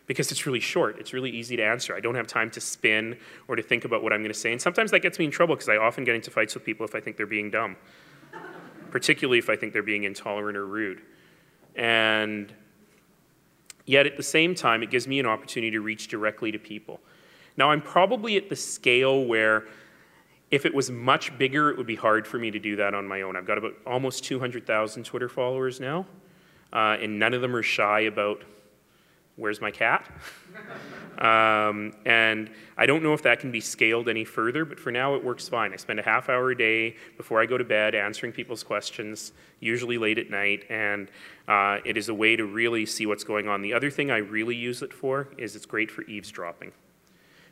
Because 0.08 0.32
it's 0.32 0.45
really 0.45 0.60
short. 0.60 0.97
It's 1.00 1.14
really 1.14 1.30
easy 1.30 1.56
to 1.56 1.64
answer. 1.64 1.95
I 1.95 2.00
don't 2.00 2.16
have 2.16 2.28
time 2.28 2.50
to 2.52 2.62
spin 2.62 3.18
or 3.47 3.56
to 3.56 3.62
think 3.62 3.86
about 3.86 4.02
what 4.02 4.12
I'm 4.12 4.22
going 4.22 4.34
to 4.34 4.39
say. 4.39 4.52
And 4.52 4.62
sometimes 4.62 4.91
that 4.91 5.02
gets 5.02 5.20
me 5.20 5.26
in 5.26 5.32
trouble 5.32 5.56
because 5.56 5.70
I 5.70 5.78
often 5.78 6.04
get 6.04 6.16
into 6.16 6.32
fights 6.32 6.56
with 6.56 6.66
people 6.66 6.86
if 6.86 6.95
I 6.95 7.00
think 7.00 7.16
they're 7.16 7.28
being 7.28 7.52
dumb, 7.52 7.78
particularly 8.89 9.38
if 9.38 9.50
I 9.50 9.56
think 9.56 9.72
they're 9.72 9.84
being 9.84 10.04
intolerant 10.04 10.58
or 10.58 10.66
rude. 10.66 11.04
And 11.76 12.54
Yet 13.90 14.06
at 14.06 14.18
the 14.18 14.22
same 14.22 14.54
time, 14.54 14.84
it 14.84 14.92
gives 14.92 15.08
me 15.08 15.20
an 15.20 15.26
opportunity 15.26 15.72
to 15.72 15.82
reach 15.82 16.10
directly 16.10 16.52
to 16.52 16.60
people. 16.60 17.00
Now, 17.58 17.72
I'm 17.72 17.82
probably 17.82 18.38
at 18.38 18.48
the 18.48 18.56
scale 18.56 19.26
where 19.26 19.66
if 20.52 20.68
it 20.68 20.76
was 20.76 20.92
much 20.92 21.36
bigger, 21.40 21.72
it 21.72 21.78
would 21.78 21.88
be 21.88 21.96
hard 21.96 22.28
for 22.28 22.38
me 22.38 22.52
to 22.52 22.60
do 22.60 22.76
that 22.76 22.94
on 22.94 23.08
my 23.08 23.24
own. 23.24 23.36
I've 23.36 23.48
got 23.48 23.58
about 23.58 23.74
almost 23.88 24.24
200,000 24.26 25.06
Twitter 25.06 25.28
followers 25.28 25.80
now, 25.80 26.06
uh, 26.72 26.98
and 27.02 27.18
none 27.18 27.34
of 27.34 27.42
them 27.42 27.56
are 27.56 27.64
shy 27.64 28.02
about 28.02 28.44
where's 29.40 29.62
my 29.62 29.72
cat? 29.72 30.06
um, 31.18 31.94
and 32.06 32.52
I 32.78 32.86
don't 32.86 33.02
know 33.02 33.14
if 33.14 33.24
that 33.24 33.40
can 33.40 33.52
be 33.52 33.62
scaled 33.62 34.10
any 34.10 34.26
further, 34.26 34.66
but 34.66 34.80
for 34.80 34.92
now 34.92 35.16
it 35.16 35.24
works 35.24 35.48
fine. 35.48 35.74
I 35.74 35.78
spend 35.78 36.00
a 36.00 36.04
half 36.04 36.30
hour 36.30 36.52
a 36.52 36.58
day 36.58 36.98
before 37.18 37.42
I 37.42 37.46
go 37.46 37.58
to 37.58 37.64
bed 37.64 37.96
answering 37.96 38.32
people's 38.32 38.64
questions, 38.64 39.32
usually 39.60 39.98
late 39.98 40.18
at 40.18 40.30
night, 40.30 40.66
and 40.70 41.10
uh, 41.48 41.80
it 41.86 41.98
is 41.98 42.10
a 42.10 42.14
way 42.14 42.36
to 42.36 42.46
really 42.46 42.86
see 42.86 43.06
what's 43.06 43.24
going 43.24 43.48
on. 43.48 43.62
The 43.62 43.74
other 43.74 43.90
thing 43.90 44.12
I 44.12 44.18
really 44.18 44.56
use 44.56 44.82
it 44.82 44.94
for 44.94 45.30
is 45.38 45.56
it's 45.56 45.66
great 45.66 45.90
for 45.90 46.04
eavesdropping. 46.04 46.74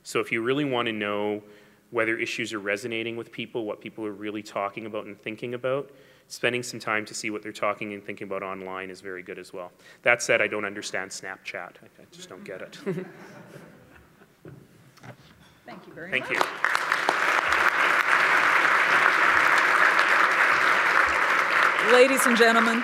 So 0.03 0.19
if 0.19 0.31
you 0.31 0.41
really 0.41 0.65
want 0.65 0.85
to 0.87 0.93
know 0.93 1.41
whether 1.91 2.17
issues 2.17 2.53
are 2.53 2.59
resonating 2.59 3.15
with 3.15 3.31
people, 3.31 3.65
what 3.65 3.79
people 3.79 4.05
are 4.05 4.11
really 4.11 4.43
talking 4.43 4.85
about 4.85 5.05
and 5.05 5.19
thinking 5.19 5.53
about, 5.53 5.91
spending 6.27 6.63
some 6.63 6.79
time 6.79 7.05
to 7.05 7.13
see 7.13 7.29
what 7.29 7.41
they're 7.41 7.51
talking 7.51 7.93
and 7.93 8.03
thinking 8.03 8.27
about 8.27 8.43
online 8.43 8.89
is 8.89 9.01
very 9.01 9.23
good 9.23 9.39
as 9.39 9.53
well. 9.53 9.71
That 10.03 10.21
said, 10.21 10.41
I 10.41 10.47
don't 10.47 10.65
understand 10.65 11.11
Snapchat. 11.11 11.55
I, 11.55 12.01
I 12.01 12.05
just 12.11 12.29
don't 12.29 12.43
get 12.43 12.61
it. 12.61 12.75
Thank 15.65 15.85
you 15.87 15.93
very 15.93 16.11
Thank 16.11 16.29
much. 16.29 16.37
Thank 16.37 16.43
you. 16.67 16.73
Ladies 21.93 22.25
and 22.25 22.37
gentlemen, 22.37 22.83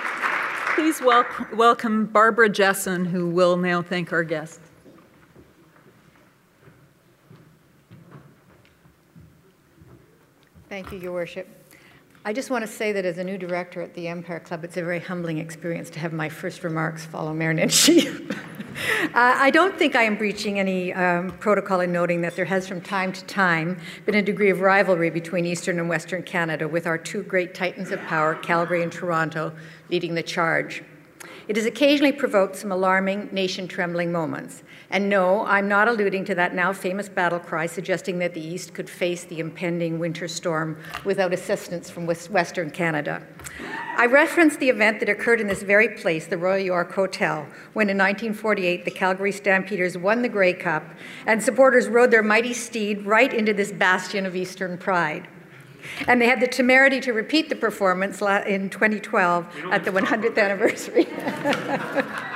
please 0.74 1.00
wel- 1.00 1.26
welcome 1.52 2.06
Barbara 2.06 2.48
Jessen, 2.48 3.06
who 3.06 3.28
will 3.28 3.56
now 3.56 3.82
thank 3.82 4.12
our 4.12 4.24
guests. 4.24 4.60
Thank 10.68 10.90
you, 10.90 10.98
Your 10.98 11.12
Worship. 11.12 11.63
I 12.26 12.32
just 12.32 12.48
want 12.48 12.64
to 12.64 12.72
say 12.72 12.90
that 12.92 13.04
as 13.04 13.18
a 13.18 13.24
new 13.24 13.36
director 13.36 13.82
at 13.82 13.92
the 13.92 14.08
Empire 14.08 14.40
Club, 14.40 14.64
it's 14.64 14.78
a 14.78 14.82
very 14.82 14.98
humbling 14.98 15.36
experience 15.36 15.90
to 15.90 15.98
have 15.98 16.14
my 16.14 16.30
first 16.30 16.64
remarks 16.64 17.04
follow 17.04 17.34
Mayor 17.34 17.52
Nenshi. 17.52 18.08
uh, 18.30 18.36
I 19.14 19.50
don't 19.50 19.76
think 19.78 19.94
I 19.94 20.04
am 20.04 20.16
breaching 20.16 20.58
any 20.58 20.94
um, 20.94 21.32
protocol 21.32 21.80
in 21.80 21.92
noting 21.92 22.22
that 22.22 22.34
there 22.34 22.46
has 22.46 22.66
from 22.66 22.80
time 22.80 23.12
to 23.12 23.22
time 23.26 23.78
been 24.06 24.14
a 24.14 24.22
degree 24.22 24.48
of 24.48 24.62
rivalry 24.62 25.10
between 25.10 25.44
Eastern 25.44 25.78
and 25.78 25.86
Western 25.86 26.22
Canada, 26.22 26.66
with 26.66 26.86
our 26.86 26.96
two 26.96 27.22
great 27.22 27.54
titans 27.54 27.90
of 27.90 28.00
power, 28.04 28.34
Calgary 28.34 28.82
and 28.82 28.90
Toronto, 28.90 29.52
leading 29.90 30.14
the 30.14 30.22
charge. 30.22 30.82
It 31.46 31.56
has 31.56 31.66
occasionally 31.66 32.12
provoked 32.12 32.56
some 32.56 32.72
alarming, 32.72 33.28
nation 33.32 33.68
trembling 33.68 34.10
moments. 34.10 34.62
And 34.90 35.08
no, 35.08 35.44
I'm 35.44 35.68
not 35.68 35.88
alluding 35.88 36.24
to 36.26 36.34
that 36.36 36.54
now 36.54 36.72
famous 36.72 37.08
battle 37.08 37.38
cry 37.38 37.66
suggesting 37.66 38.18
that 38.20 38.32
the 38.32 38.40
East 38.40 38.72
could 38.72 38.88
face 38.88 39.24
the 39.24 39.40
impending 39.40 39.98
winter 39.98 40.28
storm 40.28 40.78
without 41.04 41.32
assistance 41.32 41.90
from 41.90 42.06
Western 42.06 42.70
Canada. 42.70 43.26
I 43.96 44.06
reference 44.06 44.56
the 44.56 44.70
event 44.70 45.00
that 45.00 45.08
occurred 45.08 45.40
in 45.40 45.46
this 45.46 45.62
very 45.62 45.88
place, 45.88 46.26
the 46.26 46.38
Royal 46.38 46.64
York 46.64 46.92
Hotel, 46.92 47.46
when 47.74 47.90
in 47.90 47.98
1948 47.98 48.84
the 48.84 48.90
Calgary 48.90 49.32
Stampeders 49.32 49.98
won 49.98 50.22
the 50.22 50.28
Grey 50.28 50.54
Cup 50.54 50.84
and 51.26 51.42
supporters 51.42 51.88
rode 51.88 52.10
their 52.10 52.22
mighty 52.22 52.54
steed 52.54 53.04
right 53.04 53.32
into 53.32 53.52
this 53.52 53.70
bastion 53.70 54.26
of 54.26 54.34
Eastern 54.34 54.78
pride. 54.78 55.28
And 56.06 56.20
they 56.20 56.26
had 56.26 56.40
the 56.40 56.46
temerity 56.46 57.00
to 57.00 57.12
repeat 57.12 57.48
the 57.48 57.56
performance 57.56 58.20
in 58.22 58.70
2012 58.70 59.46
at 59.70 59.84
the 59.84 59.90
100th 59.90 60.38
anniversary. 60.38 61.06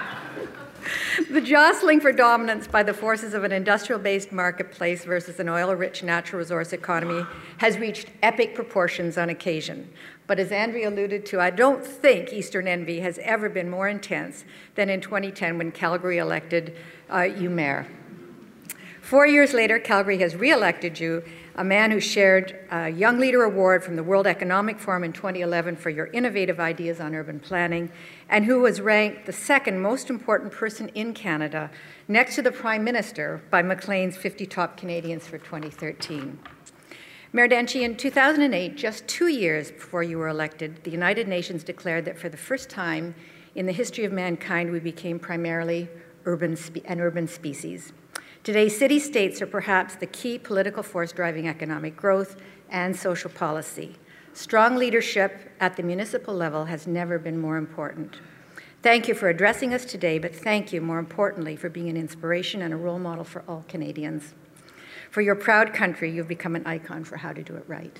The 1.30 1.42
jostling 1.42 2.00
for 2.00 2.10
dominance 2.10 2.66
by 2.66 2.82
the 2.82 2.94
forces 2.94 3.34
of 3.34 3.44
an 3.44 3.52
industrial 3.52 4.00
based 4.00 4.32
marketplace 4.32 5.04
versus 5.04 5.38
an 5.38 5.48
oil 5.48 5.74
rich 5.74 6.02
natural 6.02 6.38
resource 6.38 6.72
economy 6.72 7.26
has 7.58 7.76
reached 7.76 8.06
epic 8.22 8.54
proportions 8.54 9.18
on 9.18 9.28
occasion. 9.28 9.90
But 10.26 10.38
as 10.38 10.52
Andrea 10.52 10.88
alluded 10.88 11.26
to, 11.26 11.40
I 11.40 11.50
don't 11.50 11.84
think 11.84 12.32
Eastern 12.32 12.66
envy 12.66 13.00
has 13.00 13.18
ever 13.18 13.50
been 13.50 13.68
more 13.68 13.88
intense 13.88 14.44
than 14.74 14.88
in 14.88 15.02
2010 15.02 15.58
when 15.58 15.70
Calgary 15.70 16.16
elected 16.16 16.74
uh, 17.12 17.22
you 17.22 17.50
mayor. 17.50 17.86
Four 19.08 19.26
years 19.26 19.54
later, 19.54 19.78
Calgary 19.78 20.18
has 20.18 20.36
re 20.36 20.50
elected 20.50 21.00
you, 21.00 21.24
a 21.56 21.64
man 21.64 21.90
who 21.92 21.98
shared 21.98 22.58
a 22.70 22.90
Young 22.90 23.18
Leader 23.18 23.42
Award 23.42 23.82
from 23.82 23.96
the 23.96 24.02
World 24.02 24.26
Economic 24.26 24.78
Forum 24.78 25.02
in 25.02 25.14
2011 25.14 25.76
for 25.76 25.88
your 25.88 26.08
innovative 26.08 26.60
ideas 26.60 27.00
on 27.00 27.14
urban 27.14 27.40
planning, 27.40 27.90
and 28.28 28.44
who 28.44 28.60
was 28.60 28.82
ranked 28.82 29.24
the 29.24 29.32
second 29.32 29.80
most 29.80 30.10
important 30.10 30.52
person 30.52 30.90
in 30.90 31.14
Canada, 31.14 31.70
next 32.06 32.34
to 32.34 32.42
the 32.42 32.52
Prime 32.52 32.84
Minister, 32.84 33.40
by 33.48 33.62
Maclean's 33.62 34.18
50 34.18 34.44
Top 34.44 34.76
Canadians 34.76 35.26
for 35.26 35.38
2013. 35.38 36.38
Mayor 37.32 37.46
in 37.46 37.96
2008, 37.96 38.76
just 38.76 39.08
two 39.08 39.28
years 39.28 39.70
before 39.70 40.02
you 40.02 40.18
were 40.18 40.28
elected, 40.28 40.84
the 40.84 40.90
United 40.90 41.26
Nations 41.26 41.64
declared 41.64 42.04
that 42.04 42.18
for 42.18 42.28
the 42.28 42.36
first 42.36 42.68
time 42.68 43.14
in 43.54 43.64
the 43.64 43.72
history 43.72 44.04
of 44.04 44.12
mankind, 44.12 44.70
we 44.70 44.80
became 44.80 45.18
primarily 45.18 45.88
urban 46.26 46.58
an 46.84 47.00
urban 47.00 47.26
species. 47.26 47.94
Today, 48.48 48.70
city 48.70 48.98
states 48.98 49.42
are 49.42 49.46
perhaps 49.46 49.94
the 49.96 50.06
key 50.06 50.38
political 50.38 50.82
force 50.82 51.12
driving 51.12 51.46
economic 51.46 51.94
growth 51.94 52.36
and 52.70 52.96
social 52.96 53.28
policy. 53.28 53.96
Strong 54.32 54.76
leadership 54.76 55.52
at 55.60 55.76
the 55.76 55.82
municipal 55.82 56.32
level 56.32 56.64
has 56.64 56.86
never 56.86 57.18
been 57.18 57.38
more 57.38 57.58
important. 57.58 58.20
Thank 58.82 59.06
you 59.06 59.12
for 59.12 59.28
addressing 59.28 59.74
us 59.74 59.84
today, 59.84 60.18
but 60.18 60.34
thank 60.34 60.72
you, 60.72 60.80
more 60.80 60.98
importantly, 60.98 61.56
for 61.56 61.68
being 61.68 61.90
an 61.90 61.98
inspiration 61.98 62.62
and 62.62 62.72
a 62.72 62.76
role 62.78 62.98
model 62.98 63.22
for 63.22 63.44
all 63.46 63.66
Canadians. 63.68 64.32
For 65.10 65.20
your 65.20 65.34
proud 65.34 65.74
country, 65.74 66.10
you've 66.10 66.26
become 66.26 66.56
an 66.56 66.66
icon 66.66 67.04
for 67.04 67.18
how 67.18 67.34
to 67.34 67.42
do 67.42 67.54
it 67.54 67.64
right. 67.68 67.98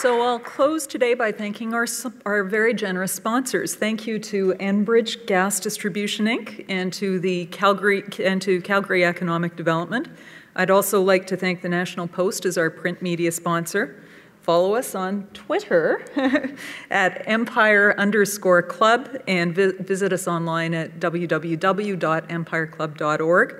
So 0.00 0.20
I'll 0.20 0.38
close 0.38 0.86
today 0.86 1.14
by 1.14 1.32
thanking 1.32 1.72
our, 1.72 1.86
our 2.26 2.44
very 2.44 2.74
generous 2.74 3.12
sponsors. 3.12 3.74
Thank 3.74 4.06
you 4.06 4.18
to 4.18 4.52
Enbridge 4.60 5.26
Gas 5.26 5.58
Distribution 5.58 6.26
Inc. 6.26 6.66
and 6.68 6.92
to 6.92 7.18
the 7.18 7.46
Calgary 7.46 8.04
and 8.22 8.42
to 8.42 8.60
Calgary 8.60 9.06
Economic 9.06 9.56
Development. 9.56 10.06
I'd 10.54 10.70
also 10.70 11.00
like 11.00 11.26
to 11.28 11.36
thank 11.36 11.62
the 11.62 11.70
National 11.70 12.06
Post 12.06 12.44
as 12.44 12.58
our 12.58 12.68
print 12.68 13.00
media 13.00 13.32
sponsor. 13.32 14.04
Follow 14.42 14.74
us 14.74 14.94
on 14.94 15.28
Twitter 15.32 16.04
at 16.90 17.26
empire 17.26 17.94
underscore 17.96 18.62
club 18.62 19.16
and 19.26 19.54
vi- 19.54 19.72
visit 19.80 20.12
us 20.12 20.28
online 20.28 20.74
at 20.74 21.00
www.empireclub.org. 21.00 23.56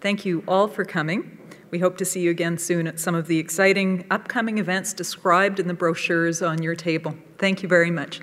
Thank 0.00 0.24
you 0.24 0.42
all 0.48 0.66
for 0.66 0.84
coming. 0.84 1.45
We 1.76 1.80
hope 1.80 1.98
to 1.98 2.06
see 2.06 2.20
you 2.20 2.30
again 2.30 2.56
soon 2.56 2.86
at 2.86 2.98
some 2.98 3.14
of 3.14 3.26
the 3.26 3.38
exciting 3.38 4.06
upcoming 4.10 4.56
events 4.56 4.94
described 4.94 5.60
in 5.60 5.68
the 5.68 5.74
brochures 5.74 6.40
on 6.40 6.62
your 6.62 6.74
table. 6.74 7.14
Thank 7.36 7.62
you 7.62 7.68
very 7.68 7.90
much. 7.90 8.22